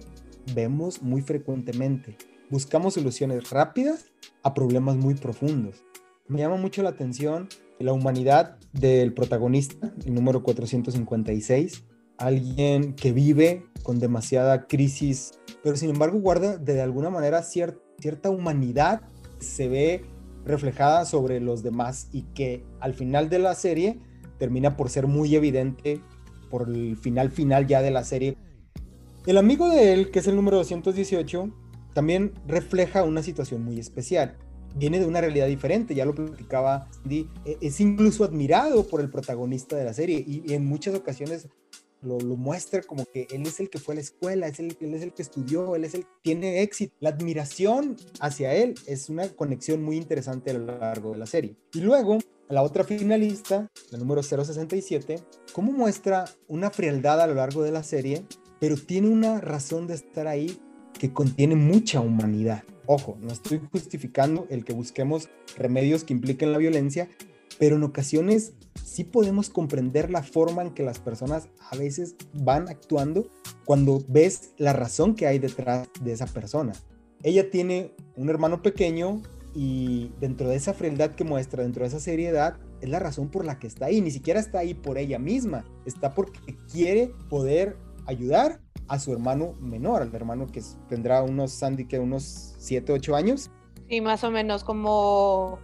vemos 0.54 1.02
muy 1.02 1.22
frecuentemente. 1.22 2.18
Buscamos 2.50 2.96
soluciones 2.96 3.50
rápidas 3.50 4.06
a 4.44 4.54
problemas 4.54 4.96
muy 4.96 5.16
profundos. 5.16 5.84
Me 6.28 6.40
llama 6.40 6.58
mucho 6.58 6.84
la 6.84 6.90
atención 6.90 7.50
la 7.80 7.94
humanidad 7.94 8.58
del 8.72 9.13
protagonista, 9.13 9.94
el 10.06 10.13
número 10.13 10.44
456, 10.44 11.84
alguien 12.18 12.93
que 12.93 13.12
vive 13.12 13.65
con 13.82 14.00
demasiada 14.00 14.67
crisis, 14.67 15.32
pero 15.63 15.76
sin 15.76 15.89
embargo 15.89 16.19
guarda 16.19 16.58
de 16.58 16.82
alguna 16.82 17.10
manera 17.10 17.43
cierta 17.43 18.30
humanidad, 18.30 19.02
se 19.39 19.67
ve 19.67 20.06
reflejada 20.45 21.06
sobre 21.06 21.39
los 21.39 21.63
demás 21.63 22.10
y 22.12 22.23
que 22.34 22.63
al 22.79 22.93
final 22.93 23.29
de 23.29 23.39
la 23.39 23.56
serie 23.56 23.99
termina 24.38 24.75
por 24.75 24.89
ser 24.89 25.08
muy 25.08 25.36
evidente 25.36 26.01
por 26.49 26.69
el 26.69 26.97
final 26.97 27.32
final 27.32 27.65
ya 27.67 27.82
de 27.82 27.91
la 27.91 28.03
serie 28.03 28.38
el 29.25 29.38
amigo 29.38 29.69
de 29.69 29.93
él, 29.93 30.12
que 30.12 30.19
es 30.19 30.27
el 30.27 30.36
número 30.36 30.58
218, 30.58 31.49
también 31.93 32.34
refleja 32.45 33.03
una 33.03 33.23
situación 33.23 33.63
muy 33.63 33.79
especial. 33.79 34.36
Viene 34.75 34.99
de 34.99 35.06
una 35.06 35.21
realidad 35.21 35.47
diferente, 35.47 35.95
ya 35.95 36.03
lo 36.03 36.13
platicaba 36.13 36.89
Andy, 37.06 37.29
e, 37.45 37.58
es 37.62 37.79
incluso 37.79 38.25
admirado 38.25 38.86
por 38.86 38.99
el 38.99 39.10
protagonista 39.10 39.77
de 39.77 39.86
la 39.86 39.93
serie 39.93 40.21
y, 40.27 40.53
en 40.53 40.65
muchas 40.65 40.93
ocasiones 40.93 41.47
lo, 42.04 42.18
muestra 42.36 42.82
como 42.82 43.06
que 43.06 43.28
él 43.32 43.46
es 43.46 43.60
el 43.60 43.70
que 43.70 43.80
fue 43.80 43.94
a 43.94 43.96
la 43.96 44.02
escuela, 44.02 44.48
es 44.48 44.60
el, 44.60 44.76
él 44.80 44.94
es 44.94 45.02
el 45.02 45.13
que 45.13 45.22
estudió, 45.22 45.76
él 45.76 45.86
es 45.86 45.94
el 45.94 46.02
que 46.02 46.12
tiene 46.22 46.62
éxito. 46.62 46.94
La 47.00 47.10
admiración 47.10 47.96
hacia 48.20 48.54
él 48.54 48.76
es 48.88 49.10
una 49.10 49.30
conexión 49.30 49.84
muy 49.84 49.98
interesante 49.98 50.52
a 50.52 50.56
lo 50.56 50.66
largo 50.66 51.12
de 51.12 51.18
la 51.18 51.26
serie. 51.26 51.56
Y 51.74 51.82
luego, 51.82 52.18
la 52.50 52.63
otra 52.63 52.84
finalista, 52.84 53.70
la 53.92 53.98
número 53.98 54.22
067, 54.22 55.16
cómo 55.54 55.72
muestra 55.72 56.26
una 56.48 56.70
frialdad 56.70 57.22
a 57.22 57.28
lo 57.28 57.36
largo 57.36 57.63
de 57.63 57.72
la 57.72 57.84
serie 57.84 58.26
pero 58.63 58.78
tiene 58.78 59.10
una 59.10 59.42
razón 59.42 59.88
de 59.88 59.96
estar 59.96 60.26
ahí 60.26 60.58
que 60.98 61.12
contiene 61.12 61.54
mucha 61.54 62.00
humanidad. 62.00 62.63
Ojo, 62.86 63.18
no 63.20 63.34
estoy 63.34 63.60
justificando 63.70 64.48
el 64.50 64.63
que 64.63 64.72
busquemos 64.72 65.28
remedios 65.58 66.06
que 66.06 66.13
impliquen 66.13 66.54
la 66.54 66.60
violencia, 66.60 67.10
pero 67.60 67.76
en 67.76 67.84
ocasiones 67.84 68.54
sí 68.84 69.04
podemos 69.04 69.50
comprender 69.50 70.10
la 70.10 70.24
forma 70.24 70.62
en 70.62 70.72
que 70.72 70.84
las 70.84 71.00
personas 71.00 71.48
a 71.72 71.76
veces 71.76 72.16
van 72.34 72.70
actuando 72.70 73.28
cuando 73.66 74.04
ves 74.08 74.54
la 74.58 74.74
razón 74.74 75.16
que 75.16 75.28
hay 75.28 75.39
detrás 75.39 75.88
de 76.02 76.12
esa 76.12 76.26
persona. 76.26 76.74
Ella 77.24 77.50
tiene 77.50 77.94
un 78.16 78.30
hermano 78.30 78.62
pequeño 78.62 79.22
y 79.56 80.12
dentro 80.20 80.50
de 80.50 80.56
esa 80.56 80.74
frialdad 80.74 81.12
que 81.12 81.24
muestra, 81.24 81.63
dentro 81.63 81.84
de 81.84 81.89
esa 81.89 82.00
seriedad, 82.00 82.58
es 82.82 82.89
la 82.89 83.00
razón 83.00 83.30
por 83.30 83.46
la 83.46 83.60
que 83.60 83.68
está 83.68 83.86
ahí. 83.86 84.02
Ni 84.02 84.12
siquiera 84.12 84.39
está 84.39 84.60
ahí 84.60 84.74
por 84.74 84.98
ella 84.98 85.20
misma, 85.20 85.63
está 85.86 86.13
porque 86.13 86.58
quiere 86.72 87.13
poder 87.30 87.78
ayudar 88.06 88.60
a 88.88 89.00
su 89.00 89.13
hermano 89.13 89.54
menor, 89.62 90.02
al 90.02 90.13
hermano 90.13 90.48
que 90.48 90.62
tendrá 90.89 91.24
unos, 91.24 91.52
Sandy, 91.52 91.86
que 91.86 92.00
unos 92.00 92.56
7, 92.58 92.92
8 92.92 93.16
años. 93.16 93.52
Sí, 93.89 94.02
más 94.02 94.24
o 94.24 94.32
menos, 94.32 94.63
como 94.63 95.60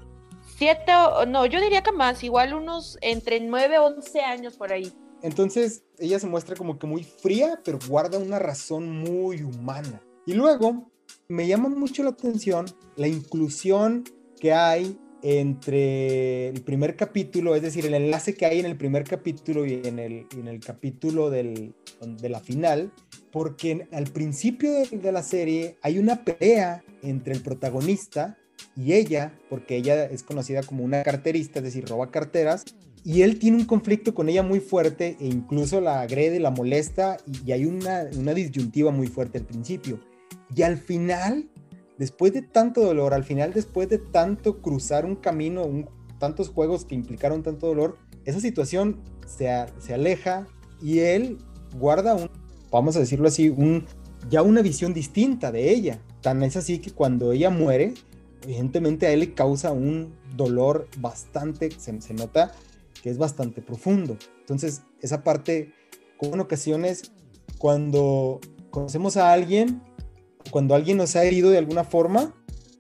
7, 0.60 0.92
no, 1.28 1.46
yo 1.46 1.62
diría 1.62 1.82
que 1.82 1.94
más, 1.94 2.24
igual 2.24 2.54
unos 2.54 2.98
entre 3.02 3.40
9, 3.40 3.80
11 3.80 4.20
años 4.20 4.58
por 4.58 4.74
ahí. 4.74 4.92
Entonces, 5.22 5.84
ella 5.98 6.20
se 6.20 6.28
muestra 6.28 6.56
como 6.56 6.78
que 6.78 6.86
muy 6.86 7.04
fría, 7.04 7.62
pero 7.64 7.80
guarda 7.88 8.18
una 8.18 8.40
razón 8.40 9.00
muy 9.00 9.42
humana. 9.42 10.02
Y 10.26 10.34
luego, 10.34 10.92
me 11.30 11.48
llama 11.48 11.70
mucho 11.70 12.04
la 12.04 12.10
atención 12.10 12.66
la 12.98 13.08
inclusión 13.08 14.04
que 14.40 14.54
hay 14.54 15.00
entre 15.22 16.50
el 16.50 16.62
primer 16.62 16.96
capítulo, 16.96 17.56
es 17.56 17.62
decir, 17.62 17.86
el 17.86 17.94
enlace 17.94 18.36
que 18.36 18.46
hay 18.46 18.60
en 18.60 18.66
el 18.66 18.78
primer 18.78 19.04
capítulo 19.04 19.66
y 19.66 19.82
en 19.86 20.00
el, 20.00 20.28
en 20.32 20.48
el 20.48 20.60
capítulo 20.60 21.30
del, 21.30 21.74
de 22.02 22.30
la 22.30 22.40
final, 22.40 22.92
porque 23.32 23.88
al 23.92 24.06
principio 24.06 24.72
de, 24.72 25.12
la 25.12 25.24
serie 25.24 25.78
hay 25.82 26.00
una 26.00 26.24
pelea 26.24 26.84
entre 27.02 27.34
el 27.34 27.42
protagonista 27.42 28.38
y 28.76 28.94
ella, 28.94 29.34
porque 29.50 29.76
ella 29.76 30.06
es 30.06 30.24
conocida 30.24 30.64
como 30.64 30.84
una 30.84 31.04
carterista, 31.04 31.60
es 31.60 31.66
decir, 31.66 31.88
roba 31.88 32.12
carteras, 32.12 32.66
y 33.04 33.22
él 33.22 33.40
tiene 33.40 33.58
un 33.58 33.66
conflicto 33.66 34.14
con 34.14 34.30
ella 34.30 34.44
muy 34.44 34.60
fuerte 34.60 35.18
e 35.20 35.28
incluso 35.28 35.82
la 35.82 36.02
agrede, 36.02 36.40
la 36.40 36.52
molesta 36.52 37.18
y, 37.46 37.52
hay 37.52 37.66
una, 37.66 38.06
una 38.18 38.34
disyuntiva 38.34 38.92
muy 38.92 39.08
fuerte 39.08 39.38
al 39.38 39.46
principio. 39.46 40.00
Y 40.56 40.64
al 40.64 40.78
final 40.78 41.50
después 42.00 42.34
de 42.34 42.42
tanto 42.42 42.82
dolor, 42.82 43.14
al 43.14 43.26
final 43.26 43.54
después 43.54 43.90
de 43.90 44.00
tanto 44.00 44.62
cruzar 44.62 45.06
un 45.06 45.16
camino, 45.16 45.68
tantos 46.18 46.50
juegos 46.50 46.86
que 46.86 46.96
implicaron 46.96 47.44
tanto 47.44 47.68
dolor, 47.68 47.98
esa 48.26 48.40
situación 48.40 49.02
se, 49.28 49.50
se 49.80 49.94
aleja 49.94 50.48
y 50.82 51.00
él 51.00 51.38
guarda 51.78 52.16
un, 52.16 52.30
vamos 52.72 52.96
a 52.96 53.00
decirlo 53.00 53.28
así, 53.28 53.50
un, 53.50 53.86
ya 54.30 54.42
una 54.42 54.62
visión 54.62 54.94
distinta 54.94 55.52
de 55.52 55.72
ella. 55.72 56.00
Tan 56.22 56.42
es 56.42 56.56
así 56.56 56.80
que 56.80 56.92
cuando 56.92 57.34
ella 57.34 57.50
muere, 57.50 57.94
evidentemente 58.44 59.08
a 59.08 59.12
él 59.12 59.22
le 59.22 59.34
causa 59.34 59.72
un 59.72 60.16
dolor 60.36 60.88
bastante, 60.98 61.70
se, 61.72 62.14
nota 62.14 62.52
que 63.02 63.10
es 63.10 63.18
bastante 63.18 63.62
profundo. 63.62 64.18
Entonces, 64.40 64.84
esa 65.02 65.24
parte, 65.24 65.74
como 66.18 66.34
en 66.34 66.42
ocasiones, 66.42 67.12
cuando 67.58 68.40
conocemos 68.72 69.18
a 69.18 69.32
alguien, 69.32 69.82
cuando 70.52 70.76
alguien 70.76 70.98
nos 70.98 71.16
ha 71.16 71.24
herido 71.24 71.50
de 71.50 71.58
alguna 71.58 71.84
forma, 71.84 72.34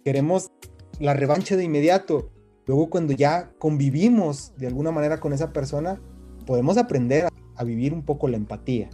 queremos 0.03 0.51
la 0.99 1.13
revancha 1.13 1.55
de 1.55 1.63
inmediato. 1.63 2.31
Luego 2.65 2.89
cuando 2.89 3.13
ya 3.13 3.51
convivimos 3.57 4.53
de 4.57 4.67
alguna 4.67 4.91
manera 4.91 5.19
con 5.19 5.33
esa 5.33 5.51
persona, 5.51 6.01
podemos 6.45 6.77
aprender 6.77 7.27
a, 7.55 7.63
vivir 7.63 7.93
un 7.93 8.03
poco 8.03 8.27
la 8.27 8.37
empatía. 8.37 8.89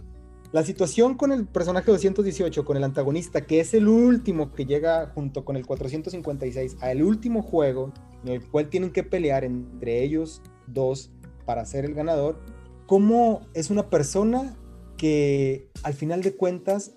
La 0.52 0.62
situación 0.62 1.16
con 1.16 1.32
el 1.32 1.46
personaje 1.46 1.90
218, 1.90 2.64
con 2.64 2.76
el 2.76 2.84
antagonista, 2.84 3.46
que 3.46 3.60
es 3.60 3.74
el 3.74 3.88
último 3.88 4.52
que 4.52 4.64
llega 4.64 5.08
junto 5.14 5.44
con 5.44 5.56
el 5.56 5.66
456 5.66 6.76
al 6.80 7.02
último 7.02 7.42
juego, 7.42 7.92
en 8.24 8.32
el 8.32 8.48
cual 8.48 8.68
tienen 8.68 8.90
que 8.90 9.02
pelear 9.02 9.44
entre 9.44 10.02
ellos 10.02 10.42
dos 10.66 11.10
para 11.44 11.64
ser 11.64 11.84
el 11.84 11.94
ganador, 11.94 12.40
cómo 12.86 13.42
es 13.54 13.70
una 13.70 13.90
persona 13.90 14.56
que 14.96 15.68
al 15.82 15.94
final 15.94 16.22
de 16.22 16.34
cuentas 16.34 16.92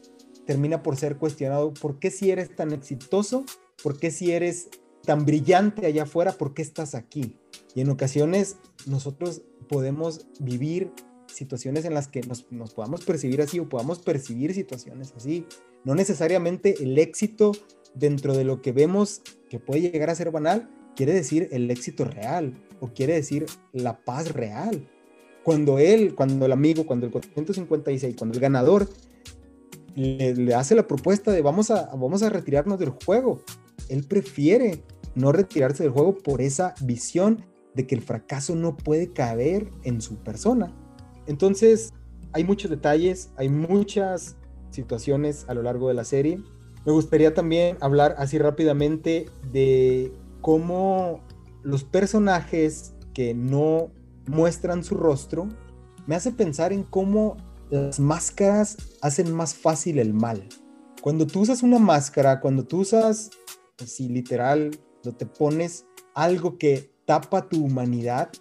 termina 0.46 0.82
por 0.82 0.96
ser 0.96 1.18
cuestionado, 1.18 1.74
¿por 1.74 2.00
qué 2.00 2.12
si 2.12 2.32
eres 2.32 2.56
tan 2.56 2.72
exitoso? 2.72 3.46
¿Por 3.84 4.00
qué 4.00 4.12
si 4.12 4.32
eres 4.32 4.70
tan 5.04 5.26
brillante 5.26 5.86
allá 5.86 6.04
afuera? 6.04 6.32
¿Por 6.34 6.54
qué 6.54 6.62
estás 6.62 6.96
aquí? 6.96 7.38
Y 7.76 7.82
en 7.82 7.90
ocasiones 7.90 8.58
nosotros 8.86 9.42
podemos 9.68 10.28
vivir 10.40 10.92
situaciones 11.34 11.86
en 11.86 11.94
las 11.94 12.08
que 12.08 12.22
nos, 12.22 12.44
podamos 12.74 13.04
percibir 13.06 13.42
así 13.42 13.60
o 13.60 13.70
podamos 13.70 14.00
percibir 14.00 14.54
situaciones 14.54 15.14
así. 15.16 15.46
No 15.84 15.96
necesariamente 15.96 16.84
el 16.84 16.98
éxito 16.98 17.52
dentro 17.94 18.36
de 18.36 18.44
lo 18.44 18.62
que 18.62 18.72
vemos 18.72 19.22
que 19.50 19.60
puede 19.60 19.82
llegar 19.82 20.10
a 20.10 20.16
ser 20.16 20.32
banal 20.32 20.70
quiere 20.96 21.14
decir 21.14 21.48
el 21.52 21.72
éxito 21.72 22.04
real 22.04 22.54
o 22.80 22.90
quiere 22.90 23.14
decir 23.14 23.46
la 23.72 24.04
paz 24.04 24.32
real. 24.34 24.90
Cuando 25.44 25.80
él, 25.80 26.14
cuando 26.16 26.46
el 26.46 26.52
amigo, 26.52 26.86
cuando 26.86 27.06
el 27.06 27.12
456, 27.12 28.16
cuando 28.18 28.36
el 28.36 28.42
ganador 28.42 28.90
le, 29.96 30.54
hace 30.54 30.76
la 30.76 30.88
propuesta 30.88 31.32
de 31.32 31.42
vamos 31.42 31.72
a, 31.72 31.96
vamos 31.96 32.22
a 32.24 32.30
retirarnos 32.30 32.80
del 32.80 32.90
juego, 32.90 33.42
él 33.88 34.04
prefiere 34.04 34.84
no 35.16 35.32
retirarse 35.32 35.84
del 35.84 35.92
juego 35.92 36.18
por 36.18 36.42
esa 36.42 36.76
visión 36.82 37.46
de 37.76 37.88
que 37.88 37.96
el 37.96 38.02
fracaso 38.02 38.56
no 38.56 38.76
puede 38.76 39.12
caber 39.12 39.70
en 39.84 40.02
su 40.02 40.18
persona. 40.18 40.76
Entonces, 41.30 41.94
hay 42.34 42.44
muchos 42.44 42.72
detalles, 42.72 43.30
hay 43.38 43.50
muchas 43.50 44.36
situaciones 44.72 45.46
a 45.48 45.54
lo 45.54 45.62
largo 45.62 45.88
de 45.88 45.94
la 45.94 46.04
serie. 46.04 46.42
Me 46.88 46.92
gustaría 46.92 47.36
también 47.36 47.78
hablar 47.82 48.16
así 48.18 48.40
rápidamente 48.40 49.28
de 49.52 50.12
cómo 50.42 51.24
los 51.62 51.84
personajes 51.84 52.96
que 53.14 53.36
no 53.36 53.92
muestran 54.26 54.84
su 54.84 54.96
rostro 54.96 55.48
me 56.08 56.16
hace 56.16 56.32
pensar 56.32 56.74
en 56.74 56.82
cómo 56.82 57.38
las 57.70 58.00
máscaras 58.00 58.78
hacen 59.02 59.32
más 59.32 59.54
fácil 59.54 60.00
el 60.00 60.16
mal. 60.16 60.50
Cuando 61.00 61.28
tú 61.28 61.42
usas 61.42 61.62
una 61.62 61.78
máscara, 61.78 62.40
cuando 62.40 62.66
tú 62.66 62.80
usas, 62.80 63.30
así 63.80 64.10
literal, 64.10 64.72
lo 65.04 65.12
te 65.12 65.28
pones 65.28 65.86
algo 66.16 66.58
que 66.58 66.92
tapa 67.06 67.48
tu 67.48 67.64
humanidad, 67.64 68.32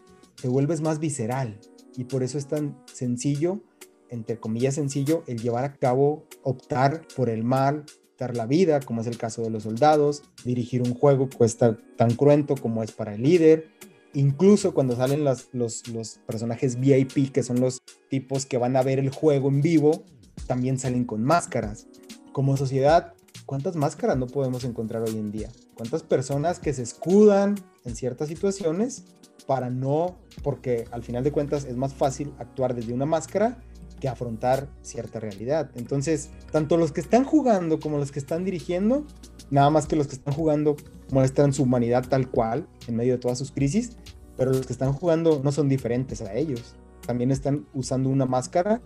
te 0.41 0.49
vuelves 0.49 0.81
más 0.81 0.99
visceral 0.99 1.61
y 1.99 2.05
por 2.05 2.23
eso 2.23 2.39
es 2.39 2.47
tan 2.47 2.79
sencillo, 2.87 3.61
entre 4.09 4.39
comillas 4.39 4.77
sencillo, 4.77 5.25
el 5.27 5.43
llevar 5.43 5.65
a 5.65 5.75
cabo, 5.75 6.29
optar 6.45 7.03
por 7.17 7.29
el 7.29 7.43
mal, 7.43 7.85
dar 8.17 8.37
la 8.37 8.47
vida, 8.47 8.79
como 8.79 9.01
es 9.01 9.09
el 9.09 9.19
caso 9.19 9.43
de 9.43 9.51
los 9.51 9.65
soldados, 9.65 10.23
dirigir 10.45 10.81
un 10.81 10.95
juego 10.95 11.29
cuesta 11.29 11.77
tan 11.97 12.15
cruento 12.15 12.55
como 12.55 12.85
es 12.85 12.93
para 12.93 13.17
el 13.17 13.23
líder, 13.25 13.73
incluso 14.15 14.75
cuando 14.75 14.95
salen 14.95 15.25
los, 15.25 15.49
los 15.53 16.21
personajes 16.25 16.79
VIP, 16.79 17.33
que 17.33 17.43
son 17.43 17.61
los 17.61 17.81
tipos 18.09 18.47
que 18.47 18.59
van 18.59 18.77
a 18.77 18.85
ver 18.85 19.01
el 19.01 19.11
juego 19.11 19.49
en 19.49 19.61
vivo, 19.61 20.05
también 20.47 20.79
salen 20.79 21.05
con 21.05 21.25
máscaras. 21.25 21.89
Como 22.31 22.57
sociedad, 22.57 23.15
¿cuántas 23.49 23.77
máscaras 23.77 24.19
no 24.19 24.27
podemos 24.27 24.63
encontrar 24.65 25.03
hoy 25.03 25.17
en 25.17 25.33
día? 25.33 25.49
¿Cuántas 25.75 26.03
personas 26.03 26.59
que 26.59 26.75
se 26.75 26.83
escudan 26.83 27.55
en 27.87 27.97
ciertas 27.97 28.29
situaciones 28.29 29.05
para 29.47 29.71
no, 29.71 30.17
porque 30.43 30.85
al 30.91 31.03
final 31.03 31.25
de 31.25 31.33
cuentas 31.33 31.65
es 31.65 31.75
más 31.75 31.95
fácil 31.95 32.35
actuar 32.39 32.75
desde 32.75 32.93
una 32.93 33.07
máscara 33.07 33.57
que 34.01 34.07
afrontar 34.07 34.69
cierta 34.83 35.19
realidad. 35.19 35.71
Entonces, 35.77 36.29
tanto 36.53 36.77
los 36.77 36.93
que 36.93 37.01
están 37.01 37.25
jugando 37.25 37.81
como 37.81 37.97
los 37.97 38.13
que 38.13 38.19
están 38.19 38.45
dirigiendo, 38.45 39.07
nada 39.51 39.71
más 39.71 39.87
que 39.87 39.97
los 39.97 40.09
que 40.09 40.17
están 40.17 40.35
jugando 40.35 40.77
muestran 41.11 41.55
su 41.55 41.63
humanidad 41.63 42.05
tal 42.07 42.31
cual 42.31 42.69
en 42.87 42.97
medio 42.97 43.15
de 43.15 43.19
todas 43.19 43.39
sus 43.39 43.51
crisis, 43.51 43.97
pero 44.37 44.53
los 44.53 44.67
que 44.67 44.75
están 44.75 44.93
jugando 44.93 45.41
no 45.43 45.53
son 45.53 45.71
diferentes 45.71 46.21
a 46.21 46.35
ellos. 46.35 46.75
También 47.07 47.31
están 47.31 47.67
usando 47.73 48.11
una 48.11 48.27
máscara 48.27 48.83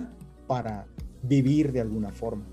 para 0.46 0.86
vivir 1.24 1.72
de 1.72 1.80
alguna 1.80 2.12
forma. 2.12 2.46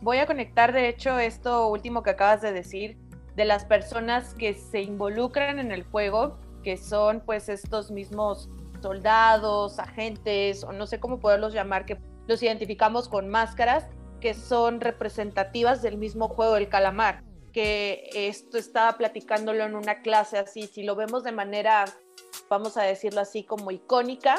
Voy 0.00 0.18
a 0.18 0.26
conectar, 0.26 0.72
de 0.72 0.88
hecho, 0.88 1.18
esto 1.18 1.68
último 1.68 2.02
que 2.02 2.10
acabas 2.10 2.40
de 2.40 2.52
decir, 2.52 2.96
de 3.34 3.44
las 3.44 3.64
personas 3.64 4.34
que 4.34 4.54
se 4.54 4.82
involucran 4.82 5.58
en 5.58 5.72
el 5.72 5.84
juego 5.84 6.38
que 6.62 6.76
son 6.76 7.20
pues 7.24 7.48
estos 7.48 7.90
mismos 7.90 8.48
soldados, 8.82 9.78
agentes, 9.78 10.64
o 10.64 10.72
no 10.72 10.86
sé 10.86 11.00
cómo 11.00 11.18
poderlos 11.20 11.52
llamar, 11.52 11.86
que 11.86 11.98
los 12.26 12.42
identificamos 12.42 13.08
con 13.08 13.28
máscaras, 13.28 13.86
que 14.20 14.34
son 14.34 14.80
representativas 14.80 15.82
del 15.82 15.96
mismo 15.96 16.28
juego 16.28 16.54
del 16.54 16.68
calamar, 16.68 17.22
que 17.52 18.10
esto 18.12 18.58
estaba 18.58 18.98
platicándolo 18.98 19.64
en 19.64 19.74
una 19.74 20.02
clase 20.02 20.38
así, 20.38 20.66
si 20.66 20.82
lo 20.82 20.96
vemos 20.96 21.24
de 21.24 21.32
manera, 21.32 21.84
vamos 22.48 22.76
a 22.76 22.82
decirlo 22.82 23.20
así, 23.20 23.44
como 23.44 23.70
icónica, 23.70 24.36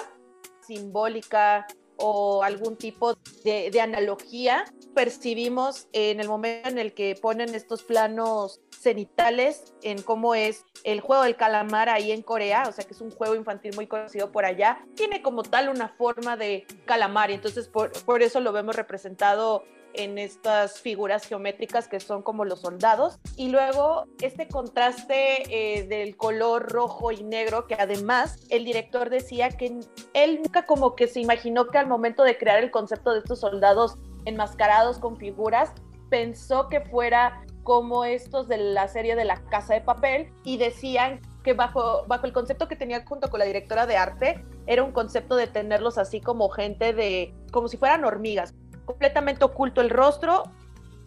simbólica 0.62 1.66
o 2.00 2.44
algún 2.44 2.76
tipo 2.76 3.16
de, 3.44 3.70
de 3.72 3.82
analogía, 3.82 4.66
percibimos 4.96 5.88
en 5.94 6.20
el 6.20 6.28
momento 6.28 6.70
en 6.70 6.78
el 6.78 6.94
que 6.94 7.16
ponen 7.22 7.54
estos 7.56 7.84
planos 7.84 8.62
cenitales 8.80 9.74
en 9.84 10.02
cómo 10.02 10.36
es 10.36 10.66
el 10.84 11.02
juego 11.02 11.24
del 11.24 11.36
calamar 11.36 11.90
ahí 11.90 12.12
en 12.12 12.22
Corea, 12.22 12.64
o 12.68 12.72
sea 12.72 12.86
que 12.86 12.94
es 12.94 13.02
un 13.02 13.12
juego 13.12 13.36
infantil 13.36 13.76
muy 13.76 13.88
conocido 13.88 14.32
por 14.32 14.46
allá, 14.46 14.86
tiene 14.96 15.22
como 15.22 15.44
tal 15.44 15.70
una 15.70 15.90
forma 15.90 16.38
de 16.38 16.66
calamar 16.86 17.32
y 17.32 17.36
entonces 17.36 17.68
por, 17.68 17.92
por 18.06 18.24
eso 18.24 18.40
lo 18.40 18.52
vemos 18.52 18.76
representado 18.76 19.64
en 19.94 20.18
estas 20.18 20.80
figuras 20.80 21.26
geométricas 21.26 21.88
que 21.88 22.00
son 22.00 22.22
como 22.22 22.46
los 22.46 22.62
soldados. 22.62 23.20
Y 23.36 23.50
luego 23.50 24.06
este 24.22 24.48
contraste 24.48 25.44
eh, 25.50 25.84
del 25.84 26.16
color 26.18 26.72
rojo 26.72 27.12
y 27.12 27.24
negro, 27.24 27.68
que 27.68 27.76
además 27.76 28.46
el 28.50 28.66
director 28.66 29.10
decía 29.10 29.50
que 29.50 29.80
él 30.14 30.42
nunca 30.44 30.66
como 30.66 30.96
que 30.96 31.08
se 31.08 31.20
imaginó 31.20 31.68
que 31.68 31.78
al 31.78 31.88
momento 31.88 32.24
de 32.24 32.38
crear 32.38 32.64
el 32.64 32.72
concepto 32.72 33.14
de 33.14 33.20
estos 33.20 33.40
soldados 33.40 33.98
enmascarados 34.26 35.00
con 35.00 35.18
figuras, 35.18 35.72
pensó 36.10 36.68
que 36.68 36.82
fuera 36.82 37.46
como 37.64 38.04
estos 38.04 38.48
de 38.48 38.58
la 38.58 38.88
serie 38.88 39.16
de 39.16 39.26
la 39.26 39.38
Casa 39.50 39.76
de 39.76 39.82
Papel 39.82 40.32
y 40.44 40.58
decían 40.58 41.20
que 41.44 41.54
bajo, 41.54 42.06
bajo 42.08 42.26
el 42.26 42.34
concepto 42.34 42.68
que 42.68 42.76
tenía 42.76 43.06
junto 43.06 43.30
con 43.30 43.40
la 43.40 43.46
directora 43.46 43.86
de 43.86 43.96
arte, 43.96 44.44
era 44.66 44.84
un 44.84 44.92
concepto 44.92 45.36
de 45.36 45.48
tenerlos 45.48 45.98
así 45.98 46.20
como 46.20 46.50
gente 46.50 46.94
de, 46.94 47.34
como 47.52 47.68
si 47.68 47.78
fueran 47.78 48.04
hormigas, 48.06 48.54
completamente 48.90 49.46
oculto 49.46 49.82
el 49.82 49.92
rostro, 49.92 50.46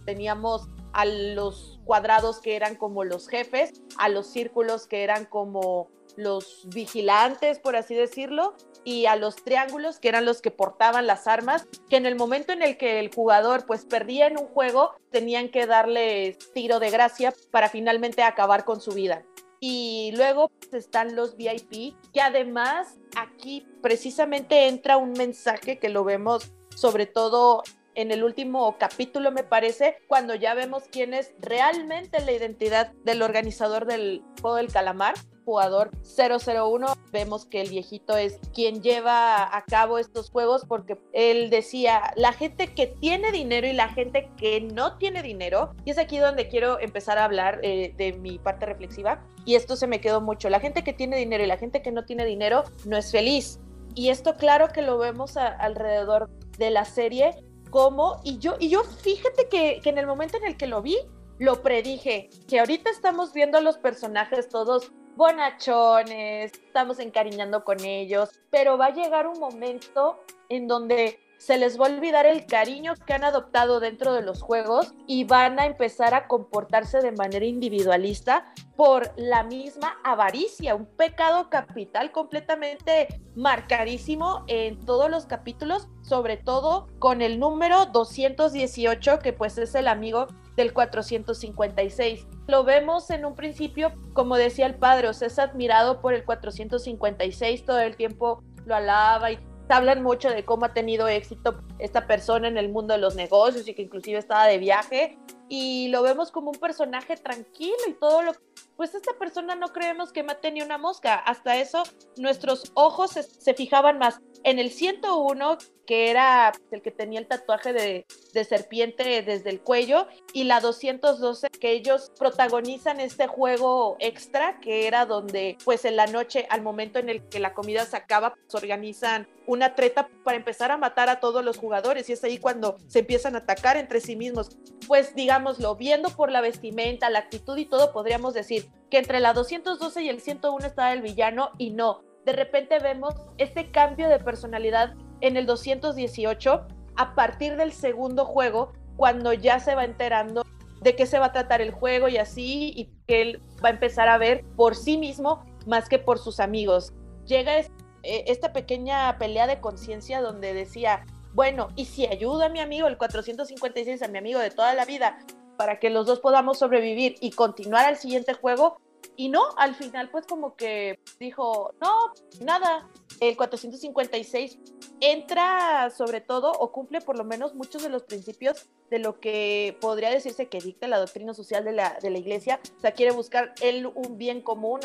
teníamos 0.06 0.68
a 0.92 1.04
los 1.04 1.80
cuadrados 1.84 2.38
que 2.38 2.54
eran 2.54 2.76
como 2.76 3.02
los 3.02 3.28
jefes, 3.28 3.72
a 3.98 4.08
los 4.08 4.28
círculos 4.28 4.86
que 4.86 5.02
eran 5.02 5.24
como 5.24 5.90
los 6.16 6.68
vigilantes, 6.72 7.58
por 7.58 7.74
así 7.74 7.96
decirlo, 7.96 8.54
y 8.84 9.06
a 9.06 9.16
los 9.16 9.34
triángulos, 9.34 9.98
que 9.98 10.08
eran 10.08 10.24
los 10.24 10.40
que 10.40 10.52
portaban 10.52 11.08
las 11.08 11.26
armas, 11.26 11.66
que 11.90 11.96
en 11.96 12.06
el 12.06 12.14
momento 12.14 12.52
en 12.52 12.62
el 12.62 12.76
que 12.76 13.00
el 13.00 13.12
jugador 13.12 13.66
pues 13.66 13.84
perdía 13.84 14.28
en 14.28 14.38
un 14.38 14.46
juego, 14.46 14.92
tenían 15.10 15.48
que 15.48 15.66
darle 15.66 16.38
tiro 16.54 16.78
de 16.78 16.90
gracia 16.90 17.34
para 17.50 17.68
finalmente 17.68 18.22
acabar 18.22 18.64
con 18.64 18.80
su 18.80 18.92
vida. 18.92 19.24
Y 19.58 20.12
luego 20.16 20.50
pues, 20.50 20.72
están 20.72 21.16
los 21.16 21.36
VIP, 21.36 21.96
que 22.12 22.20
además 22.20 22.96
aquí 23.16 23.66
precisamente 23.82 24.68
entra 24.68 24.98
un 24.98 25.14
mensaje 25.14 25.80
que 25.80 25.88
lo 25.88 26.04
vemos 26.04 26.52
sobre 26.74 27.06
todo 27.06 27.62
en 27.94 28.10
el 28.10 28.24
último 28.24 28.76
capítulo, 28.78 29.30
me 29.32 29.42
parece, 29.42 29.98
cuando 30.08 30.34
ya 30.34 30.54
vemos 30.54 30.84
quién 30.90 31.14
es 31.14 31.34
realmente 31.40 32.20
la 32.24 32.32
identidad 32.32 32.92
del 33.04 33.22
organizador 33.22 33.86
del 33.86 34.22
juego 34.40 34.56
del 34.56 34.72
calamar, 34.72 35.14
jugador 35.44 35.90
001. 36.16 36.86
Vemos 37.12 37.44
que 37.44 37.60
el 37.60 37.68
viejito 37.68 38.16
es 38.16 38.38
quien 38.54 38.80
lleva 38.82 39.54
a 39.54 39.64
cabo 39.64 39.98
estos 39.98 40.30
juegos 40.30 40.64
porque 40.66 40.98
él 41.12 41.50
decía, 41.50 42.12
la 42.16 42.32
gente 42.32 42.68
que 42.68 42.86
tiene 42.86 43.32
dinero 43.32 43.66
y 43.66 43.72
la 43.72 43.88
gente 43.88 44.30
que 44.36 44.60
no 44.60 44.96
tiene 44.96 45.22
dinero, 45.22 45.74
y 45.84 45.90
es 45.90 45.98
aquí 45.98 46.18
donde 46.18 46.48
quiero 46.48 46.80
empezar 46.80 47.18
a 47.18 47.24
hablar 47.24 47.60
eh, 47.62 47.94
de 47.96 48.14
mi 48.14 48.38
parte 48.38 48.66
reflexiva, 48.66 49.22
y 49.44 49.56
esto 49.56 49.76
se 49.76 49.86
me 49.86 50.00
quedó 50.00 50.20
mucho, 50.20 50.48
la 50.48 50.60
gente 50.60 50.84
que 50.84 50.92
tiene 50.92 51.16
dinero 51.16 51.42
y 51.42 51.46
la 51.46 51.58
gente 51.58 51.82
que 51.82 51.92
no 51.92 52.04
tiene 52.04 52.24
dinero 52.24 52.64
no 52.86 52.96
es 52.96 53.10
feliz. 53.10 53.58
Y 53.94 54.08
esto 54.08 54.36
claro 54.36 54.68
que 54.68 54.80
lo 54.80 54.96
vemos 54.96 55.36
alrededor 55.36 56.30
de 56.58 56.70
la 56.70 56.84
serie 56.84 57.44
cómo, 57.70 58.20
y 58.22 58.38
yo, 58.38 58.56
y 58.60 58.68
yo 58.68 58.84
fíjate 58.84 59.48
que, 59.48 59.80
que 59.82 59.90
en 59.90 59.98
el 59.98 60.06
momento 60.06 60.36
en 60.36 60.44
el 60.44 60.56
que 60.56 60.66
lo 60.66 60.82
vi, 60.82 60.98
lo 61.38 61.62
predije, 61.62 62.28
que 62.46 62.60
ahorita 62.60 62.90
estamos 62.90 63.32
viendo 63.32 63.58
a 63.58 63.60
los 63.62 63.78
personajes 63.78 64.48
todos 64.48 64.92
bonachones, 65.16 66.52
estamos 66.52 66.98
encariñando 66.98 67.64
con 67.64 67.82
ellos, 67.84 68.30
pero 68.50 68.78
va 68.78 68.86
a 68.86 68.94
llegar 68.94 69.26
un 69.26 69.40
momento 69.40 70.22
en 70.48 70.68
donde 70.68 71.18
se 71.42 71.58
les 71.58 71.78
va 71.78 71.86
a 71.86 71.90
olvidar 71.90 72.24
el 72.24 72.46
cariño 72.46 72.94
que 73.04 73.14
han 73.14 73.24
adoptado 73.24 73.80
dentro 73.80 74.12
de 74.12 74.22
los 74.22 74.40
juegos 74.40 74.94
y 75.08 75.24
van 75.24 75.58
a 75.58 75.66
empezar 75.66 76.14
a 76.14 76.28
comportarse 76.28 77.00
de 77.00 77.10
manera 77.10 77.44
individualista 77.44 78.44
por 78.76 79.12
la 79.16 79.42
misma 79.42 79.98
avaricia, 80.04 80.76
un 80.76 80.86
pecado 80.86 81.50
capital 81.50 82.12
completamente 82.12 83.20
marcadísimo 83.34 84.44
en 84.46 84.78
todos 84.86 85.10
los 85.10 85.26
capítulos, 85.26 85.88
sobre 86.02 86.36
todo 86.36 86.86
con 87.00 87.22
el 87.22 87.40
número 87.40 87.86
218, 87.86 89.18
que 89.18 89.32
pues 89.32 89.58
es 89.58 89.74
el 89.74 89.88
amigo 89.88 90.28
del 90.54 90.72
456. 90.72 92.24
Lo 92.46 92.62
vemos 92.62 93.10
en 93.10 93.24
un 93.24 93.34
principio, 93.34 93.92
como 94.12 94.36
decía 94.36 94.66
el 94.66 94.76
padre, 94.76 95.08
o 95.08 95.12
sea, 95.12 95.26
es 95.26 95.40
admirado 95.40 96.00
por 96.00 96.14
el 96.14 96.24
456, 96.24 97.64
todo 97.64 97.80
el 97.80 97.96
tiempo 97.96 98.44
lo 98.64 98.76
alaba 98.76 99.32
y 99.32 99.38
hablan 99.68 100.02
mucho 100.02 100.30
de 100.30 100.44
cómo 100.44 100.66
ha 100.66 100.74
tenido 100.74 101.08
éxito 101.08 101.60
esta 101.78 102.06
persona 102.06 102.48
en 102.48 102.58
el 102.58 102.70
mundo 102.70 102.94
de 102.94 103.00
los 103.00 103.14
negocios 103.14 103.66
y 103.68 103.74
que 103.74 103.82
inclusive 103.82 104.18
estaba 104.18 104.46
de 104.46 104.58
viaje 104.58 105.18
y 105.48 105.88
lo 105.88 106.02
vemos 106.02 106.30
como 106.30 106.50
un 106.50 106.58
personaje 106.58 107.16
tranquilo 107.16 107.76
y 107.88 107.94
todo 107.94 108.22
lo 108.22 108.32
pues 108.82 108.96
esta 108.96 109.12
persona 109.16 109.54
no 109.54 109.68
creemos 109.68 110.12
que 110.12 110.24
mate 110.24 110.50
ni 110.50 110.60
una 110.60 110.76
mosca. 110.76 111.14
Hasta 111.14 111.56
eso 111.56 111.84
nuestros 112.16 112.72
ojos 112.74 113.12
se, 113.12 113.54
fijaban 113.54 113.98
más 113.98 114.20
en 114.42 114.58
el 114.58 114.72
101 114.72 115.58
que 115.86 116.10
era 116.10 116.52
el 116.70 116.82
que 116.82 116.90
tenía 116.90 117.20
el 117.20 117.26
tatuaje 117.26 117.72
de, 117.72 118.06
de, 118.32 118.44
serpiente 118.44 119.22
desde 119.22 119.50
el 119.50 119.60
cuello, 119.60 120.06
y 120.32 120.44
la 120.44 120.60
212, 120.60 121.48
que 121.48 121.72
ellos 121.72 122.12
protagonizan 122.18 123.00
este 123.00 123.26
juego 123.26 123.96
extra, 123.98 124.60
que 124.60 124.86
era 124.86 125.06
donde, 125.06 125.58
pues 125.64 125.84
en 125.84 125.96
la 125.96 126.06
noche, 126.06 126.46
al 126.50 126.62
momento 126.62 126.98
en 126.98 127.08
el 127.08 127.28
que 127.28 127.40
la 127.40 127.52
comida 127.52 127.84
se 127.84 127.96
acaba, 127.96 128.34
pues 128.34 128.54
organizan 128.54 129.28
una 129.46 129.74
treta 129.74 130.08
para 130.24 130.36
empezar 130.36 130.70
a 130.70 130.76
matar 130.76 131.08
a 131.08 131.18
todos 131.18 131.44
los 131.44 131.58
jugadores, 131.58 132.08
y 132.08 132.12
es 132.12 132.22
ahí 132.22 132.38
cuando 132.38 132.76
se 132.86 133.00
empiezan 133.00 133.34
a 133.34 133.38
atacar 133.38 133.76
entre 133.76 134.00
sí 134.00 134.16
mismos. 134.16 134.56
Pues 134.86 135.14
digámoslo, 135.14 135.76
viendo 135.76 136.10
por 136.10 136.30
la 136.30 136.40
vestimenta, 136.40 137.10
la 137.10 137.20
actitud 137.20 137.56
y 137.58 137.66
todo, 137.66 137.92
podríamos 137.92 138.34
decir 138.34 138.70
que 138.90 138.98
entre 138.98 139.20
la 139.20 139.32
212 139.32 140.02
y 140.02 140.08
el 140.08 140.20
101 140.20 140.66
estaba 140.66 140.92
el 140.92 141.02
villano, 141.02 141.50
y 141.58 141.70
no. 141.70 142.02
De 142.24 142.32
repente 142.32 142.78
vemos 142.78 143.14
este 143.38 143.70
cambio 143.70 144.08
de 144.08 144.18
personalidad 144.18 144.94
en 145.20 145.36
el 145.36 145.46
218 145.46 146.66
a 146.96 147.14
partir 147.14 147.56
del 147.56 147.72
segundo 147.72 148.24
juego, 148.24 148.72
cuando 148.96 149.32
ya 149.32 149.58
se 149.60 149.74
va 149.74 149.84
enterando 149.84 150.44
de 150.82 150.94
qué 150.94 151.06
se 151.06 151.18
va 151.18 151.26
a 151.26 151.32
tratar 151.32 151.60
el 151.60 151.70
juego 151.70 152.08
y 152.08 152.18
así, 152.18 152.72
y 152.76 152.92
que 153.06 153.22
él 153.22 153.42
va 153.64 153.68
a 153.68 153.72
empezar 153.72 154.08
a 154.08 154.18
ver 154.18 154.44
por 154.56 154.74
sí 154.76 154.98
mismo 154.98 155.44
más 155.66 155.88
que 155.88 155.98
por 155.98 156.18
sus 156.18 156.40
amigos. 156.40 156.92
Llega 157.24 157.58
eh, 157.58 157.68
esta 158.02 158.52
pequeña 158.52 159.16
pelea 159.18 159.46
de 159.46 159.60
conciencia 159.60 160.20
donde 160.20 160.54
decía, 160.54 161.04
bueno, 161.34 161.68
¿y 161.76 161.86
si 161.86 162.06
ayuda 162.06 162.46
a 162.46 162.48
mi 162.48 162.60
amigo, 162.60 162.88
el 162.88 162.98
456, 162.98 164.02
a 164.02 164.08
mi 164.08 164.18
amigo 164.18 164.38
de 164.38 164.50
toda 164.50 164.74
la 164.74 164.84
vida, 164.84 165.18
para 165.62 165.78
que 165.78 165.90
los 165.90 166.06
dos 166.06 166.18
podamos 166.18 166.58
sobrevivir 166.58 167.14
y 167.20 167.30
continuar 167.30 167.86
al 167.86 167.96
siguiente 167.96 168.34
juego? 168.34 168.80
Y 169.14 169.28
no, 169.28 169.44
al 169.56 169.76
final 169.76 170.10
pues 170.10 170.26
como 170.26 170.56
que 170.56 170.98
dijo, 171.20 171.72
no, 171.80 172.12
nada, 172.40 172.88
el 173.20 173.36
456 173.36 174.58
entra 174.98 175.88
sobre 175.90 176.20
todo 176.20 176.50
o 176.50 176.72
cumple 176.72 177.00
por 177.00 177.16
lo 177.16 177.22
menos 177.22 177.54
muchos 177.54 177.80
de 177.80 177.90
los 177.90 178.02
principios 178.02 178.68
de 178.90 178.98
lo 178.98 179.20
que 179.20 179.78
podría 179.80 180.10
decirse 180.10 180.48
que 180.48 180.58
dicta 180.58 180.88
la 180.88 180.98
doctrina 180.98 181.32
social 181.32 181.64
de 181.64 181.74
la, 181.74 181.96
de 182.02 182.10
la 182.10 182.18
iglesia, 182.18 182.58
o 182.76 182.80
sea, 182.80 182.90
quiere 182.90 183.12
buscar 183.12 183.54
él 183.60 183.86
un 183.86 184.18
bien 184.18 184.42
común, 184.42 184.80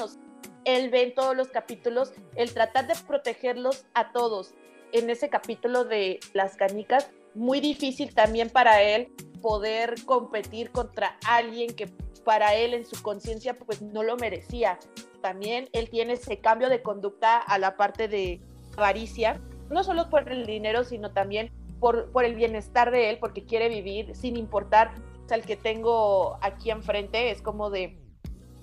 él 0.63 0.91
ve 0.91 1.01
en 1.01 1.15
todos 1.15 1.35
los 1.35 1.47
capítulos 1.47 2.13
el 2.35 2.53
tratar 2.53 2.85
de 2.85 2.93
protegerlos 3.07 3.87
a 3.95 4.11
todos. 4.11 4.53
En 4.91 5.09
ese 5.09 5.29
capítulo 5.29 5.85
de 5.85 6.19
las 6.33 6.55
canicas, 6.55 7.09
muy 7.33 7.61
difícil 7.61 8.13
también 8.13 8.51
para 8.51 8.83
él 8.83 9.11
poder 9.41 9.95
competir 10.05 10.71
contra 10.71 11.17
alguien 11.25 11.75
que 11.75 11.87
para 12.23 12.55
él 12.55 12.73
en 12.73 12.85
su 12.85 13.01
conciencia 13.01 13.57
pues 13.57 13.81
no 13.81 14.03
lo 14.03 14.17
merecía. 14.17 14.79
También 15.21 15.69
él 15.71 15.89
tiene 15.89 16.13
ese 16.13 16.39
cambio 16.39 16.69
de 16.69 16.81
conducta 16.81 17.37
a 17.37 17.57
la 17.57 17.77
parte 17.77 18.07
de 18.07 18.41
avaricia, 18.75 19.41
no 19.69 19.83
solo 19.83 20.09
por 20.09 20.29
el 20.29 20.45
dinero, 20.45 20.83
sino 20.83 21.11
también 21.13 21.51
por, 21.79 22.11
por 22.11 22.25
el 22.25 22.35
bienestar 22.35 22.91
de 22.91 23.09
él, 23.09 23.17
porque 23.19 23.45
quiere 23.45 23.69
vivir 23.69 24.15
sin 24.15 24.37
importar 24.37 24.91
o 25.29 25.33
el 25.33 25.43
que 25.43 25.55
tengo 25.55 26.37
aquí 26.41 26.71
enfrente, 26.71 27.31
es 27.31 27.41
como 27.41 27.69
de 27.69 27.99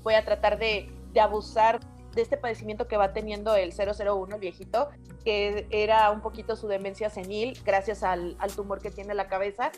voy 0.02 0.14
a 0.14 0.24
tratar 0.24 0.58
de, 0.58 0.90
de 1.12 1.20
abusar 1.20 1.80
de 2.14 2.22
este 2.22 2.37
padecimiento 2.37 2.87
que 2.87 2.96
va 2.96 3.12
teniendo 3.12 3.54
el 3.56 3.72
001, 3.72 4.34
el 4.34 4.40
viejito, 4.40 4.88
que 5.24 5.66
era 5.70 6.10
un 6.10 6.20
poquito 6.20 6.56
su 6.56 6.68
demencia 6.68 7.10
senil 7.10 7.58
gracias 7.64 8.02
al, 8.02 8.37
al 8.38 8.54
tumor 8.54 8.80
que 8.80 8.90
tiene 8.90 9.10
en 9.12 9.16
la 9.16 9.28
cabeza 9.28 9.72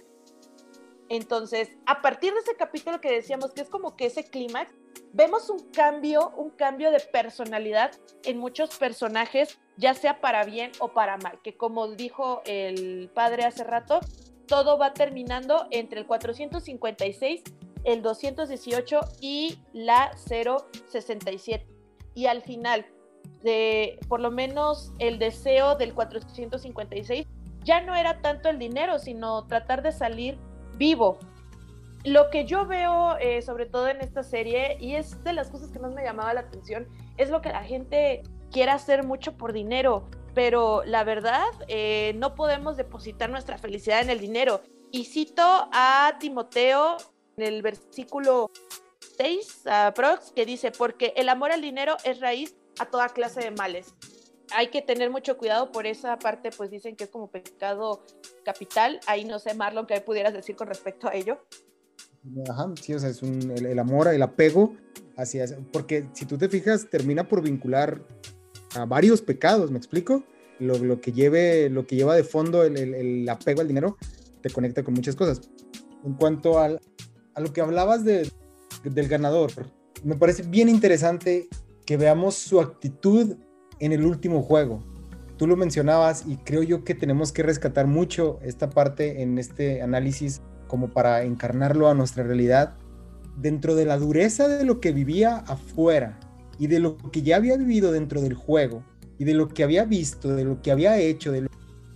entonces, 1.09 1.71
a 1.87 2.03
partir 2.03 2.33
de 2.33 2.41
ese 2.41 2.57
capítulo 2.57 3.01
que 3.01 3.11
decíamos 3.11 3.53
que 3.53 3.63
es 3.63 3.69
como 3.69 3.97
que 3.97 4.07
ese 4.07 4.25
clímax, 4.25 4.73
vemos 5.13 5.49
un 5.51 5.71
cambio, 5.71 6.33
un 6.37 6.51
cambio 6.51 6.91
de 6.91 7.01
personalidad 7.01 7.93
en 8.25 8.39
muchos 8.39 8.77
personajes, 8.77 9.59
ya 9.77 9.95
sea 9.95 10.21
para 10.21 10.45
bien 10.45 10.73
o 10.81 10.89
para 10.89 11.17
mal, 11.17 11.41
que 11.43 11.57
como 11.57 11.89
dijo 11.89 12.43
el 12.45 13.11
padre 13.15 13.45
hace 13.45 13.65
rato, 13.65 14.01
todo 14.47 14.79
va 14.79 14.95
terminando 14.95 15.67
entre 15.71 16.01
el 16.01 16.07
456, 16.07 17.43
el 17.85 18.03
218 18.03 19.01
y 19.21 19.59
la 19.73 20.11
067. 20.17 21.67
Y 22.15 22.27
al 22.27 22.43
final, 22.43 22.87
de 23.43 23.99
por 24.09 24.21
lo 24.21 24.31
menos 24.31 24.93
el 24.99 25.19
deseo 25.19 25.77
del 25.77 25.95
456 25.95 27.27
ya 27.65 27.81
no 27.81 27.97
era 27.97 28.23
tanto 28.23 28.49
el 28.49 28.59
dinero, 28.59 28.99
sino 28.99 29.47
tratar 29.47 29.83
de 29.83 29.93
salir 29.93 30.39
vivo. 30.77 31.19
Lo 32.05 32.31
que 32.31 32.45
yo 32.45 32.67
veo, 32.67 33.17
eh, 33.19 33.43
sobre 33.43 33.67
todo 33.67 33.89
en 33.89 34.01
esta 34.01 34.23
serie, 34.23 34.77
y 34.81 34.95
es 34.95 35.23
de 35.25 35.33
las 35.33 35.49
cosas 35.49 35.71
que 35.71 35.79
más 35.79 35.93
me 35.93 36.05
llamaba 36.05 36.33
la 36.35 36.41
atención, 36.41 36.87
es 37.17 37.31
lo 37.31 37.41
que 37.41 37.49
la 37.49 37.65
gente 37.65 38.23
quiere 38.53 38.71
hacer 38.71 39.05
mucho 39.05 39.37
por 39.37 39.53
dinero, 39.53 40.09
pero 40.35 40.85
la 40.85 41.03
verdad, 41.03 41.49
eh, 41.67 42.13
no 42.17 42.35
podemos 42.35 42.77
depositar 42.77 43.31
nuestra 43.31 43.59
felicidad 43.59 44.01
en 44.01 44.11
el 44.11 44.21
dinero. 44.21 44.61
Y 44.93 45.07
cito 45.07 45.43
a 45.73 46.17
Timoteo 46.21 46.97
en 47.37 47.45
el 47.45 47.63
versículo 47.63 48.51
6, 49.17 49.67
a 49.67 49.93
Prox, 49.95 50.31
que 50.31 50.47
dice, 50.47 50.71
porque 50.71 51.13
el 51.17 51.29
amor 51.29 51.51
al 51.51 51.61
dinero 51.61 51.97
es 52.05 52.21
raíz 52.21 52.55
a 52.79 52.87
toda 52.87 53.09
clase 53.09 53.41
de 53.41 53.51
males 53.51 53.95
hay 54.53 54.69
que 54.69 54.83
tener 54.83 55.11
mucho 55.11 55.37
cuidado 55.37 55.73
por 55.73 55.87
esa 55.87 56.19
parte, 56.19 56.51
pues 56.57 56.71
dicen 56.71 56.97
que 56.97 57.05
es 57.05 57.11
como 57.11 57.31
pecado 57.31 58.05
capital. 58.45 59.01
Ahí 59.07 59.25
no 59.25 59.39
sé, 59.39 59.55
Marlon, 59.55 59.87
¿qué 59.87 60.01
pudieras 60.01 60.33
decir 60.33 60.57
con 60.57 60.69
respecto 60.69 61.09
a 61.09 61.15
ello? 61.15 61.39
Ajá, 62.49 62.73
sí, 62.81 62.95
o 62.95 62.99
sea, 62.99 63.09
es 63.09 63.23
un, 63.23 63.51
el, 63.51 63.79
amor, 63.79 64.09
el 64.09 64.23
apego 64.23 64.75
hacia, 65.17 65.47
porque 65.73 66.09
si 66.13 66.27
tú 66.27 66.37
te 66.37 66.49
fijas, 66.49 66.89
termina 66.91 67.29
por 67.29 67.43
vincular 67.43 68.03
a 68.75 68.85
varios 68.85 69.23
pecados, 69.23 69.71
¿me 69.71 69.79
explico? 69.79 70.25
Lo, 70.59 70.79
lo 70.79 71.01
que, 71.01 71.13
lleve, 71.13 71.69
lo 71.71 71.87
que 71.87 71.97
lleva 71.97 72.17
de 72.17 72.25
fondo 72.25 72.65
el, 72.65 72.77
el, 72.77 73.29
apego 73.29 73.61
al 73.61 73.69
dinero 73.69 73.97
te 74.41 74.51
conecta 74.51 74.83
con 74.83 74.95
muchas 74.95 75.15
cosas. 75.15 75.41
En 76.05 76.15
cuanto 76.15 76.59
al, 76.59 76.81
a 77.35 77.41
lo 77.41 77.53
que 77.53 77.61
hablabas 77.61 78.05
de, 78.05 78.31
del 78.85 79.09
ganador, 79.09 79.53
me 80.03 80.17
parece 80.17 80.43
bien 80.43 80.69
interesante 80.69 81.49
que 81.85 81.97
veamos 81.97 82.35
su 82.35 82.61
actitud 82.61 83.37
en 83.81 83.93
el 83.93 84.05
último 84.05 84.43
juego. 84.43 84.83
Tú 85.37 85.47
lo 85.47 85.57
mencionabas 85.57 86.25
y 86.27 86.37
creo 86.37 86.63
yo 86.63 86.85
que 86.85 86.95
tenemos 86.95 87.33
que 87.33 87.43
rescatar 87.43 87.87
mucho 87.87 88.39
esta 88.43 88.71
parte 88.71 89.23
en 89.23 89.39
este 89.39 89.83
análisis 89.83 90.41
como 90.67 90.89
para 90.89 91.23
encarnarlo 91.25 91.89
a 91.89 91.95
nuestra 91.95 92.25
realidad 92.25 92.75
dentro 93.37 93.75
de 93.75 93.85
la 93.85 93.99
dureza 93.99 94.49
de 94.49 94.65
lo 94.65 94.81
que 94.81 94.93
vivía 94.93 95.39
afuera 95.47 96.19
y 96.59 96.69
de 96.69 96.81
lo 96.81 96.97
que 96.97 97.23
ya 97.23 97.37
había 97.37 97.57
vivido 97.57 97.93
dentro 97.93 98.23
del 98.23 98.35
juego 98.35 98.83
y 99.19 99.25
de 99.25 99.35
lo 99.35 99.49
que 99.49 99.63
había 99.63 99.85
visto, 99.85 100.35
de 100.35 100.45
lo 100.45 100.63
que 100.63 100.73
había 100.73 100.99
hecho, 100.99 101.33
de 101.33 101.47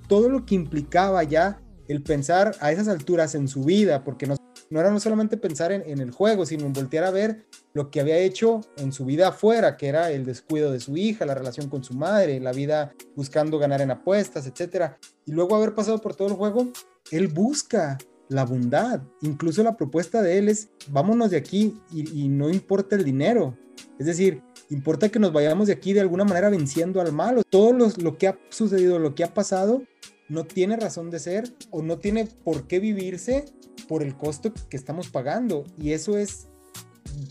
todo 0.07 0.29
lo 0.29 0.45
que 0.45 0.55
implicaba 0.55 1.23
ya 1.23 1.61
el 1.89 2.03
pensar 2.03 2.55
a 2.61 2.73
esas 2.73 2.89
alturas 2.89 3.35
en 3.35 3.49
su 3.49 3.65
vida, 3.65 4.05
porque 4.05 4.27
no, 4.27 4.37
no 4.71 4.81
era 4.81 4.91
no 4.91 5.01
solamente 5.01 5.37
pensar 5.37 5.73
en, 5.73 5.83
en, 5.85 6.01
el 6.01 6.13
juego, 6.13 6.47
sino 6.47 6.65
en 6.65 6.73
voltear 6.73 7.05
a 7.05 7.11
ver 7.11 7.45
lo 7.75 7.91
que 7.91 8.01
había 8.01 8.19
hecho 8.19 8.61
en 8.77 8.93
su 8.93 9.05
vida 9.05 9.29
afuera, 9.29 9.77
que 9.77 9.89
era 9.89 10.11
el 10.13 10.25
descuido 10.25 10.71
de 10.71 10.81
su 10.81 10.97
hija, 10.97 11.27
la 11.27 11.35
relación 11.35 11.69
con 11.69 11.83
su 11.83 11.95
madre, 11.95 12.41
la 12.41 12.53
vida 12.53 12.95
buscando 13.17 13.59
ganar 13.59 13.81
en 13.81 13.91
apuestas, 13.91 14.47
etc. 14.47 14.93
Y 15.27 15.33
luego 15.33 15.57
haber 15.57 15.75
pasado 15.75 15.99
por 15.99 16.15
todo 16.15 16.29
el 16.29 16.35
juego, 16.35 16.69
él 17.11 17.29
busca 17.29 17.99
la 18.31 18.45
bondad. 18.45 19.03
Incluso 19.23 19.63
la 19.63 19.77
propuesta 19.77 20.23
de 20.23 20.39
él 20.39 20.49
es, 20.49 20.71
vámonos 20.89 21.31
de 21.31 21.37
aquí 21.37 21.77
y, 21.93 22.29
no 22.29 22.49
importa 22.49 22.97
el 22.97 23.05
dinero. 23.05 23.59
Es 23.99 24.07
decir, 24.07 24.41
importa 24.71 25.09
que 25.09 25.19
nos 25.19 25.33
vayamos 25.33 25.67
de 25.67 25.73
aquí 25.73 25.93
de 25.93 26.01
alguna 26.01 26.25
manera 26.25 26.49
venciendo 26.49 27.01
al 27.01 27.13
malo. 27.13 27.43
Todo 27.43 27.73
lo 27.73 28.19
que 28.19 28.29
ha 28.29 28.39
sucedido, 28.51 29.01
lo 29.01 29.17
que 29.17 29.25
ha 29.25 29.35
pasado, 29.35 29.83
no 30.29 30.45
tiene 30.45 30.77
razón 30.77 31.11
de 31.11 31.19
ser 31.19 31.53
o 31.71 31.83
no 31.83 31.99
tiene 31.99 32.25
por 32.25 32.69
qué 32.69 32.79
vivirse 32.79 33.47
por 33.91 34.05
el 34.05 34.17
costo 34.17 34.53
que 34.69 34.77
estamos 34.77 35.09
pagando. 35.09 35.65
Y 35.77 35.91
eso 35.91 36.17
es 36.17 36.47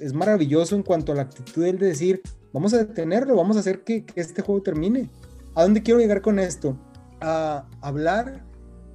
es 0.01 0.13
maravilloso 0.13 0.75
en 0.75 0.83
cuanto 0.83 1.13
a 1.13 1.15
la 1.15 1.21
actitud 1.21 1.63
de 1.63 1.73
decir, 1.73 2.21
vamos 2.51 2.73
a 2.73 2.79
detenerlo, 2.79 3.37
vamos 3.37 3.55
a 3.55 3.61
hacer 3.61 3.85
que, 3.85 4.05
este 4.15 4.41
juego 4.41 4.61
termine. 4.61 5.09
¿A 5.55 5.63
dónde 5.63 5.81
quiero 5.83 6.01
llegar 6.01 6.21
con 6.21 6.37
esto? 6.37 6.77
A 7.21 7.65
hablar 7.79 8.45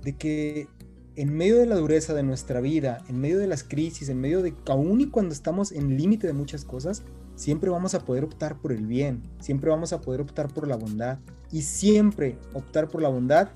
de 0.02 0.14
que 0.16 0.68
en 1.16 1.32
medio 1.32 1.56
de 1.56 1.64
la 1.64 1.76
dureza 1.76 2.12
de 2.12 2.22
nuestra 2.22 2.60
vida, 2.60 3.02
en 3.08 3.18
medio 3.18 3.38
de 3.38 3.46
las 3.46 3.64
crisis, 3.64 4.10
en 4.10 4.20
medio 4.20 4.42
de 4.42 4.54
aún 4.68 5.00
y 5.00 5.08
cuando 5.08 5.32
estamos 5.32 5.72
en 5.72 5.96
límite 5.96 6.26
de 6.26 6.34
muchas 6.34 6.66
cosas, 6.66 7.02
siempre 7.34 7.70
vamos 7.70 7.94
a 7.94 8.00
poder 8.00 8.24
optar 8.24 8.60
por 8.60 8.72
el 8.72 8.86
bien, 8.86 9.22
siempre 9.40 9.70
vamos 9.70 9.94
a 9.94 10.02
poder 10.02 10.20
optar 10.20 10.52
por 10.52 10.68
la 10.68 10.76
bondad 10.76 11.18
y 11.50 11.62
siempre 11.62 12.36
optar 12.52 12.88
por 12.88 13.00
la 13.00 13.08
bondad 13.08 13.48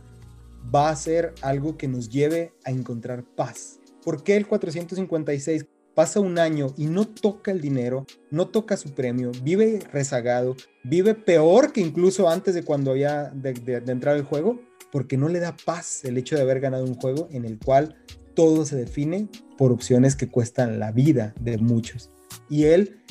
va 0.74 0.90
a 0.90 0.96
ser 0.96 1.34
algo 1.42 1.76
que 1.76 1.88
nos 1.88 2.08
lleve 2.08 2.52
a 2.64 2.70
encontrar 2.70 3.24
paz. 3.36 3.78
¿Por 4.04 4.22
qué 4.22 4.36
el 4.36 4.46
456 4.46 5.66
pasa 5.94 6.20
un 6.20 6.38
año 6.38 6.72
y 6.76 6.86
no 6.86 7.08
toca 7.08 7.50
el 7.50 7.60
dinero, 7.60 8.06
no 8.30 8.46
toca 8.46 8.76
su 8.76 8.94
premio, 8.94 9.32
vive 9.42 9.80
rezagado, 9.92 10.54
vive 10.84 11.14
peor 11.14 11.72
que 11.72 11.80
incluso 11.80 12.28
antes 12.28 12.54
de 12.54 12.62
cuando 12.62 12.92
había 12.92 13.24
de, 13.30 13.82
entrar 13.86 14.14
al 14.14 14.22
juego? 14.22 14.60
Porque 14.92 15.16
no 15.16 15.28
le 15.28 15.40
da 15.40 15.56
paz 15.64 16.04
el 16.04 16.16
hecho 16.16 16.36
de 16.36 16.42
haber 16.42 16.60
ganado 16.60 16.84
un 16.84 16.94
juego 16.94 17.28
en 17.32 17.44
el 17.44 17.58
cual 17.58 17.96
todo 18.34 18.64
se 18.64 18.76
define 18.76 19.28
por 19.56 19.72
opciones 19.72 20.14
que 20.14 20.28
cuestan 20.28 20.78
la 20.78 20.92
vida 20.92 21.34
de 21.40 21.58
muchos. 21.58 22.10
Y 22.48 22.66
él 22.66 23.02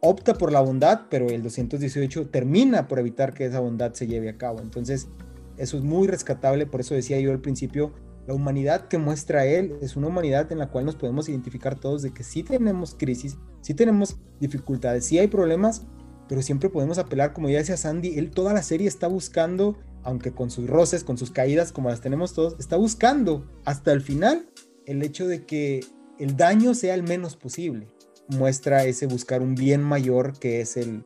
opta 0.00 0.34
por 0.34 0.52
la 0.52 0.60
bondad, 0.60 1.06
pero 1.10 1.28
el 1.28 1.42
218 1.42 2.28
termina 2.28 2.86
por 2.86 3.00
evitar 3.00 3.34
que 3.34 3.46
esa 3.46 3.58
bondad 3.58 3.94
se 3.94 4.06
lleve 4.06 4.28
a 4.28 4.38
cabo. 4.38 4.60
Entonces, 4.60 5.08
eso 5.56 5.78
es 5.78 5.82
muy 5.82 6.06
rescatable, 6.06 6.66
por 6.66 6.80
eso 6.80 6.94
decía 6.94 7.18
yo 7.18 7.32
al 7.32 7.40
principio, 7.40 7.92
la 8.26 8.34
humanidad 8.34 8.88
que 8.88 8.98
muestra 8.98 9.46
él 9.46 9.76
es 9.80 9.96
una 9.96 10.08
humanidad 10.08 10.50
en 10.50 10.58
la 10.58 10.68
cual 10.70 10.84
nos 10.84 10.96
podemos 10.96 11.28
identificar 11.28 11.78
todos 11.78 12.02
de 12.02 12.12
que 12.12 12.24
sí 12.24 12.42
tenemos 12.42 12.94
crisis, 12.94 13.36
sí 13.60 13.74
tenemos 13.74 14.16
dificultades, 14.40 15.06
sí 15.06 15.18
hay 15.18 15.28
problemas, 15.28 15.86
pero 16.28 16.42
siempre 16.42 16.68
podemos 16.68 16.98
apelar, 16.98 17.32
como 17.32 17.48
ya 17.48 17.58
decía 17.58 17.76
Sandy, 17.76 18.18
él 18.18 18.30
toda 18.30 18.52
la 18.52 18.62
serie 18.62 18.88
está 18.88 19.06
buscando, 19.06 19.78
aunque 20.02 20.32
con 20.32 20.50
sus 20.50 20.68
roces, 20.68 21.04
con 21.04 21.18
sus 21.18 21.30
caídas, 21.30 21.70
como 21.70 21.88
las 21.88 22.00
tenemos 22.00 22.34
todos, 22.34 22.56
está 22.58 22.76
buscando 22.76 23.48
hasta 23.64 23.92
el 23.92 24.00
final 24.00 24.48
el 24.86 25.02
hecho 25.02 25.28
de 25.28 25.46
que 25.46 25.84
el 26.18 26.36
daño 26.36 26.74
sea 26.74 26.94
el 26.94 27.04
menos 27.04 27.36
posible. 27.36 27.88
Muestra 28.28 28.84
ese 28.84 29.06
buscar 29.06 29.40
un 29.40 29.54
bien 29.54 29.82
mayor 29.82 30.36
que 30.38 30.60
es 30.60 30.76
el, 30.76 31.04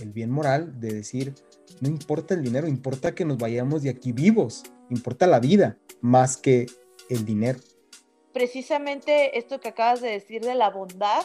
el 0.00 0.12
bien 0.12 0.30
moral 0.30 0.78
de 0.78 0.92
decir, 0.92 1.34
no 1.80 1.88
importa 1.88 2.34
el 2.34 2.42
dinero, 2.42 2.68
importa 2.68 3.14
que 3.14 3.24
nos 3.24 3.38
vayamos 3.38 3.82
de 3.82 3.90
aquí 3.90 4.12
vivos, 4.12 4.62
importa 4.90 5.26
la 5.26 5.40
vida 5.40 5.78
más 6.00 6.36
que 6.36 6.66
el 7.08 7.24
dinero. 7.24 7.58
Precisamente 8.32 9.38
esto 9.38 9.60
que 9.60 9.68
acabas 9.68 10.00
de 10.00 10.10
decir 10.10 10.42
de 10.42 10.54
la 10.54 10.70
bondad 10.70 11.24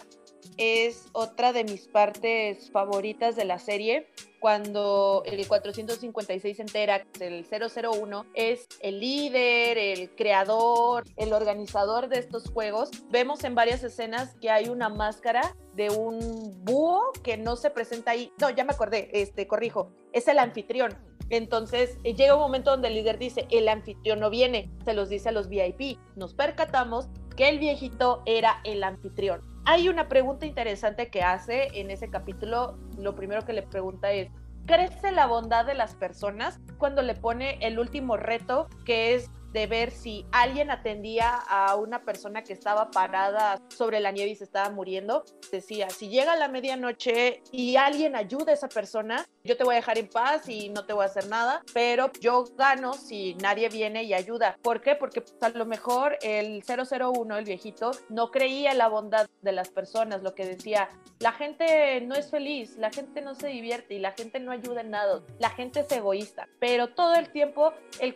es 0.58 1.08
otra 1.13 1.54
de 1.54 1.63
mis 1.63 1.88
partes 1.88 2.71
favoritas 2.71 3.36
de 3.36 3.45
la 3.45 3.60
serie. 3.60 4.08
Cuando 4.39 5.23
el 5.26 5.47
456 5.47 6.60
entera, 6.60 7.04
el 7.19 7.45
001, 7.45 8.26
es 8.34 8.67
el 8.82 9.00
líder, 9.00 9.78
el 9.78 10.15
creador, 10.15 11.06
el 11.15 11.34
organizador 11.34 12.08
de 12.08 12.19
estos 12.19 12.50
juegos, 12.50 12.91
vemos 13.10 13.43
en 13.43 13.56
varias 13.56 13.84
escenas 13.84 14.36
que 14.39 14.52
hay 14.52 14.69
una 14.69 14.89
máscara 14.89 15.56
de 15.73 15.89
un 15.89 16.63
búho 16.63 17.12
que 17.23 17.38
no 17.38 17.56
se 17.56 17.71
presenta 17.71 18.12
ahí. 18.12 18.32
No, 18.39 18.50
ya 18.50 18.63
me 18.63 18.73
acordé, 18.73 19.10
este, 19.13 19.47
corrijo, 19.47 19.91
es 20.13 20.28
el 20.28 20.38
anfitrión. 20.38 20.95
Entonces 21.30 21.97
eh, 22.04 22.13
llega 22.13 22.36
un 22.36 22.41
momento 22.41 22.71
donde 22.71 22.88
el 22.88 22.93
líder 22.93 23.17
dice, 23.17 23.47
el 23.52 23.67
anfitrión 23.67 24.19
no 24.19 24.30
viene, 24.30 24.71
se 24.86 24.93
los 24.93 25.10
dice 25.10 25.30
a 25.30 25.32
los 25.32 25.50
VIP. 25.50 26.00
Nos 26.15 26.34
percatamos 26.34 27.10
que 27.38 27.47
el 27.47 27.60
viejito 27.60 28.23
era 28.26 28.60
el 28.65 28.84
anfitrión. 28.84 29.41
Hay 29.63 29.88
una 29.88 30.10
pregunta 30.10 30.45
interesante 30.45 31.10
que 31.10 31.21
hace 31.21 31.67
en 31.80 31.91
ese 31.91 32.10
capítulo. 32.10 32.78
Lo 32.97 33.15
primero 33.15 33.45
que 33.45 33.54
le 33.54 33.62
pregunta 33.62 34.12
es, 34.12 34.30
¿crece 34.65 35.12
la 35.12 35.28
bondad 35.28 35.65
de 35.65 35.76
las 35.76 35.93
personas 35.93 36.60
cuando 36.80 37.04
le 37.04 37.13
pone 37.13 37.60
el 37.62 37.80
último 37.80 38.17
reto 38.17 38.67
que 38.86 39.13
es 39.13 39.30
de 39.54 39.68
ver 39.68 39.92
si 39.92 40.26
alguien 40.32 40.72
atendía 40.72 41.36
a 41.36 41.76
una 41.76 42.04
persona 42.04 42.44
que 42.44 42.54
estaba 42.54 42.92
parada 42.92 43.62
sobre 43.70 44.00
la 44.00 44.12
nieve 44.12 44.32
y 44.32 44.36
se 44.36 44.44
estaba 44.44 44.70
muriendo. 44.70 45.24
Decía, 45.52 45.90
si 45.90 46.10
llega 46.10 46.36
la 46.36 46.48
medianoche 46.48 47.42
y 47.52 47.76
alguien 47.76 48.16
ayuda 48.16 48.52
a 48.52 48.56
esa 48.56 48.70
persona, 48.70 49.26
yo 49.44 49.58
te 49.58 49.64
voy 49.64 49.76
a 49.76 49.78
dejar 49.78 49.98
en 49.98 50.08
paz 50.10 50.50
y 50.50 50.70
no 50.70 50.86
te 50.86 50.94
voy 50.94 51.04
a 51.04 51.06
hacer 51.06 51.28
nada, 51.28 51.62
pero 51.74 52.12
yo 52.20 52.46
gano 52.58 52.94
si 52.94 53.36
nadie 53.36 53.70
viene 53.70 54.04
y 54.04 54.14
ayuda. 54.14 54.58
¿Por 54.62 54.82
qué? 54.82 54.96
Porque 54.96 55.22
pues, 55.22 55.36
a 55.42 55.50
lo 55.50 55.66
mejor 55.66 56.18
el 56.22 56.64
001, 56.64 57.38
el 57.38 57.46
viejito, 57.46 57.92
no 58.10 58.32
creía 58.32 58.72
en 58.72 58.78
la 58.78 58.90
bondad 58.90 59.28
de 59.42 59.52
las 59.52 59.70
personas, 59.70 60.22
lo 60.22 60.36
que 60.36 60.46
decía, 60.46 60.90
la 61.20 61.32
gente 61.32 62.02
no 62.02 62.16
es 62.16 62.30
feliz, 62.30 62.78
la 62.78 62.92
gente 62.92 63.22
no 63.22 63.36
se 63.36 63.48
divierte 63.48 63.94
y 63.96 64.00
la 64.00 64.12
gente 64.12 64.40
no 64.40 64.52
ayuda 64.52 64.82
en 64.82 64.92
nada, 64.92 65.22
la 65.40 65.50
gente 65.50 65.80
es 65.80 65.92
egoísta, 65.92 66.48
pero 66.60 66.90
todo 66.90 67.16
el 67.16 67.32
tiempo 67.32 67.74
el 68.00 68.16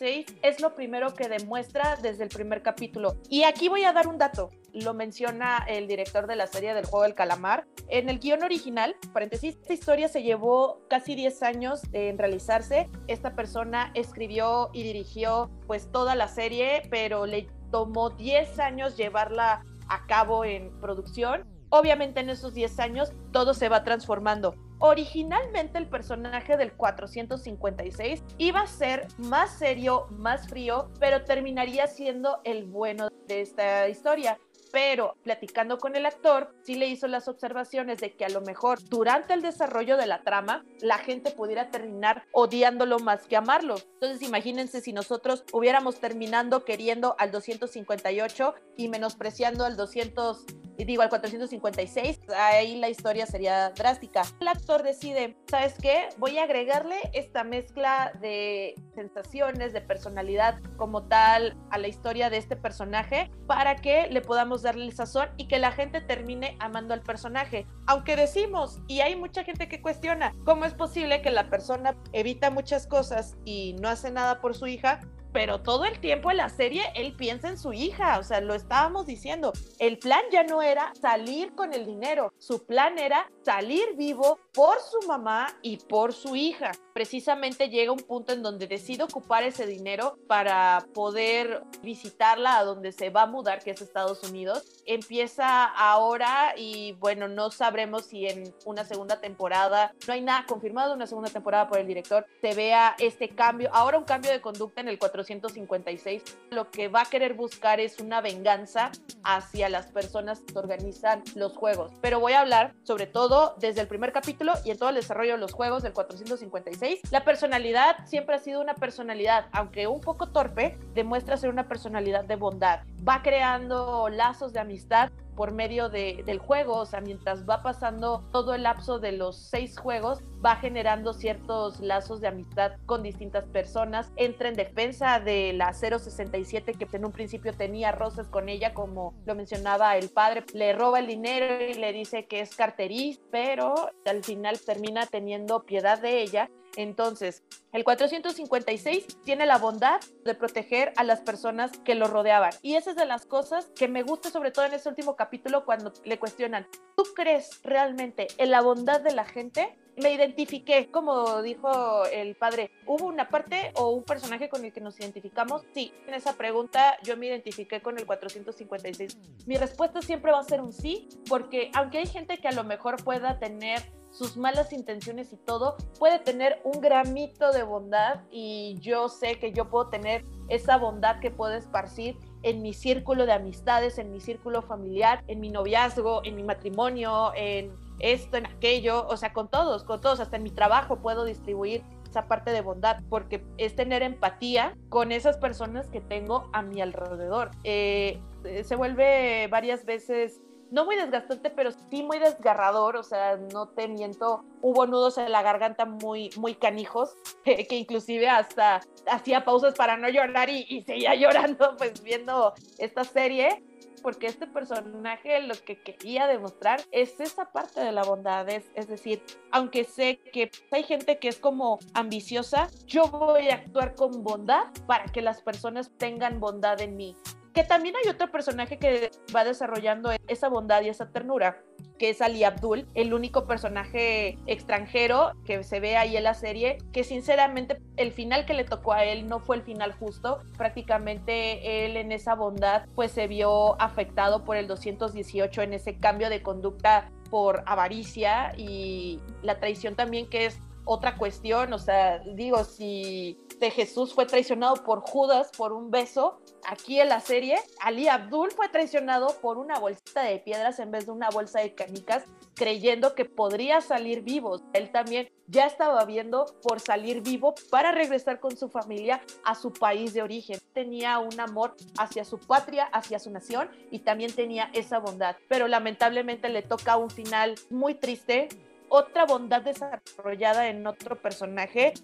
456 0.00 0.38
es 0.42 0.60
lo 0.60 0.74
primero 0.74 1.14
que 1.14 1.28
demuestra 1.28 1.96
desde 2.00 2.24
el 2.24 2.30
primer 2.30 2.62
capítulo. 2.62 3.16
Y 3.28 3.42
aquí 3.44 3.68
voy 3.68 3.84
a 3.84 3.92
dar 3.92 4.08
un 4.08 4.16
dato. 4.16 4.48
Lo 4.72 4.94
menciona 4.94 5.58
el 5.68 5.86
director 5.86 6.26
de 6.26 6.36
la 6.36 6.46
serie 6.46 6.72
del 6.72 6.86
juego 6.86 7.02
del 7.02 7.14
calamar. 7.14 7.66
En 7.88 8.08
el 8.08 8.18
guion 8.18 8.42
original, 8.42 8.96
paréntesis, 9.12 9.56
esta 9.56 9.74
historia 9.74 10.08
se 10.08 10.22
llevó 10.22 10.80
casi 10.88 11.14
10 11.14 11.42
años 11.42 11.82
en 11.92 12.16
realizarse. 12.16 12.88
Esta 13.08 13.34
persona 13.34 13.90
escribió 13.94 14.70
y 14.72 14.84
dirigió 14.84 15.50
pues 15.66 15.92
toda 15.92 16.14
la 16.14 16.28
serie, 16.28 16.82
pero 16.90 17.26
le 17.26 17.48
tomó 17.70 18.10
10 18.10 18.58
años 18.58 18.96
llevarla 18.96 19.64
a 19.88 20.06
cabo 20.06 20.46
en 20.46 20.70
producción. 20.80 21.44
Obviamente 21.68 22.20
en 22.20 22.30
esos 22.30 22.54
10 22.54 22.80
años 22.80 23.12
todo 23.32 23.52
se 23.52 23.68
va 23.68 23.84
transformando. 23.84 24.54
Originalmente 24.80 25.78
el 25.78 25.86
personaje 25.86 26.56
del 26.56 26.72
456 26.72 28.22
iba 28.38 28.60
a 28.60 28.66
ser 28.66 29.06
más 29.18 29.58
serio, 29.58 30.06
más 30.10 30.48
frío, 30.48 30.90
pero 30.98 31.22
terminaría 31.24 31.86
siendo 31.86 32.40
el 32.44 32.64
bueno 32.64 33.08
de 33.28 33.42
esta 33.42 33.88
historia 33.88 34.38
pero 34.72 35.16
platicando 35.22 35.78
con 35.78 35.96
el 35.96 36.06
actor, 36.06 36.54
sí 36.62 36.74
le 36.74 36.86
hizo 36.86 37.08
las 37.08 37.28
observaciones 37.28 37.98
de 37.98 38.14
que 38.14 38.24
a 38.24 38.28
lo 38.28 38.40
mejor 38.40 38.78
durante 38.88 39.34
el 39.34 39.42
desarrollo 39.42 39.96
de 39.96 40.06
la 40.06 40.22
trama, 40.22 40.64
la 40.80 40.98
gente 40.98 41.30
pudiera 41.30 41.70
terminar 41.70 42.24
odiándolo 42.32 42.98
más 42.98 43.26
que 43.26 43.36
amarlo. 43.36 43.76
Entonces 43.94 44.22
imagínense 44.22 44.80
si 44.80 44.92
nosotros 44.92 45.44
hubiéramos 45.52 46.00
terminando 46.00 46.64
queriendo 46.64 47.16
al 47.18 47.30
258 47.32 48.54
y 48.76 48.88
menospreciando 48.88 49.64
al 49.64 49.76
200 49.76 50.44
y 50.69 50.69
digo 50.84 51.02
al 51.02 51.08
456, 51.08 52.20
ahí 52.36 52.76
la 52.76 52.88
historia 52.88 53.26
sería 53.26 53.70
drástica. 53.70 54.22
El 54.40 54.48
actor 54.48 54.82
decide, 54.82 55.36
¿sabes 55.48 55.74
qué? 55.80 56.08
Voy 56.18 56.38
a 56.38 56.44
agregarle 56.44 56.96
esta 57.12 57.44
mezcla 57.44 58.12
de 58.20 58.74
sensaciones, 58.94 59.72
de 59.72 59.80
personalidad 59.80 60.60
como 60.76 61.04
tal 61.04 61.56
a 61.70 61.78
la 61.78 61.88
historia 61.88 62.30
de 62.30 62.36
este 62.36 62.56
personaje 62.56 63.30
para 63.46 63.76
que 63.76 64.08
le 64.08 64.20
podamos 64.20 64.62
darle 64.62 64.84
el 64.84 64.92
sazón 64.92 65.28
y 65.36 65.48
que 65.48 65.58
la 65.58 65.72
gente 65.72 66.00
termine 66.00 66.56
amando 66.60 66.94
al 66.94 67.02
personaje. 67.02 67.66
Aunque 67.86 68.16
decimos, 68.16 68.80
y 68.88 69.00
hay 69.00 69.16
mucha 69.16 69.44
gente 69.44 69.68
que 69.68 69.82
cuestiona, 69.82 70.34
¿cómo 70.44 70.64
es 70.64 70.74
posible 70.74 71.22
que 71.22 71.30
la 71.30 71.50
persona 71.50 71.96
evita 72.12 72.50
muchas 72.50 72.86
cosas 72.86 73.36
y 73.44 73.74
no 73.80 73.88
hace 73.88 74.10
nada 74.10 74.40
por 74.40 74.56
su 74.56 74.66
hija? 74.66 75.00
Pero 75.32 75.60
todo 75.60 75.84
el 75.84 76.00
tiempo 76.00 76.30
en 76.30 76.38
la 76.38 76.48
serie 76.48 76.82
él 76.94 77.14
piensa 77.16 77.48
en 77.48 77.58
su 77.58 77.72
hija, 77.72 78.18
o 78.18 78.22
sea, 78.22 78.40
lo 78.40 78.54
estábamos 78.54 79.06
diciendo. 79.06 79.52
El 79.78 79.98
plan 79.98 80.22
ya 80.30 80.42
no 80.42 80.62
era 80.62 80.92
salir 81.00 81.54
con 81.54 81.72
el 81.72 81.86
dinero, 81.86 82.32
su 82.38 82.64
plan 82.64 82.98
era 82.98 83.30
salir 83.44 83.96
vivo 83.96 84.38
por 84.52 84.78
su 84.80 85.06
mamá 85.06 85.48
y 85.62 85.76
por 85.76 86.12
su 86.12 86.36
hija. 86.36 86.72
Precisamente 86.92 87.68
llega 87.68 87.92
un 87.92 88.00
punto 88.00 88.32
en 88.32 88.42
donde 88.42 88.66
decide 88.66 89.04
ocupar 89.04 89.44
ese 89.44 89.66
dinero 89.66 90.18
para 90.26 90.86
poder 90.92 91.62
visitarla 91.82 92.58
a 92.58 92.64
donde 92.64 92.92
se 92.92 93.10
va 93.10 93.22
a 93.22 93.26
mudar, 93.26 93.62
que 93.62 93.70
es 93.70 93.80
Estados 93.80 94.22
Unidos. 94.24 94.82
Empieza 94.86 95.64
ahora 95.64 96.54
y 96.56 96.92
bueno, 96.92 97.28
no 97.28 97.50
sabremos 97.50 98.06
si 98.06 98.26
en 98.26 98.52
una 98.64 98.84
segunda 98.84 99.20
temporada, 99.20 99.94
no 100.06 100.12
hay 100.12 100.20
nada 100.20 100.44
confirmado 100.46 100.94
una 100.94 101.06
segunda 101.06 101.30
temporada 101.30 101.68
por 101.68 101.78
el 101.78 101.86
director, 101.86 102.26
se 102.40 102.54
vea 102.54 102.96
este 102.98 103.28
cambio, 103.28 103.70
ahora 103.72 103.98
un 103.98 104.04
cambio 104.04 104.30
de 104.30 104.40
conducta 104.40 104.80
en 104.80 104.88
el 104.88 104.98
456. 105.24 106.22
Lo 106.50 106.70
que 106.70 106.88
va 106.88 107.02
a 107.02 107.04
querer 107.04 107.34
buscar 107.34 107.80
es 107.80 108.00
una 108.00 108.20
venganza 108.20 108.90
hacia 109.22 109.68
las 109.68 109.86
personas 109.86 110.40
que 110.40 110.58
organizan 110.58 111.22
los 111.34 111.56
juegos. 111.56 111.92
Pero 112.00 112.20
voy 112.20 112.32
a 112.32 112.40
hablar 112.40 112.74
sobre 112.82 113.06
todo 113.06 113.54
desde 113.58 113.82
el 113.82 113.88
primer 113.88 114.12
capítulo 114.12 114.52
y 114.64 114.70
en 114.70 114.78
todo 114.78 114.88
el 114.88 114.94
desarrollo 114.96 115.32
de 115.32 115.38
los 115.38 115.52
juegos 115.52 115.82
del 115.82 115.92
456. 115.92 117.00
La 117.10 117.24
personalidad 117.24 117.96
siempre 118.06 118.36
ha 118.36 118.38
sido 118.38 118.60
una 118.60 118.74
personalidad, 118.74 119.46
aunque 119.52 119.86
un 119.86 120.00
poco 120.00 120.28
torpe, 120.28 120.78
demuestra 120.94 121.36
ser 121.36 121.50
una 121.50 121.68
personalidad 121.68 122.24
de 122.24 122.36
bondad. 122.36 122.80
Va 123.06 123.22
creando 123.22 124.08
lazos 124.08 124.52
de 124.52 124.60
amistad 124.60 125.10
por 125.40 125.52
medio 125.52 125.88
de, 125.88 126.22
del 126.26 126.38
juego, 126.38 126.74
o 126.74 126.84
sea, 126.84 127.00
mientras 127.00 127.48
va 127.48 127.62
pasando 127.62 128.28
todo 128.30 128.52
el 128.52 128.64
lapso 128.64 128.98
de 128.98 129.12
los 129.12 129.38
seis 129.38 129.78
juegos, 129.78 130.18
va 130.44 130.56
generando 130.56 131.14
ciertos 131.14 131.80
lazos 131.80 132.20
de 132.20 132.28
amistad 132.28 132.72
con 132.84 133.02
distintas 133.02 133.46
personas, 133.46 134.12
entra 134.16 134.50
en 134.50 134.54
defensa 134.54 135.18
de 135.18 135.54
la 135.54 135.72
067 135.72 136.74
que 136.74 136.86
en 136.94 137.06
un 137.06 137.12
principio 137.12 137.54
tenía 137.54 137.90
roces 137.90 138.28
con 138.28 138.50
ella, 138.50 138.74
como 138.74 139.14
lo 139.24 139.34
mencionaba 139.34 139.96
el 139.96 140.10
padre, 140.10 140.44
le 140.52 140.74
roba 140.74 140.98
el 140.98 141.06
dinero 141.06 141.64
y 141.64 141.72
le 141.72 141.94
dice 141.94 142.26
que 142.26 142.40
es 142.40 142.54
carteriz, 142.54 143.18
pero 143.30 143.74
al 144.04 144.22
final 144.22 144.60
termina 144.60 145.06
teniendo 145.06 145.64
piedad 145.64 146.02
de 146.02 146.20
ella 146.20 146.50
Entonces, 146.76 147.42
el 147.72 147.84
456 147.84 149.22
tiene 149.24 149.46
la 149.46 149.58
bondad 149.58 150.00
de 150.24 150.34
proteger 150.34 150.92
a 150.96 151.04
las 151.04 151.20
personas 151.20 151.72
que 151.78 151.94
lo 151.94 152.06
rodeaban. 152.06 152.52
Y 152.62 152.74
esa 152.74 152.90
es 152.90 152.96
de 152.96 153.06
las 153.06 153.26
cosas 153.26 153.70
que 153.76 153.88
me 153.88 154.02
gusta 154.02 154.30
sobre 154.30 154.50
todo 154.50 154.64
en 154.64 154.74
este 154.74 154.88
último 154.88 155.16
capítulo 155.16 155.64
cuando 155.64 155.92
le 156.04 156.18
cuestionan, 156.18 156.66
¿tú 156.96 157.04
crees 157.14 157.60
realmente 157.62 158.28
en 158.38 158.50
la 158.50 158.60
bondad 158.60 159.00
de 159.00 159.12
la 159.12 159.24
gente? 159.24 159.76
me 160.00 160.14
identifiqué, 160.14 160.90
como 160.90 161.42
dijo 161.42 162.04
el 162.06 162.34
padre, 162.34 162.70
¿hubo 162.86 163.06
una 163.06 163.28
parte 163.28 163.72
o 163.74 163.90
un 163.90 164.02
personaje 164.02 164.48
con 164.48 164.64
el 164.64 164.72
que 164.72 164.80
nos 164.80 164.98
identificamos? 164.98 165.62
Sí, 165.74 165.92
en 166.06 166.14
esa 166.14 166.34
pregunta 166.34 166.96
yo 167.02 167.16
me 167.16 167.26
identifiqué 167.26 167.80
con 167.80 167.98
el 167.98 168.06
456. 168.06 169.18
Mi 169.46 169.56
respuesta 169.56 170.00
siempre 170.00 170.32
va 170.32 170.40
a 170.40 170.44
ser 170.44 170.60
un 170.60 170.72
sí, 170.72 171.08
porque 171.28 171.70
aunque 171.74 171.98
hay 171.98 172.06
gente 172.06 172.38
que 172.38 172.48
a 172.48 172.52
lo 172.52 172.64
mejor 172.64 173.02
pueda 173.04 173.38
tener 173.38 173.82
sus 174.10 174.36
malas 174.36 174.72
intenciones 174.72 175.32
y 175.32 175.36
todo, 175.36 175.76
puede 175.98 176.18
tener 176.18 176.60
un 176.64 176.80
gramito 176.80 177.52
de 177.52 177.62
bondad 177.62 178.20
y 178.30 178.76
yo 178.80 179.08
sé 179.08 179.38
que 179.38 179.52
yo 179.52 179.70
puedo 179.70 179.88
tener 179.88 180.24
esa 180.48 180.76
bondad 180.76 181.20
que 181.20 181.30
puedo 181.30 181.54
esparcir 181.54 182.16
en 182.42 182.62
mi 182.62 182.72
círculo 182.72 183.26
de 183.26 183.32
amistades, 183.32 183.98
en 183.98 184.12
mi 184.12 184.20
círculo 184.20 184.62
familiar, 184.62 185.22
en 185.28 185.40
mi 185.40 185.50
noviazgo, 185.50 186.22
en 186.24 186.36
mi 186.36 186.42
matrimonio, 186.42 187.32
en 187.34 187.72
esto, 188.00 188.36
en 188.36 188.46
aquello, 188.46 189.06
o 189.06 189.16
sea, 189.16 189.32
con 189.32 189.48
todos, 189.48 189.84
con 189.84 190.00
todos, 190.00 190.20
hasta 190.20 190.36
en 190.36 190.42
mi 190.42 190.50
trabajo 190.50 190.96
puedo 190.96 191.24
distribuir 191.24 191.82
esa 192.08 192.26
parte 192.26 192.50
de 192.50 192.60
bondad, 192.60 193.02
porque 193.08 193.44
es 193.56 193.76
tener 193.76 194.02
empatía 194.02 194.76
con 194.88 195.12
esas 195.12 195.36
personas 195.36 195.88
que 195.88 196.00
tengo 196.00 196.50
a 196.52 196.62
mi 196.62 196.80
alrededor. 196.80 197.50
Eh, 197.62 198.20
se 198.64 198.74
vuelve 198.74 199.46
varias 199.48 199.84
veces 199.84 200.40
no 200.70 200.84
muy 200.84 200.96
desgastante, 200.96 201.50
pero 201.50 201.70
sí 201.72 202.02
muy 202.02 202.18
desgarrador, 202.18 202.96
o 202.96 203.02
sea, 203.02 203.36
no 203.36 203.68
te 203.68 203.88
miento, 203.88 204.44
hubo 204.62 204.86
nudos 204.86 205.18
en 205.18 205.30
la 205.32 205.42
garganta 205.42 205.84
muy, 205.84 206.30
muy 206.36 206.54
canijos, 206.54 207.16
que, 207.44 207.66
inclusive 207.70 208.28
hasta 208.28 208.80
hacía 209.10 209.44
pausas 209.44 209.74
para 209.74 209.96
no 209.96 210.08
llorar 210.08 210.48
y, 210.48 210.64
y, 210.68 210.82
seguía 210.82 211.14
llorando 211.16 211.76
pues 211.76 212.02
viendo 212.02 212.54
esta 212.78 213.04
serie, 213.04 213.62
porque 214.02 214.26
este 214.26 214.46
personaje 214.46 215.40
lo 215.40 215.54
que 215.54 215.82
quería 215.82 216.26
demostrar 216.26 216.80
es 216.90 217.20
esa 217.20 217.52
parte 217.52 217.80
de 217.80 217.92
la 217.92 218.02
bondad, 218.02 218.48
es, 218.48 218.64
es 218.74 218.88
decir, 218.88 219.22
aunque 219.50 219.84
sé 219.84 220.20
que 220.32 220.50
hay 220.70 220.82
gente 220.84 221.18
que 221.18 221.28
es 221.28 221.38
como 221.38 221.78
ambiciosa, 221.94 222.68
yo 222.86 223.04
voy 223.06 223.48
a 223.48 223.56
actuar 223.56 223.94
con 223.94 224.22
bondad 224.22 224.64
para 224.86 225.04
que 225.04 225.20
las 225.20 225.42
personas 225.42 225.90
tengan 225.98 226.40
bondad 226.40 226.80
en 226.80 226.96
mí. 226.96 227.16
Que 227.54 227.64
también 227.64 227.96
hay 227.96 228.08
otro 228.08 228.30
personaje 228.30 228.78
que 228.78 229.10
va 229.34 229.44
desarrollando 229.44 230.10
esa 230.28 230.48
bondad 230.48 230.82
y 230.82 230.88
esa 230.88 231.10
ternura, 231.10 231.62
que 231.98 232.10
es 232.10 232.22
Ali 232.22 232.44
Abdul, 232.44 232.86
el 232.94 233.12
único 233.12 233.46
personaje 233.46 234.38
extranjero 234.46 235.32
que 235.44 235.64
se 235.64 235.80
ve 235.80 235.96
ahí 235.96 236.16
en 236.16 236.24
la 236.24 236.34
serie, 236.34 236.78
que 236.92 237.02
sinceramente 237.02 237.80
el 237.96 238.12
final 238.12 238.46
que 238.46 238.54
le 238.54 238.64
tocó 238.64 238.92
a 238.92 239.04
él 239.04 239.28
no 239.28 239.40
fue 239.40 239.56
el 239.56 239.62
final 239.62 239.92
justo. 239.92 240.42
Prácticamente 240.56 241.84
él 241.84 241.96
en 241.96 242.12
esa 242.12 242.36
bondad 242.36 242.86
pues 242.94 243.10
se 243.10 243.26
vio 243.26 243.80
afectado 243.80 244.44
por 244.44 244.56
el 244.56 244.68
218 244.68 245.62
en 245.62 245.72
ese 245.74 245.96
cambio 245.96 246.30
de 246.30 246.42
conducta 246.42 247.10
por 247.30 247.62
avaricia 247.66 248.52
y 248.56 249.20
la 249.42 249.58
traición 249.58 249.94
también 249.94 250.28
que 250.28 250.46
es 250.46 250.58
otra 250.84 251.16
cuestión, 251.16 251.72
o 251.72 251.78
sea, 251.78 252.18
digo, 252.18 252.64
si 252.64 253.38
de 253.58 253.70
Jesús 253.70 254.14
fue 254.14 254.26
traicionado 254.26 254.76
por 254.84 255.00
Judas 255.00 255.50
por 255.56 255.72
un 255.72 255.90
beso, 255.90 256.40
aquí 256.66 257.00
en 257.00 257.08
la 257.08 257.20
serie, 257.20 257.58
Ali 257.80 258.08
Abdul 258.08 258.50
fue 258.52 258.68
traicionado 258.68 259.36
por 259.40 259.58
una 259.58 259.78
bolsita 259.78 260.22
de 260.22 260.38
piedras 260.38 260.78
en 260.78 260.90
vez 260.90 261.06
de 261.06 261.12
una 261.12 261.28
bolsa 261.30 261.60
de 261.60 261.74
canicas, 261.74 262.24
creyendo 262.54 263.14
que 263.14 263.24
podría 263.24 263.80
salir 263.80 264.22
vivo. 264.22 264.60
Él 264.72 264.90
también 264.90 265.30
ya 265.46 265.66
estaba 265.66 266.04
viendo 266.04 266.46
por 266.62 266.80
salir 266.80 267.22
vivo 267.22 267.54
para 267.70 267.92
regresar 267.92 268.40
con 268.40 268.56
su 268.56 268.68
familia 268.68 269.20
a 269.44 269.54
su 269.54 269.72
país 269.72 270.14
de 270.14 270.22
origen. 270.22 270.58
Tenía 270.72 271.18
un 271.18 271.38
amor 271.40 271.74
hacia 271.98 272.24
su 272.24 272.38
patria, 272.38 272.84
hacia 272.84 273.18
su 273.18 273.30
nación 273.30 273.68
y 273.90 274.00
también 274.00 274.32
tenía 274.32 274.70
esa 274.72 274.98
bondad. 274.98 275.36
Pero 275.48 275.68
lamentablemente 275.68 276.48
le 276.48 276.62
toca 276.62 276.96
un 276.96 277.10
final 277.10 277.56
muy 277.68 277.94
triste 277.94 278.48
otra 278.90 279.24
bondad 279.24 279.62
desarrollada 279.62 280.68
en 280.68 280.86
otro 280.86 281.16
personaje 281.16 281.94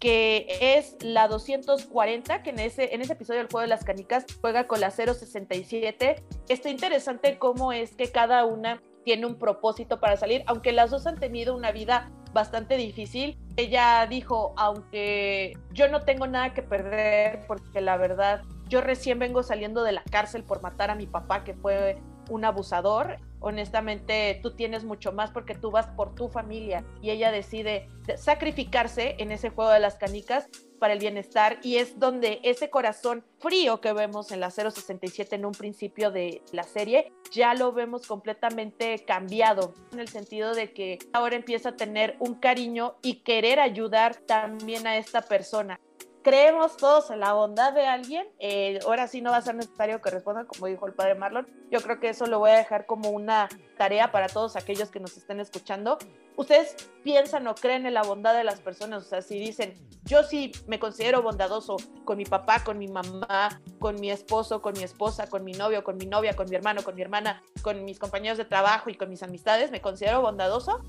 que 0.00 0.46
es 0.78 0.96
la 1.02 1.28
240, 1.28 2.42
que 2.42 2.50
en 2.50 2.58
ese, 2.58 2.94
en 2.94 3.02
ese 3.02 3.12
episodio 3.12 3.40
del 3.40 3.48
juego 3.48 3.60
de 3.60 3.68
las 3.68 3.84
canicas 3.84 4.24
juega 4.40 4.66
con 4.66 4.80
la 4.80 4.90
067. 4.90 6.24
Está 6.48 6.70
interesante 6.70 7.38
cómo 7.38 7.70
es 7.72 7.94
que 7.94 8.10
cada 8.10 8.46
una 8.46 8.82
tiene 9.04 9.26
un 9.26 9.38
propósito 9.38 10.00
para 10.00 10.16
salir, 10.16 10.42
aunque 10.46 10.72
las 10.72 10.90
dos 10.90 11.06
han 11.06 11.18
tenido 11.18 11.54
una 11.54 11.70
vida 11.70 12.10
bastante 12.32 12.76
difícil. 12.76 13.38
Ella 13.56 14.06
dijo, 14.08 14.54
aunque 14.56 15.52
yo 15.72 15.88
no 15.88 16.00
tengo 16.00 16.26
nada 16.26 16.54
que 16.54 16.62
perder, 16.62 17.40
porque 17.46 17.82
la 17.82 17.98
verdad, 17.98 18.42
yo 18.68 18.80
recién 18.80 19.18
vengo 19.18 19.42
saliendo 19.42 19.82
de 19.82 19.92
la 19.92 20.02
cárcel 20.10 20.44
por 20.44 20.62
matar 20.62 20.90
a 20.90 20.94
mi 20.94 21.06
papá, 21.06 21.44
que 21.44 21.54
fue 21.54 21.98
un 22.30 22.44
abusador. 22.46 23.18
Honestamente, 23.40 24.38
tú 24.42 24.54
tienes 24.54 24.84
mucho 24.84 25.12
más 25.12 25.30
porque 25.30 25.54
tú 25.54 25.70
vas 25.70 25.86
por 25.88 26.14
tu 26.14 26.28
familia 26.28 26.84
y 27.00 27.10
ella 27.10 27.32
decide 27.32 27.88
sacrificarse 28.16 29.16
en 29.18 29.32
ese 29.32 29.50
juego 29.50 29.70
de 29.70 29.80
las 29.80 29.96
canicas 29.96 30.46
para 30.78 30.92
el 30.92 30.98
bienestar 30.98 31.58
y 31.62 31.76
es 31.76 31.98
donde 31.98 32.40
ese 32.42 32.70
corazón 32.70 33.24
frío 33.38 33.80
que 33.80 33.92
vemos 33.92 34.32
en 34.32 34.40
la 34.40 34.50
067 34.50 35.36
en 35.36 35.44
un 35.44 35.52
principio 35.52 36.10
de 36.10 36.42
la 36.52 36.64
serie, 36.64 37.12
ya 37.30 37.54
lo 37.54 37.72
vemos 37.72 38.06
completamente 38.06 39.04
cambiado 39.04 39.74
en 39.92 40.00
el 40.00 40.08
sentido 40.08 40.54
de 40.54 40.72
que 40.72 40.98
ahora 41.12 41.36
empieza 41.36 41.70
a 41.70 41.76
tener 41.76 42.16
un 42.18 42.34
cariño 42.34 42.96
y 43.02 43.16
querer 43.16 43.60
ayudar 43.60 44.16
también 44.16 44.86
a 44.86 44.96
esta 44.96 45.22
persona 45.22 45.80
creemos 46.22 46.76
todos 46.76 47.10
en 47.10 47.20
la 47.20 47.32
bondad 47.32 47.72
de 47.72 47.86
alguien, 47.86 48.26
eh, 48.38 48.78
ahora 48.84 49.08
sí 49.08 49.20
no 49.20 49.30
va 49.30 49.38
a 49.38 49.42
ser 49.42 49.54
necesario 49.54 50.00
que 50.00 50.10
respondan, 50.10 50.46
como 50.46 50.66
dijo 50.66 50.86
el 50.86 50.92
padre 50.92 51.14
Marlon. 51.14 51.46
Yo 51.70 51.80
creo 51.80 51.98
que 52.00 52.10
eso 52.10 52.26
lo 52.26 52.38
voy 52.38 52.50
a 52.50 52.56
dejar 52.56 52.86
como 52.86 53.10
una 53.10 53.48
tarea 53.78 54.12
para 54.12 54.28
todos 54.28 54.56
aquellos 54.56 54.90
que 54.90 55.00
nos 55.00 55.16
estén 55.16 55.40
escuchando. 55.40 55.98
Ustedes 56.36 56.76
piensan 57.02 57.46
o 57.46 57.54
creen 57.54 57.86
en 57.86 57.94
la 57.94 58.02
bondad 58.02 58.34
de 58.34 58.44
las 58.44 58.60
personas, 58.60 59.04
o 59.04 59.08
sea, 59.08 59.22
si 59.22 59.38
dicen, 59.38 59.74
yo 60.04 60.22
sí 60.22 60.52
me 60.66 60.78
considero 60.78 61.22
bondadoso 61.22 61.76
con 62.04 62.16
mi 62.16 62.24
papá, 62.24 62.64
con 62.64 62.78
mi 62.78 62.88
mamá, 62.88 63.60
con 63.78 64.00
mi 64.00 64.10
esposo, 64.10 64.62
con 64.62 64.74
mi 64.74 64.82
esposa, 64.82 65.28
con 65.28 65.44
mi 65.44 65.52
novio, 65.52 65.84
con 65.84 65.96
mi 65.96 66.06
novia, 66.06 66.34
con 66.34 66.48
mi 66.48 66.56
hermano, 66.56 66.82
con 66.82 66.94
mi 66.94 67.02
hermana, 67.02 67.42
con 67.62 67.84
mis 67.84 67.98
compañeros 67.98 68.38
de 68.38 68.44
trabajo 68.44 68.90
y 68.90 68.94
con 68.94 69.08
mis 69.08 69.22
amistades, 69.22 69.70
¿me 69.70 69.80
considero 69.80 70.22
bondadoso? 70.22 70.82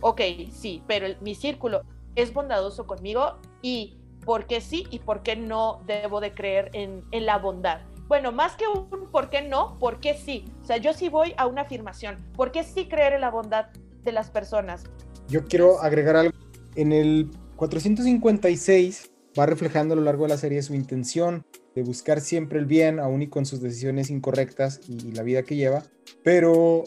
Ok, 0.00 0.20
sí, 0.52 0.82
pero 0.86 1.08
mi 1.20 1.34
círculo 1.34 1.82
es 2.14 2.32
bondadoso 2.32 2.86
conmigo 2.86 3.38
y 3.62 3.97
por 4.28 4.46
qué 4.46 4.60
sí 4.60 4.86
y 4.90 4.98
por 4.98 5.22
qué 5.22 5.36
no 5.36 5.82
debo 5.86 6.20
de 6.20 6.34
creer 6.34 6.68
en, 6.74 7.02
la 7.12 7.38
bondad. 7.38 7.80
Bueno, 8.08 8.30
más 8.30 8.56
que 8.56 8.64
un 8.66 9.10
por 9.10 9.30
qué 9.30 9.40
no, 9.40 9.78
por 9.78 10.00
qué 10.00 10.12
sí. 10.12 10.44
O 10.60 10.66
sea, 10.66 10.76
yo 10.76 10.92
sí 10.92 11.08
voy 11.08 11.32
a 11.38 11.46
una 11.46 11.62
afirmación. 11.62 12.18
¿Por 12.36 12.52
qué 12.52 12.62
sí 12.62 12.88
creer 12.88 13.14
en 13.14 13.22
la 13.22 13.30
bondad 13.30 13.68
de 14.04 14.12
las 14.12 14.28
personas? 14.28 14.84
Yo 15.28 15.46
quiero 15.46 15.80
agregar 15.80 16.14
algo. 16.16 16.36
En 16.74 16.92
el 16.92 17.30
456 17.56 19.10
va 19.38 19.46
reflejando 19.46 19.94
a 19.94 19.96
lo 19.96 20.02
largo 20.02 20.24
de 20.24 20.28
la 20.28 20.36
serie 20.36 20.60
su 20.60 20.74
intención 20.74 21.46
de 21.74 21.82
buscar 21.82 22.20
siempre 22.20 22.58
el 22.58 22.66
bien, 22.66 23.00
aún 23.00 23.22
y 23.22 23.28
con 23.28 23.46
sus 23.46 23.62
decisiones 23.62 24.10
incorrectas 24.10 24.82
y 24.86 25.12
la 25.12 25.22
vida 25.22 25.42
que 25.42 25.56
lleva. 25.56 25.84
Pero 26.22 26.84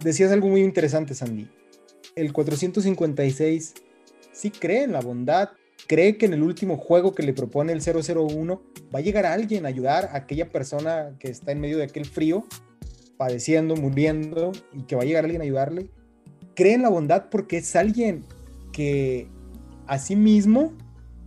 decías 0.00 0.32
algo 0.32 0.48
muy 0.48 0.62
interesante, 0.62 1.14
Sandy. 1.14 1.48
El 2.16 2.32
456 2.32 3.74
sí 4.32 4.50
cree 4.50 4.82
en 4.82 4.90
la 4.90 5.00
bondad, 5.00 5.50
cree 5.86 6.16
que 6.16 6.26
en 6.26 6.34
el 6.34 6.42
último 6.42 6.76
juego 6.76 7.14
que 7.14 7.22
le 7.22 7.32
propone 7.32 7.72
el 7.72 7.80
001 7.80 8.62
va 8.94 8.98
a 8.98 9.02
llegar 9.02 9.26
alguien 9.26 9.64
a 9.64 9.68
ayudar 9.68 10.06
a 10.12 10.18
aquella 10.18 10.50
persona 10.50 11.16
que 11.18 11.28
está 11.28 11.52
en 11.52 11.60
medio 11.60 11.78
de 11.78 11.84
aquel 11.84 12.04
frío, 12.04 12.44
padeciendo, 13.16 13.76
muriendo, 13.76 14.52
y 14.72 14.82
que 14.82 14.96
va 14.96 15.02
a 15.02 15.04
llegar 15.04 15.24
alguien 15.24 15.42
a 15.42 15.44
ayudarle. 15.44 15.90
Cree 16.54 16.74
en 16.74 16.82
la 16.82 16.88
bondad 16.88 17.26
porque 17.30 17.58
es 17.58 17.76
alguien 17.76 18.24
que 18.72 19.28
a 19.86 19.98
sí 19.98 20.16
mismo, 20.16 20.72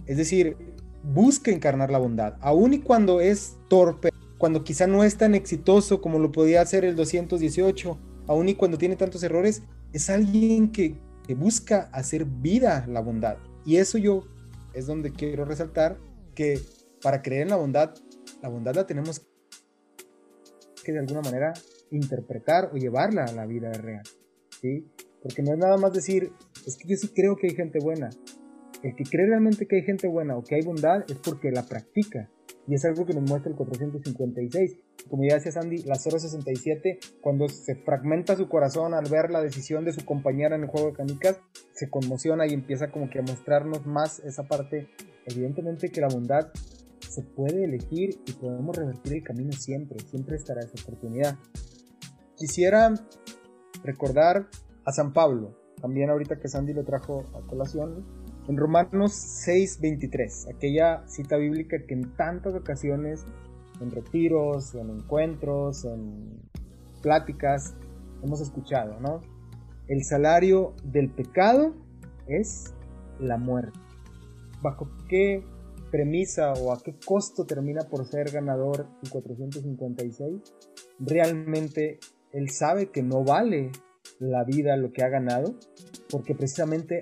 es 0.06 0.18
decir, 0.18 0.58
busca 1.04 1.52
encarnar 1.52 1.92
la 1.92 1.98
bondad, 1.98 2.36
aun 2.40 2.74
y 2.74 2.80
cuando 2.80 3.20
es 3.20 3.58
torpe, 3.68 4.10
cuando 4.38 4.64
quizá 4.64 4.88
no 4.88 5.04
es 5.04 5.18
tan 5.18 5.36
exitoso 5.36 6.02
como 6.02 6.20
lo 6.20 6.32
podía 6.32 6.62
hacer 6.62 6.86
el 6.86 6.96
218, 6.96 7.98
aun 8.28 8.50
y 8.50 8.56
cuando 8.56 8.78
tiene 8.78 8.96
tantos 8.96 9.24
errores, 9.24 9.64
es 9.92 10.10
alguien 10.10 10.72
que, 10.72 10.96
que 11.28 11.36
busca 11.36 11.90
hacer 11.92 12.26
vida 12.26 12.86
la 12.88 13.02
bondad. 13.02 13.38
Y 13.66 13.78
eso 13.78 13.98
yo 13.98 14.26
es 14.74 14.86
donde 14.86 15.12
quiero 15.12 15.46
resaltar 15.46 15.98
que 16.36 16.60
para 17.02 17.22
creer 17.22 17.44
en 17.44 17.50
la 17.50 17.58
bondad, 17.58 17.94
la 18.42 18.50
bondad 18.50 18.76
la 18.76 18.88
tenemos 18.88 19.22
que 20.84 20.92
de 20.92 21.00
alguna 21.00 21.22
manera 21.22 21.54
interpretar 21.92 22.70
o 22.74 22.78
llevarla 22.78 23.26
a 23.26 23.32
la 23.32 23.46
vida 23.46 23.72
real. 23.72 24.04
¿sí? 24.62 24.86
Porque 25.22 25.42
no 25.42 25.54
es 25.54 25.60
nada 25.60 25.78
más 25.78 25.94
decir, 25.94 26.32
es 26.66 26.78
que 26.78 26.88
yo 26.88 26.98
sí 26.98 27.10
creo 27.14 27.36
que 27.36 27.48
hay 27.48 27.56
gente 27.56 27.80
buena. 27.82 28.10
El 28.82 28.96
que 28.96 29.04
cree 29.04 29.28
realmente 29.28 29.66
que 29.66 29.78
hay 29.78 29.84
gente 29.84 30.08
buena 30.08 30.36
o 30.36 30.44
que 30.44 30.56
hay 30.56 30.62
bondad 30.62 31.10
es 31.10 31.18
porque 31.18 31.52
la 31.52 31.64
practica. 31.64 32.30
Y 32.68 32.76
es 32.76 32.86
algo 32.86 33.06
que 33.06 33.14
nos 33.14 33.30
muestra 33.30 33.52
el 33.52 33.58
456. 33.58 34.78
como 35.10 35.24
ya 35.26 35.36
decía 35.36 35.52
Sandy, 35.52 35.84
la 35.84 35.96
067, 35.96 37.00
cuando 37.22 37.50
se 37.50 37.76
fragmenta 37.76 38.38
su 38.38 38.48
corazón 38.48 38.94
al 38.94 39.10
ver 39.10 39.32
la 39.32 39.42
decisión 39.42 39.84
de 39.84 39.92
su 39.92 40.06
compañera 40.06 40.56
en 40.56 40.64
el 40.64 40.70
juego 40.70 40.88
de 40.88 40.94
canicas, 40.94 41.40
se 41.74 41.90
conmociona 41.90 42.48
y 42.48 42.54
empieza 42.54 42.90
como 42.90 43.10
que 43.10 43.20
a 43.20 43.24
mostrarnos 43.24 43.86
más 43.86 44.20
esa 44.20 44.44
parte. 44.44 44.88
Evidentemente 45.26 45.90
que 45.90 46.02
la 46.02 46.08
bondad 46.08 46.52
se 47.10 47.22
puede 47.22 47.66
elegir 47.66 48.22
y 48.26 48.34
podemos 48.34 48.76
revertir 48.76 49.14
el 49.14 49.24
camino 49.24 49.52
siempre, 49.52 50.00
siempre 50.00 50.38
estará 50.38 50.62
esa 50.62 50.82
oportunidad. 50.82 51.38
Quisiera 52.38 52.94
recordar 53.84 54.48
a 54.86 54.92
San 54.92 55.14
Pablo, 55.14 55.56
también 55.82 56.10
ahorita 56.10 56.40
que 56.40 56.48
Sandy 56.48 56.74
lo 56.74 56.84
trajo 56.84 57.26
a 57.36 57.46
colación, 57.46 58.23
en 58.48 58.58
Romanos 58.58 59.14
6:23, 59.46 60.48
aquella 60.54 61.08
cita 61.08 61.38
bíblica 61.38 61.78
que 61.88 61.94
en 61.94 62.16
tantas 62.16 62.54
ocasiones, 62.54 63.26
en 63.80 63.92
retiros, 63.92 64.76
en 64.76 64.90
encuentros, 64.90 65.86
en 65.86 66.42
pláticas, 67.02 67.76
hemos 68.22 68.42
escuchado, 68.42 69.00
¿no? 69.00 69.22
El 69.88 70.04
salario 70.04 70.76
del 70.84 71.10
pecado 71.10 71.74
es 72.28 72.74
la 73.20 73.38
muerte. 73.38 73.80
¿Bajo 74.62 74.90
qué 75.10 75.44
premisa 75.92 76.54
o 76.54 76.72
a 76.72 76.82
qué 76.82 76.96
costo 77.06 77.46
termina 77.46 77.82
por 77.90 78.06
ser 78.06 78.32
ganador 78.32 78.88
el 79.04 79.10
456? 79.10 80.42
Realmente 81.00 82.00
él 82.32 82.50
sabe 82.50 82.90
que 82.92 83.04
no 83.04 83.24
vale 83.24 83.72
la 84.20 84.44
vida 84.44 84.78
lo 84.78 84.92
que 84.92 85.04
ha 85.04 85.10
ganado, 85.10 85.56
porque 86.10 86.34
precisamente 86.34 87.02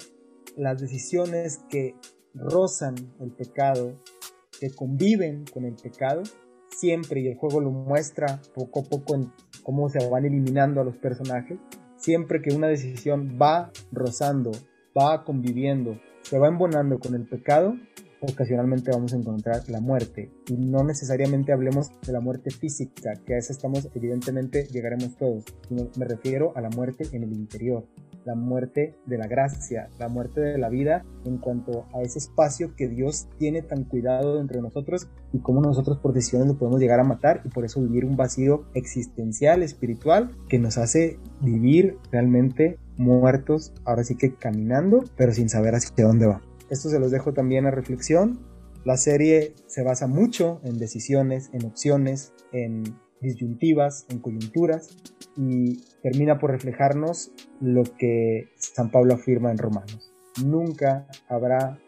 las 0.58 0.80
decisiones 0.80 1.60
que 1.70 1.95
rozan 2.34 2.95
el 3.20 3.32
pecado, 3.32 3.99
que 4.60 4.70
conviven 4.72 5.45
con 5.54 5.66
el 5.66 5.76
pecado, 5.76 6.24
siempre, 6.70 7.22
y 7.22 7.28
el 7.28 7.38
juego 7.38 7.62
lo 7.62 7.72
muestra 7.72 8.41
poco 8.54 8.82
a 8.82 8.84
poco 8.84 9.16
en 9.16 9.32
cómo 9.64 9.89
se 9.89 10.08
van 10.08 10.26
eliminando 10.26 10.82
a 10.82 10.84
los 10.84 10.97
personajes, 10.97 11.60
siempre 11.97 12.41
que 12.41 12.54
una 12.54 12.68
decisión 12.68 13.38
va 13.41 13.72
rozando, 13.91 14.52
va 14.97 15.24
conviviendo, 15.24 15.99
se 16.24 16.39
va 16.39 16.47
embonando 16.47 16.99
con 16.99 17.16
el 17.16 17.28
pecado, 17.28 17.76
ocasionalmente 18.22 18.91
vamos 18.91 19.14
a 19.14 19.18
encontrar 19.18 19.68
la 19.70 19.82
muerte. 19.82 20.32
Y 20.47 20.56
no 20.56 20.84
necesariamente 20.84 21.52
hablemos 21.52 21.89
de 22.02 22.14
la 22.14 22.22
muerte 22.22 22.52
física, 22.52 23.14
que 23.26 23.36
a 23.36 23.38
esa 23.38 23.54
estamos, 23.54 23.89
evidentemente 23.95 24.68
llegaremos 24.72 25.16
todos, 25.18 25.43
sino 25.68 25.89
me 25.97 26.06
refiero 26.06 26.54
a 26.56 26.62
la 26.62 26.70
muerte 26.70 27.08
en 27.12 27.24
el 27.24 27.34
interior, 27.34 27.86
la 28.26 28.36
muerte 28.36 28.95
de 29.05 29.17
la 29.17 29.28
gracia, 29.28 29.89
la 29.99 30.07
muerte 30.07 30.41
de 30.41 30.57
la 30.57 30.69
vida 30.69 31.03
en 31.26 31.38
cuanto 31.38 31.86
a 31.93 32.01
ese 32.01 32.19
espacio 32.19 32.76
que 32.76 32.88
Dios 32.88 33.28
tiene 33.38 33.61
tan 33.61 33.84
cuidado 33.84 34.39
entre 34.39 34.61
nosotros 34.61 35.07
y 35.34 35.39
cómo 35.39 35.61
nosotros 35.61 35.97
por 35.97 36.13
decisiones 36.13 36.47
lo 36.47 36.57
podemos 36.57 36.80
llegar 36.80 36.99
a 36.99 37.03
matar 37.03 37.41
y 37.45 37.49
por 37.49 37.65
eso 37.65 37.82
vivir 37.82 38.05
un 38.05 38.17
vacío 38.17 38.65
existencial, 38.74 39.63
espiritual, 39.63 40.32
que 40.49 40.59
nos 40.59 40.78
hace 40.78 41.19
vivir 41.41 41.97
realmente 42.11 42.78
muertos, 42.97 43.74
ahora 43.86 44.03
sí 44.03 44.15
que 44.15 44.36
caminando, 44.36 45.03
pero 45.15 45.34
sin 45.34 45.49
saber 45.49 45.76
hacia 45.76 46.05
dónde 46.05 46.28
va. 46.28 46.41
Esto 46.69 46.89
se 46.89 46.99
los 46.99 47.11
dejo 47.11 47.34
también 47.34 47.65
a 47.65 47.72
reflexión. 47.72 48.39
La 48.86 48.97
serie 48.97 49.53
se 49.67 49.84
basa 49.84 50.07
mucho 50.07 50.61
en 50.63 50.78
decisiones, 50.78 51.49
en 51.53 51.65
opciones, 51.65 52.34
en 52.51 52.84
disyuntivas, 53.22 54.05
en 54.09 54.19
coyunturas 54.19 54.89
y 55.38 55.78
termina 56.01 56.39
por 56.39 56.51
reflejarnos 56.51 57.32
lo 57.59 57.84
que 57.84 58.49
San 58.57 58.91
Pablo 58.91 59.13
afirma 59.13 59.51
en 59.51 59.57
Romanos. 59.57 60.11
Nunca 60.43 61.07
habrá 61.28 61.80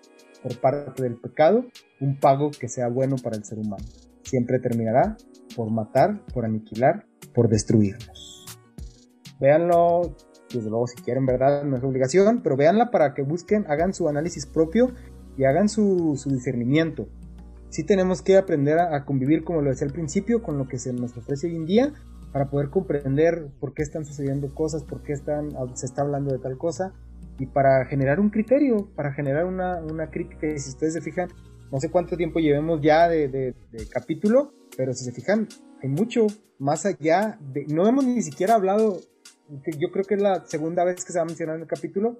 por 0.41 0.59
parte 0.59 1.03
del 1.03 1.15
pecado 1.15 1.65
un 1.99 2.19
pago 2.19 2.51
que 2.51 2.67
sea 2.67 2.89
bueno 2.89 3.15
para 3.21 3.38
el 3.38 3.45
ser 3.45 3.59
humano. 3.59 3.86
Siempre 4.23 4.59
terminará 4.59 5.17
por 5.55 5.71
matar, 5.71 6.25
por 6.34 6.45
aniquilar, 6.45 7.05
por 7.34 7.49
destruirnos. 7.49 8.45
Véanlo, 9.39 10.15
desde 10.53 10.69
luego 10.69 10.88
si 10.88 11.01
quieren, 11.01 11.25
¿verdad? 11.25 11.63
No 11.63 11.77
es 11.77 11.84
obligación, 11.84 12.41
pero 12.43 12.55
véanla 12.55 12.91
para 12.91 13.13
que 13.13 13.23
busquen, 13.23 13.65
hagan 13.67 13.93
su 13.93 14.07
análisis 14.07 14.45
propio 14.45 14.93
y 15.38 15.45
hagan 15.45 15.69
su, 15.69 16.19
discernimiento. 16.25 17.07
Sí 17.74 17.84
tenemos 17.84 18.21
que 18.21 18.38
aprender 18.38 18.78
a, 18.78 19.03
convivir, 19.03 19.43
como 19.43 19.63
lo 19.63 19.71
decía 19.71 19.88
al 19.88 19.93
principio, 19.93 20.43
con 20.43 20.59
lo 20.59 20.67
que 20.67 20.78
se 20.78 20.93
nos 20.93 21.17
ofrece 21.17 21.47
hoy 21.47 21.55
en 21.55 21.65
día 21.65 21.91
para 22.32 22.51
poder 22.51 22.69
comprender 22.69 23.47
por 23.59 23.74
qué 23.74 23.82
están 23.82 24.05
sucediendo 24.05 24.53
cosas, 24.53 24.84
por 24.84 25.01
qué 25.01 25.13
están, 25.13 25.49
se 25.74 25.88
está 25.88 26.03
hablando 26.03 26.32
de 26.32 26.38
tal 26.38 26.55
cosa 26.55 26.93
y 27.39 27.47
para 27.47 27.84
generar 27.86 28.19
un 28.19 28.30
criterio, 28.30 28.89
para 28.95 29.11
generar 29.13 29.45
una, 29.45 30.07
crítica. 30.11 30.45
Y 30.45 30.59
si 30.59 30.69
ustedes 30.69 30.93
se 30.93 31.01
fijan, 31.01 31.30
no 31.71 31.80
sé 31.80 31.89
cuánto 31.89 32.15
tiempo 32.15 32.39
llevemos 32.39 32.80
ya 32.80 33.09
de, 33.09 33.28
de 33.28 33.55
capítulo, 33.89 34.53
pero 34.78 34.93
si 34.93 35.03
se 35.03 35.11
fijan, 35.11 35.47
hay 35.82 35.89
mucho 35.89 36.28
más 36.59 36.86
allá 36.86 37.39
de... 37.41 37.65
No 37.69 37.88
hemos 37.88 38.05
ni 38.05 38.21
siquiera 38.21 38.53
hablado 38.53 38.99
yo 39.80 39.91
creo 39.91 40.05
que 40.05 40.13
es 40.13 40.21
la 40.21 40.45
segunda 40.45 40.84
vez 40.84 41.03
que 41.03 41.11
se 41.11 41.17
va 41.17 41.24
a 41.24 41.26
mencionar 41.26 41.55
en 41.55 41.63
el 41.63 41.67
capítulo, 41.67 42.17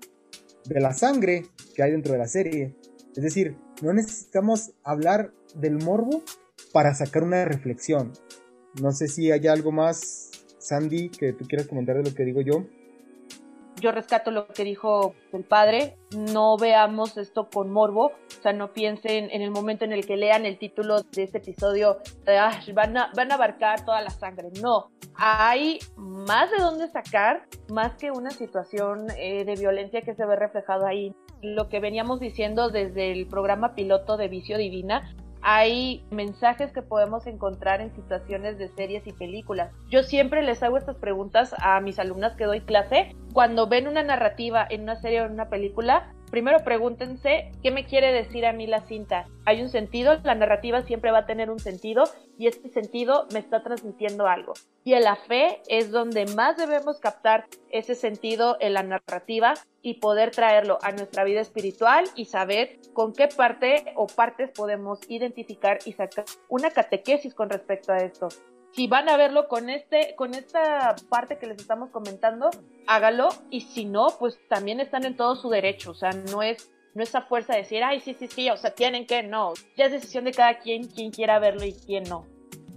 de 0.66 0.80
la 0.80 0.93
sangre 0.93 1.45
que 1.76 1.84
hay 1.84 1.91
dentro 1.91 2.14
de 2.14 2.20
la 2.20 2.28
serie. 2.28 2.76
Es 3.16 3.24
decir, 3.24 3.58
no 3.82 3.93
necesitamos 3.93 4.74
hablar 4.84 5.34
del 5.54 5.84
morbo 5.84 6.24
para 6.72 6.93
sacar 6.93 7.24
una 7.24 7.45
reflexión. 7.45 8.14
No 8.82 8.91
sé 8.91 9.08
si 9.08 9.32
hay 9.32 9.47
algo 9.47 9.72
más, 9.72 10.32
Sandy, 10.60 11.10
que 11.10 11.34
tú 11.34 11.45
quieras 11.45 11.68
comentar 11.68 11.97
de 11.97 12.10
lo 12.10 12.16
que 12.16 12.24
digo 12.24 12.41
yo 12.41 12.66
yo 13.84 13.91
rescato 13.91 14.32
lo 14.32 14.47
que 14.47 14.64
dijo 14.64 15.14
el 15.34 15.43
padre, 15.43 15.97
no 16.16 16.58
veamos 16.58 17.18
esto 17.18 17.49
con 17.49 17.70
morbo, 17.70 18.06
o 18.06 18.41
sea, 18.41 18.54
no 18.54 18.72
piensen 18.72 19.30
en 19.30 19.41
el 19.41 19.51
momento 19.51 19.84
en 19.84 19.91
el 19.91 20.06
que 20.06 20.16
lean 20.16 20.45
el 20.45 20.58
título 20.58 21.01
de 21.01 21.24
este 21.24 21.39
episodio, 21.39 21.97
van, 22.74 22.97
a, 22.97 23.12
van 23.14 23.32
a 23.32 23.36
abarcar 23.36 23.84
toda 23.84 24.01
la 24.01 24.10
sangre, 24.10 24.49
no, 24.62 24.91
hay 25.16 25.80
más 25.97 26.49
de 26.51 26.58
dónde 26.58 26.88
sacar, 26.88 27.45
más 27.70 27.95
que 27.95 28.12
una 28.12 28.32
situación 28.32 29.08
eh, 29.18 29.43
de 29.43 29.56
violencia 29.56 30.01
que 30.01 30.16
se 30.16 30.26
ve 30.26 30.36
reflejado 30.36 30.86
ahí. 30.86 31.14
Lo 31.41 31.68
que 31.68 31.82
veníamos 31.82 32.22
diciendo 32.22 32.70
desde 32.70 33.12
el 33.12 33.28
programa 33.28 33.76
piloto 33.76 34.16
de 34.16 34.30
Vicio 34.30 34.58
Divina, 34.58 35.14
hay 35.44 36.06
mensajes 36.10 36.72
que 36.72 36.82
podemos 36.82 37.28
encontrar 37.28 37.82
en 37.82 37.94
situaciones 37.94 38.58
de 38.58 38.70
series 38.70 39.06
y 39.06 39.12
películas. 39.12 39.72
Yo 39.89 40.04
siempre 40.04 40.41
les 40.41 40.64
hago 40.64 40.78
estas 40.78 40.96
preguntas 40.96 41.54
a 41.60 41.80
mis 41.82 42.00
alumnas 42.00 42.36
que 42.36 42.46
doy 42.46 42.62
clase. 42.62 43.16
Cuando 43.34 43.68
ven 43.68 43.88
una 43.88 44.04
narrativa 44.04 44.66
en 44.70 44.84
una 44.84 44.96
serie 44.96 45.22
o 45.22 45.26
en 45.26 45.34
una 45.34 45.50
película, 45.50 46.14
primero 46.34 46.64
pregúntense 46.64 47.52
qué 47.62 47.70
me 47.70 47.86
quiere 47.86 48.12
decir 48.12 48.48
a 48.48 48.54
mí 48.54 48.66
la 48.66 48.82
cinta. 48.82 49.28
Hay 49.46 49.62
un 49.62 49.70
sentido, 49.70 50.20
la 50.24 50.34
narrativa 50.34 50.82
siempre 50.82 51.12
va 51.12 51.20
a 51.20 51.26
tener 51.28 51.52
un 51.52 51.60
sentido 51.60 52.06
y 52.40 52.48
este 52.48 52.70
sentido 52.70 53.28
me 53.32 53.38
está 53.38 53.62
transmitiendo 53.62 54.26
algo. 54.26 54.54
Y 54.84 54.94
en 54.96 55.04
la 55.04 55.16
fe 55.16 55.62
es 55.68 55.92
donde 55.92 56.26
más 56.26 56.58
debemos 56.58 57.00
captar 57.00 57.46
ese 57.70 57.94
sentido 57.94 58.58
en 58.60 58.74
la 58.74 58.82
narrativa 58.82 59.54
y 59.84 60.00
poder 60.00 60.32
traerlo 60.32 60.80
a 60.82 60.92
nuestra 60.92 61.24
vida 61.24 61.40
espiritual 61.40 62.06
y 62.16 62.26
saber 62.26 62.80
con 62.94 63.14
qué 63.14 63.28
parte 63.28 63.94
o 63.96 64.08
partes 64.08 64.50
podemos 64.50 65.02
identificar 65.10 65.78
y 65.86 65.94
sacar 65.94 66.26
una 66.50 66.72
catequesis 66.72 67.36
con 67.36 67.52
respecto 67.52 67.94
a 67.94 67.98
esto 67.98 68.30
si 68.76 68.88
van 68.88 69.10
a 69.10 69.18
verlo 69.18 69.48
con 69.48 69.70
este, 69.70 70.16
con 70.16 70.34
esta 70.34 70.96
parte 71.10 71.38
que 71.38 71.48
les 71.48 71.60
estamos 71.60 71.90
comentando, 71.92 72.50
hágalo, 72.88 73.30
y 73.50 73.62
si 73.62 73.86
no, 73.86 74.08
pues 74.20 74.40
también 74.50 74.80
están 74.80 75.06
en 75.06 75.16
todo 75.16 75.36
su 75.36 75.50
derecho, 75.50 75.92
o 75.92 75.96
sea, 75.96 76.12
no 76.12 76.42
es, 76.42 76.72
no 76.96 77.04
es 77.04 77.14
a 77.16 77.22
fuerza 77.22 77.54
de 77.54 77.60
decir, 77.60 77.84
ay, 77.84 78.00
sí, 78.00 78.16
sí, 78.18 78.28
sí, 78.28 78.50
o 78.50 78.58
sea, 78.58 78.72
tienen 78.72 79.06
que, 79.06 79.24
no, 79.24 79.54
ya 79.78 79.86
es 79.86 79.92
decisión 79.92 80.26
de 80.26 80.32
cada 80.32 80.60
quien, 80.60 80.88
quien 80.88 81.12
quiera 81.12 81.40
verlo 81.40 81.66
y 81.66 81.74
quién 81.74 82.04
no. 82.06 82.26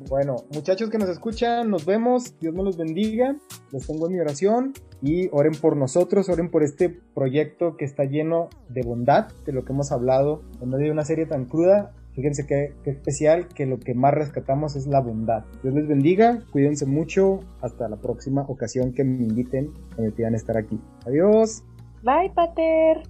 Bueno, 0.09 0.37
muchachos 0.53 0.91
que 0.91 0.99
nos 0.99 1.09
escuchan, 1.09 1.71
nos 1.71 1.87
vemos, 1.87 2.39
Dios 2.39 2.55
nos 2.55 2.67
los 2.67 2.77
bendiga, 2.77 3.35
los 3.73 3.87
tengo 3.87 4.07
en 4.07 4.13
mi 4.13 4.21
oración 4.21 4.75
y 5.01 5.29
oren 5.33 5.55
por 5.55 5.75
nosotros, 5.77 6.29
oren 6.29 6.51
por 6.51 6.63
este 6.63 6.91
proyecto 6.91 7.79
que 7.79 7.87
está 7.87 8.05
lleno 8.05 8.51
de 8.69 8.83
bondad, 8.83 9.29
de 9.47 9.53
lo 9.53 9.65
que 9.65 9.73
hemos 9.73 9.93
hablado 9.93 10.43
en 10.61 10.69
medio 10.69 10.87
de 10.87 10.91
una 10.93 11.05
serie 11.07 11.25
tan 11.25 11.47
cruda, 11.47 11.95
Fíjense 12.17 12.47
qué, 12.47 12.73
especial 12.87 13.47
que 13.49 13.67
lo 13.67 13.79
que 13.79 13.93
más 13.93 14.14
rescatamos 14.14 14.75
es 14.75 14.87
la 14.87 15.01
bondad. 15.01 15.45
Dios 15.62 15.75
les 15.75 15.87
bendiga, 15.87 16.43
cuídense 16.51 16.87
mucho, 16.87 17.41
hasta 17.61 17.91
la 17.91 17.97
próxima 17.97 18.41
ocasión 18.49 18.95
que 18.95 19.05
me 19.05 19.23
inviten 19.23 19.71
y 19.99 20.01
me 20.01 20.11
pidan 20.12 20.35
estar 20.35 20.57
aquí. 20.57 20.81
Adiós. 21.05 21.62
Bye, 22.03 22.33
Pater. 22.35 23.03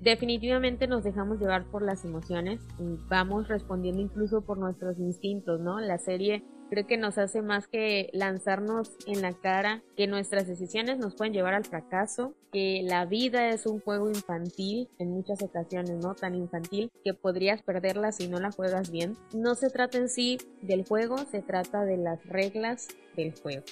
Definitivamente 0.00 0.86
nos 0.86 1.02
dejamos 1.02 1.40
llevar 1.40 1.64
por 1.64 1.82
las 1.82 2.04
emociones 2.04 2.60
y 2.78 2.96
vamos 3.08 3.48
respondiendo 3.48 4.00
incluso 4.00 4.42
por 4.42 4.56
nuestros 4.56 5.00
instintos, 5.00 5.60
¿no? 5.60 5.80
La 5.80 5.98
serie 5.98 6.44
creo 6.70 6.86
que 6.86 6.96
nos 6.96 7.18
hace 7.18 7.42
más 7.42 7.68
que 7.68 8.10
lanzarnos 8.12 8.96
en 9.06 9.22
la 9.22 9.32
cara 9.32 9.82
que 9.96 10.06
nuestras 10.06 10.46
decisiones 10.46 10.98
nos 10.98 11.14
pueden 11.14 11.32
llevar 11.32 11.54
al 11.54 11.64
fracaso, 11.64 12.34
que 12.52 12.82
la 12.82 13.04
vida 13.04 13.50
es 13.50 13.66
un 13.66 13.80
juego 13.80 14.08
infantil 14.08 14.88
en 14.98 15.10
muchas 15.10 15.42
ocasiones, 15.42 15.96
¿no? 16.02 16.14
Tan 16.14 16.34
infantil 16.34 16.90
que 17.04 17.14
podrías 17.14 17.62
perderla 17.62 18.12
si 18.12 18.28
no 18.28 18.40
la 18.40 18.50
juegas 18.50 18.90
bien. 18.90 19.16
No 19.34 19.54
se 19.54 19.70
trata 19.70 19.98
en 19.98 20.08
sí 20.08 20.38
del 20.62 20.84
juego, 20.84 21.18
se 21.18 21.42
trata 21.42 21.84
de 21.84 21.96
las 21.96 22.24
reglas 22.26 22.88
del 23.16 23.34
juego. 23.38 23.64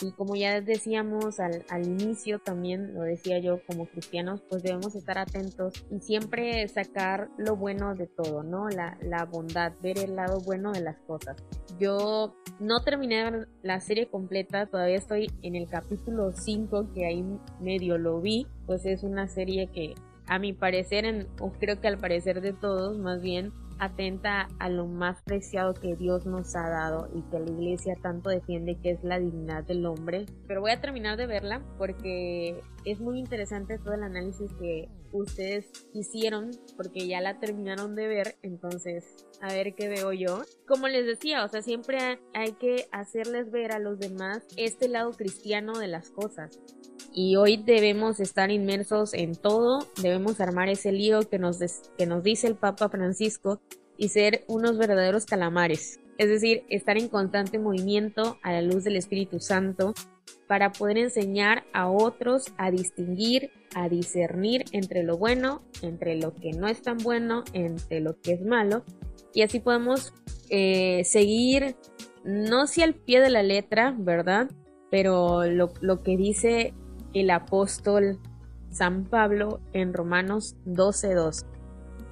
Y 0.00 0.12
como 0.12 0.36
ya 0.36 0.60
decíamos 0.60 1.40
al, 1.40 1.64
al, 1.70 1.86
inicio, 1.86 2.38
también 2.38 2.94
lo 2.94 3.02
decía 3.02 3.38
yo, 3.38 3.60
como 3.66 3.86
cristianos, 3.86 4.42
pues 4.48 4.62
debemos 4.62 4.94
estar 4.94 5.18
atentos 5.18 5.84
y 5.90 6.00
siempre 6.00 6.66
sacar 6.68 7.28
lo 7.36 7.56
bueno 7.56 7.94
de 7.94 8.06
todo, 8.06 8.42
¿no? 8.42 8.68
La, 8.68 8.96
la 9.02 9.24
bondad, 9.24 9.72
ver 9.82 9.98
el 9.98 10.16
lado 10.16 10.40
bueno 10.40 10.72
de 10.72 10.80
las 10.80 10.98
cosas. 11.00 11.36
Yo 11.78 12.36
no 12.60 12.82
terminé 12.82 13.46
la 13.62 13.80
serie 13.80 14.08
completa, 14.08 14.66
todavía 14.66 14.96
estoy 14.96 15.30
en 15.42 15.56
el 15.56 15.68
capítulo 15.68 16.32
5 16.32 16.92
que 16.94 17.06
ahí 17.06 17.24
medio 17.60 17.98
lo 17.98 18.20
vi, 18.20 18.46
pues 18.66 18.86
es 18.86 19.02
una 19.02 19.28
serie 19.28 19.68
que 19.68 19.94
a 20.26 20.38
mi 20.38 20.52
parecer, 20.52 21.26
o 21.40 21.52
creo 21.52 21.80
que 21.80 21.88
al 21.88 21.98
parecer 21.98 22.40
de 22.40 22.52
todos 22.52 22.98
más 22.98 23.20
bien, 23.22 23.52
atenta 23.78 24.48
a 24.58 24.68
lo 24.68 24.86
más 24.86 25.22
preciado 25.22 25.74
que 25.74 25.94
Dios 25.94 26.26
nos 26.26 26.54
ha 26.56 26.68
dado 26.68 27.08
y 27.14 27.22
que 27.30 27.38
la 27.40 27.50
iglesia 27.50 27.94
tanto 28.02 28.30
defiende 28.30 28.78
que 28.80 28.92
es 28.92 29.04
la 29.04 29.18
dignidad 29.18 29.64
del 29.64 29.86
hombre. 29.86 30.26
Pero 30.46 30.60
voy 30.60 30.70
a 30.70 30.80
terminar 30.80 31.16
de 31.16 31.26
verla 31.26 31.62
porque 31.76 32.60
es 32.84 33.00
muy 33.00 33.18
interesante 33.18 33.78
todo 33.78 33.94
el 33.94 34.02
análisis 34.02 34.50
que 34.58 34.88
ustedes 35.12 35.66
hicieron 35.94 36.50
porque 36.76 37.06
ya 37.06 37.20
la 37.20 37.38
terminaron 37.38 37.94
de 37.94 38.08
ver, 38.08 38.36
entonces 38.42 39.26
a 39.40 39.52
ver 39.52 39.74
qué 39.74 39.88
veo 39.88 40.12
yo. 40.12 40.42
Como 40.66 40.88
les 40.88 41.06
decía, 41.06 41.44
o 41.44 41.48
sea, 41.48 41.62
siempre 41.62 42.20
hay 42.34 42.52
que 42.52 42.88
hacerles 42.92 43.50
ver 43.50 43.72
a 43.72 43.78
los 43.78 43.98
demás 43.98 44.44
este 44.56 44.88
lado 44.88 45.12
cristiano 45.12 45.78
de 45.78 45.88
las 45.88 46.10
cosas. 46.10 46.58
Y 47.12 47.36
hoy 47.36 47.56
debemos 47.56 48.20
estar 48.20 48.50
inmersos 48.50 49.14
en 49.14 49.34
todo, 49.34 49.86
debemos 50.02 50.40
armar 50.40 50.68
ese 50.68 50.92
lío 50.92 51.20
que 51.28 51.38
nos, 51.38 51.58
que 51.96 52.06
nos 52.06 52.22
dice 52.22 52.46
el 52.46 52.54
Papa 52.54 52.88
Francisco 52.88 53.60
y 53.96 54.10
ser 54.10 54.44
unos 54.46 54.78
verdaderos 54.78 55.24
calamares. 55.24 56.00
Es 56.18 56.28
decir, 56.28 56.64
estar 56.68 56.98
en 56.98 57.08
constante 57.08 57.58
movimiento 57.58 58.38
a 58.42 58.52
la 58.52 58.62
luz 58.62 58.84
del 58.84 58.96
Espíritu 58.96 59.40
Santo 59.40 59.94
para 60.46 60.72
poder 60.72 60.98
enseñar 60.98 61.64
a 61.72 61.90
otros 61.90 62.52
a 62.56 62.70
distinguir, 62.70 63.50
a 63.74 63.88
discernir 63.88 64.64
entre 64.72 65.02
lo 65.02 65.18
bueno, 65.18 65.62
entre 65.82 66.16
lo 66.16 66.34
que 66.34 66.52
no 66.52 66.68
es 66.68 66.82
tan 66.82 66.98
bueno, 66.98 67.44
entre 67.52 68.00
lo 68.00 68.18
que 68.20 68.32
es 68.32 68.42
malo. 68.42 68.82
Y 69.34 69.42
así 69.42 69.60
podemos 69.60 70.14
eh, 70.48 71.02
seguir, 71.04 71.76
no 72.24 72.66
si 72.66 72.82
al 72.82 72.94
pie 72.94 73.20
de 73.20 73.30
la 73.30 73.42
letra, 73.42 73.94
¿verdad? 73.96 74.50
Pero 74.90 75.44
lo, 75.44 75.72
lo 75.80 76.02
que 76.02 76.16
dice 76.16 76.72
el 77.12 77.30
apóstol 77.30 78.18
San 78.70 79.04
Pablo 79.04 79.60
en 79.72 79.92
Romanos 79.92 80.56
12:2. 80.66 81.44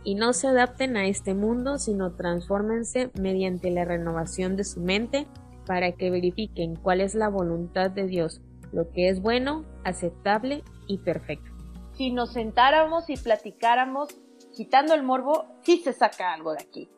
Y 0.05 0.15
no 0.15 0.33
se 0.33 0.47
adapten 0.47 0.97
a 0.97 1.07
este 1.07 1.35
mundo, 1.35 1.79
sino 1.79 2.15
transfórmense 2.15 3.11
mediante 3.19 3.71
la 3.71 3.85
renovación 3.85 4.57
de 4.57 4.65
su 4.65 4.81
mente 4.81 5.27
para 5.67 5.93
que 5.93 6.11
verifiquen 6.11 6.77
cuál 6.77 7.01
es 7.01 7.15
la 7.15 7.29
voluntad 7.29 7.91
de 7.91 8.07
Dios, 8.07 8.41
lo 8.73 8.91
que 8.91 9.09
es 9.09 9.21
bueno, 9.21 9.65
aceptable 9.85 10.63
y 10.87 10.99
perfecto. 10.99 11.51
Si 11.93 12.11
nos 12.11 12.33
sentáramos 12.33 13.11
y 13.11 13.17
platicáramos, 13.17 14.09
quitando 14.55 14.95
el 14.95 15.03
morbo, 15.03 15.47
sí 15.63 15.79
se 15.79 15.93
saca 15.93 16.33
algo 16.33 16.53
de 16.53 16.63
aquí. 16.63 16.89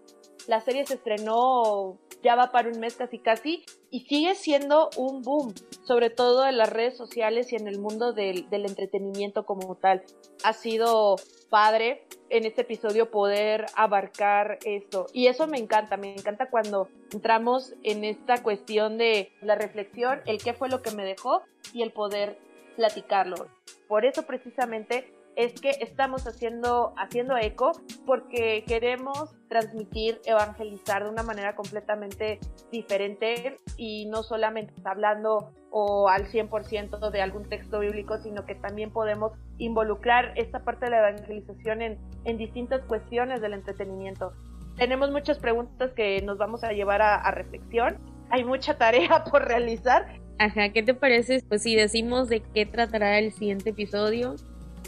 La 0.46 0.60
serie 0.60 0.86
se 0.86 0.94
estrenó 0.94 1.98
ya 2.22 2.34
va 2.34 2.50
para 2.50 2.68
un 2.68 2.80
mes 2.80 2.96
casi 2.96 3.18
casi 3.18 3.64
y 3.90 4.00
sigue 4.00 4.34
siendo 4.34 4.90
un 4.96 5.22
boom, 5.22 5.54
sobre 5.84 6.10
todo 6.10 6.46
en 6.46 6.58
las 6.58 6.70
redes 6.70 6.96
sociales 6.96 7.52
y 7.52 7.56
en 7.56 7.68
el 7.68 7.78
mundo 7.78 8.12
del, 8.12 8.48
del 8.50 8.66
entretenimiento 8.66 9.44
como 9.46 9.74
tal. 9.76 10.02
Ha 10.44 10.52
sido 10.52 11.16
padre 11.48 12.04
en 12.30 12.44
este 12.44 12.62
episodio 12.62 13.10
poder 13.10 13.66
abarcar 13.74 14.58
esto. 14.64 15.06
Y 15.12 15.28
eso 15.28 15.46
me 15.46 15.58
encanta, 15.58 15.96
me 15.96 16.14
encanta 16.14 16.50
cuando 16.50 16.88
entramos 17.12 17.74
en 17.82 18.04
esta 18.04 18.42
cuestión 18.42 18.98
de 18.98 19.32
la 19.40 19.54
reflexión, 19.54 20.20
el 20.26 20.42
qué 20.42 20.52
fue 20.52 20.68
lo 20.68 20.82
que 20.82 20.90
me 20.90 21.04
dejó 21.04 21.42
y 21.72 21.82
el 21.82 21.92
poder 21.92 22.38
platicarlo. 22.76 23.48
Por 23.88 24.04
eso 24.04 24.24
precisamente 24.24 25.12
es 25.38 25.60
que 25.60 25.70
estamos 25.80 26.26
haciendo, 26.26 26.94
haciendo 26.96 27.36
eco 27.36 27.70
porque 28.04 28.64
queremos 28.66 29.36
transmitir, 29.48 30.20
evangelizar 30.26 31.04
de 31.04 31.10
una 31.10 31.22
manera 31.22 31.54
completamente 31.54 32.40
diferente 32.72 33.56
y 33.76 34.06
no 34.06 34.24
solamente 34.24 34.74
hablando 34.84 35.52
o 35.70 36.08
al 36.08 36.26
100% 36.26 37.10
de 37.12 37.22
algún 37.22 37.48
texto 37.48 37.78
bíblico, 37.78 38.18
sino 38.18 38.44
que 38.46 38.56
también 38.56 38.90
podemos 38.90 39.30
involucrar 39.58 40.32
esta 40.34 40.64
parte 40.64 40.86
de 40.86 40.90
la 40.90 41.08
evangelización 41.08 41.82
en, 41.82 41.98
en 42.24 42.36
distintas 42.36 42.84
cuestiones 42.86 43.40
del 43.40 43.52
entretenimiento. 43.52 44.32
Tenemos 44.76 45.12
muchas 45.12 45.38
preguntas 45.38 45.92
que 45.92 46.20
nos 46.22 46.36
vamos 46.36 46.64
a 46.64 46.72
llevar 46.72 47.00
a, 47.00 47.14
a 47.14 47.30
reflexión. 47.30 47.96
Hay 48.30 48.42
mucha 48.42 48.76
tarea 48.76 49.22
por 49.30 49.46
realizar. 49.46 50.18
Ajá, 50.40 50.70
¿qué 50.70 50.82
te 50.82 50.94
parece? 50.94 51.44
Pues 51.48 51.62
si 51.62 51.76
decimos 51.76 52.28
de 52.28 52.40
qué 52.40 52.66
tratará 52.66 53.20
el 53.20 53.30
siguiente 53.30 53.70
episodio, 53.70 54.34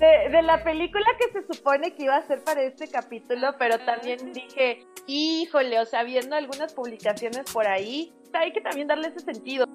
de, 0.01 0.43
la 0.43 0.65
película 0.65 1.05
que 1.19 1.31
se 1.31 1.55
supone 1.55 1.95
que 1.95 2.05
iba 2.05 2.17
a 2.17 2.27
ser 2.27 2.43
para 2.43 2.63
este 2.63 2.89
capítulo, 2.89 3.55
pero 3.59 3.79
también 3.81 4.33
dije, 4.33 4.87
híjole, 5.07 5.79
o 5.79 5.85
sea, 5.85 6.03
viendo 6.03 6.35
algunas 6.35 6.73
publicaciones 6.73 7.53
por 7.53 7.67
ahí, 7.67 8.13
hay 8.33 8.53
que 8.53 8.61
también 8.61 8.89
darle 8.89 9.09
ese 9.09 9.21
sentido 9.21 9.67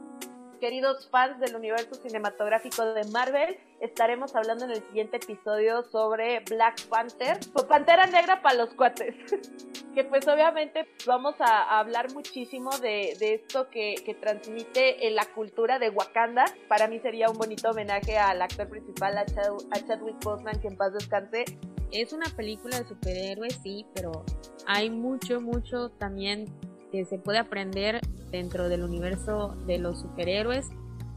queridos 0.60 1.08
fans 1.12 1.40
del 1.40 1.56
universo 1.56 1.94
cinematográfico 1.96 2.86
de 2.94 3.04
Marvel, 3.12 3.58
estaremos 3.82 4.36
hablando 4.36 4.66
en 4.66 4.72
el 4.72 4.82
siguiente 4.88 5.18
episodio 5.18 5.84
sobre 5.84 6.40
Black 6.50 6.82
Panther, 6.88 7.38
o 7.54 7.68
Pantera 7.68 8.08
Negra 8.08 8.42
para 8.42 8.56
los 8.56 8.74
cuates. 8.74 9.16
que 9.96 10.04
pues 10.04 10.28
obviamente 10.28 10.86
vamos 11.08 11.36
a, 11.40 11.80
hablar 11.80 12.14
muchísimo 12.14 12.70
de, 12.80 13.12
esto 13.22 13.70
que, 13.70 13.96
transmite 14.20 15.08
en 15.08 15.16
la 15.16 15.26
cultura 15.34 15.80
de 15.80 15.90
Wakanda. 15.90 16.46
Para 16.68 16.88
mí 16.88 17.00
sería 17.00 17.30
un 17.30 17.38
bonito 17.38 17.72
homenaje 17.72 18.18
al 18.18 18.42
actor 18.42 18.68
principal, 18.68 19.18
a, 19.18 19.26
Chadwick 19.26 20.22
Boseman, 20.24 20.60
que 20.60 20.68
en 20.68 20.76
paz 20.76 20.94
descanse. 20.94 21.46
Es 21.92 22.12
una 22.12 22.26
película 22.36 22.80
de 22.80 22.88
superhéroes, 22.88 23.58
sí, 23.64 23.86
pero 23.96 24.26
hay 24.68 24.90
mucho, 24.90 25.40
mucho 25.40 25.90
también 25.92 26.46
que 26.92 27.06
se 27.06 27.18
puede 27.18 27.40
aprender 27.40 28.02
dentro 28.32 28.68
del 28.68 28.84
universo 28.84 29.56
de 29.66 29.80
los 29.80 30.02
superhéroes. 30.02 30.68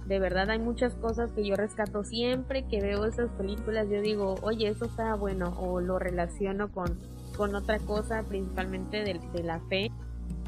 De 0.06 0.20
verdad 0.20 0.50
hay 0.50 0.60
muchas 0.60 0.94
cosas 0.94 1.32
que 1.32 1.44
yo 1.44 1.56
rescato 1.56 2.04
siempre 2.04 2.66
que 2.68 2.80
veo 2.80 3.04
esas 3.06 3.30
películas. 3.32 3.88
Yo 3.90 4.00
digo, 4.00 4.36
oye, 4.42 4.68
eso 4.68 4.84
está 4.84 5.14
bueno 5.16 5.54
o 5.58 5.80
lo 5.80 5.98
relaciono 5.98 6.70
con, 6.70 6.98
con 7.38 7.54
otra 7.54 7.78
cosa, 7.78 8.24
principalmente 8.24 9.04
de, 9.04 9.42
la 9.42 9.60
fe, 9.68 9.90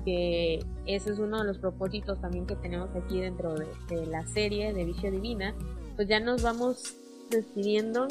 que 0.04 0.58
ese 0.84 1.12
es 1.12 1.18
uno 1.18 1.38
de 1.38 1.44
los 1.44 1.58
propósitos 1.58 2.20
también 2.20 2.46
que 2.46 2.56
tenemos 2.56 2.90
aquí 2.94 3.20
dentro 3.20 3.54
de, 3.54 3.66
de 3.88 4.06
la 4.06 4.26
serie 4.26 4.74
de 4.74 4.84
Vicia 4.84 5.10
Divina. 5.10 5.54
Pues 5.94 6.08
ya 6.08 6.20
nos 6.20 6.42
vamos 6.42 6.96
despidiendo. 7.30 8.08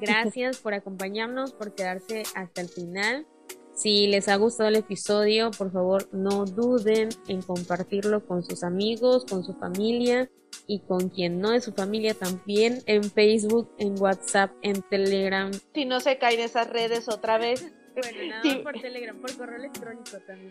Gracias 0.00 0.58
por 0.58 0.74
acompañarnos, 0.74 1.52
por 1.52 1.74
quedarse 1.74 2.22
hasta 2.34 2.62
el 2.62 2.68
final. 2.68 3.26
Si 3.74 4.06
les 4.08 4.28
ha 4.28 4.36
gustado 4.36 4.70
el 4.70 4.76
episodio, 4.76 5.50
por 5.50 5.70
favor 5.70 6.08
no 6.10 6.46
duden 6.46 7.10
en 7.28 7.42
compartirlo 7.42 8.26
con 8.26 8.42
sus 8.42 8.64
amigos, 8.64 9.24
con 9.24 9.44
su 9.44 9.52
familia 9.54 10.30
y 10.66 10.80
con 10.80 11.10
quien 11.10 11.40
no 11.40 11.52
es 11.52 11.64
su 11.64 11.72
familia 11.72 12.14
también 12.14 12.82
en 12.86 13.04
Facebook, 13.04 13.70
en 13.78 14.00
WhatsApp, 14.00 14.50
en 14.62 14.82
Telegram. 14.82 15.52
Si 15.74 15.84
no 15.84 16.00
se 16.00 16.18
caen 16.18 16.40
esas 16.40 16.70
redes 16.70 17.08
otra 17.08 17.38
vez. 17.38 17.72
Bueno, 18.02 18.28
nada 18.28 18.62
por 18.62 18.80
Telegram, 18.80 19.16
por 19.16 19.36
correo 19.36 19.56
electrónico 19.56 20.18
también 20.26 20.50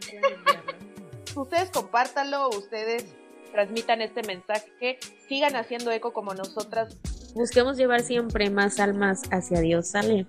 Ustedes 1.36 1.70
compártanlo, 1.70 2.50
ustedes 2.50 3.06
transmitan 3.52 4.02
este 4.02 4.22
mensaje, 4.24 4.98
sigan 5.28 5.56
haciendo 5.56 5.92
eco 5.92 6.14
como 6.14 6.34
nosotras. 6.34 6.98
Busquemos 7.36 7.78
llevar 7.78 8.02
siempre 8.02 8.50
más 8.50 8.80
almas 8.80 9.22
hacia 9.32 9.60
Dios, 9.62 9.90
¿sale? 9.90 10.26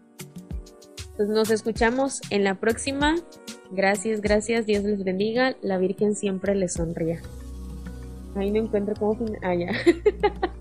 Pues 1.16 1.28
nos 1.28 1.50
escuchamos 1.50 2.20
en 2.30 2.44
la 2.44 2.54
próxima. 2.54 3.16
Gracias, 3.70 4.20
gracias. 4.20 4.66
Dios 4.66 4.84
les 4.84 5.02
bendiga. 5.02 5.56
La 5.62 5.78
Virgen 5.78 6.14
siempre 6.14 6.54
les 6.54 6.74
sonría. 6.74 7.20
Ahí 8.36 8.50
me 8.52 8.60
encuentro 8.60 8.94
como... 8.94 9.26
Ah, 9.42 9.54
ya. 9.54 9.72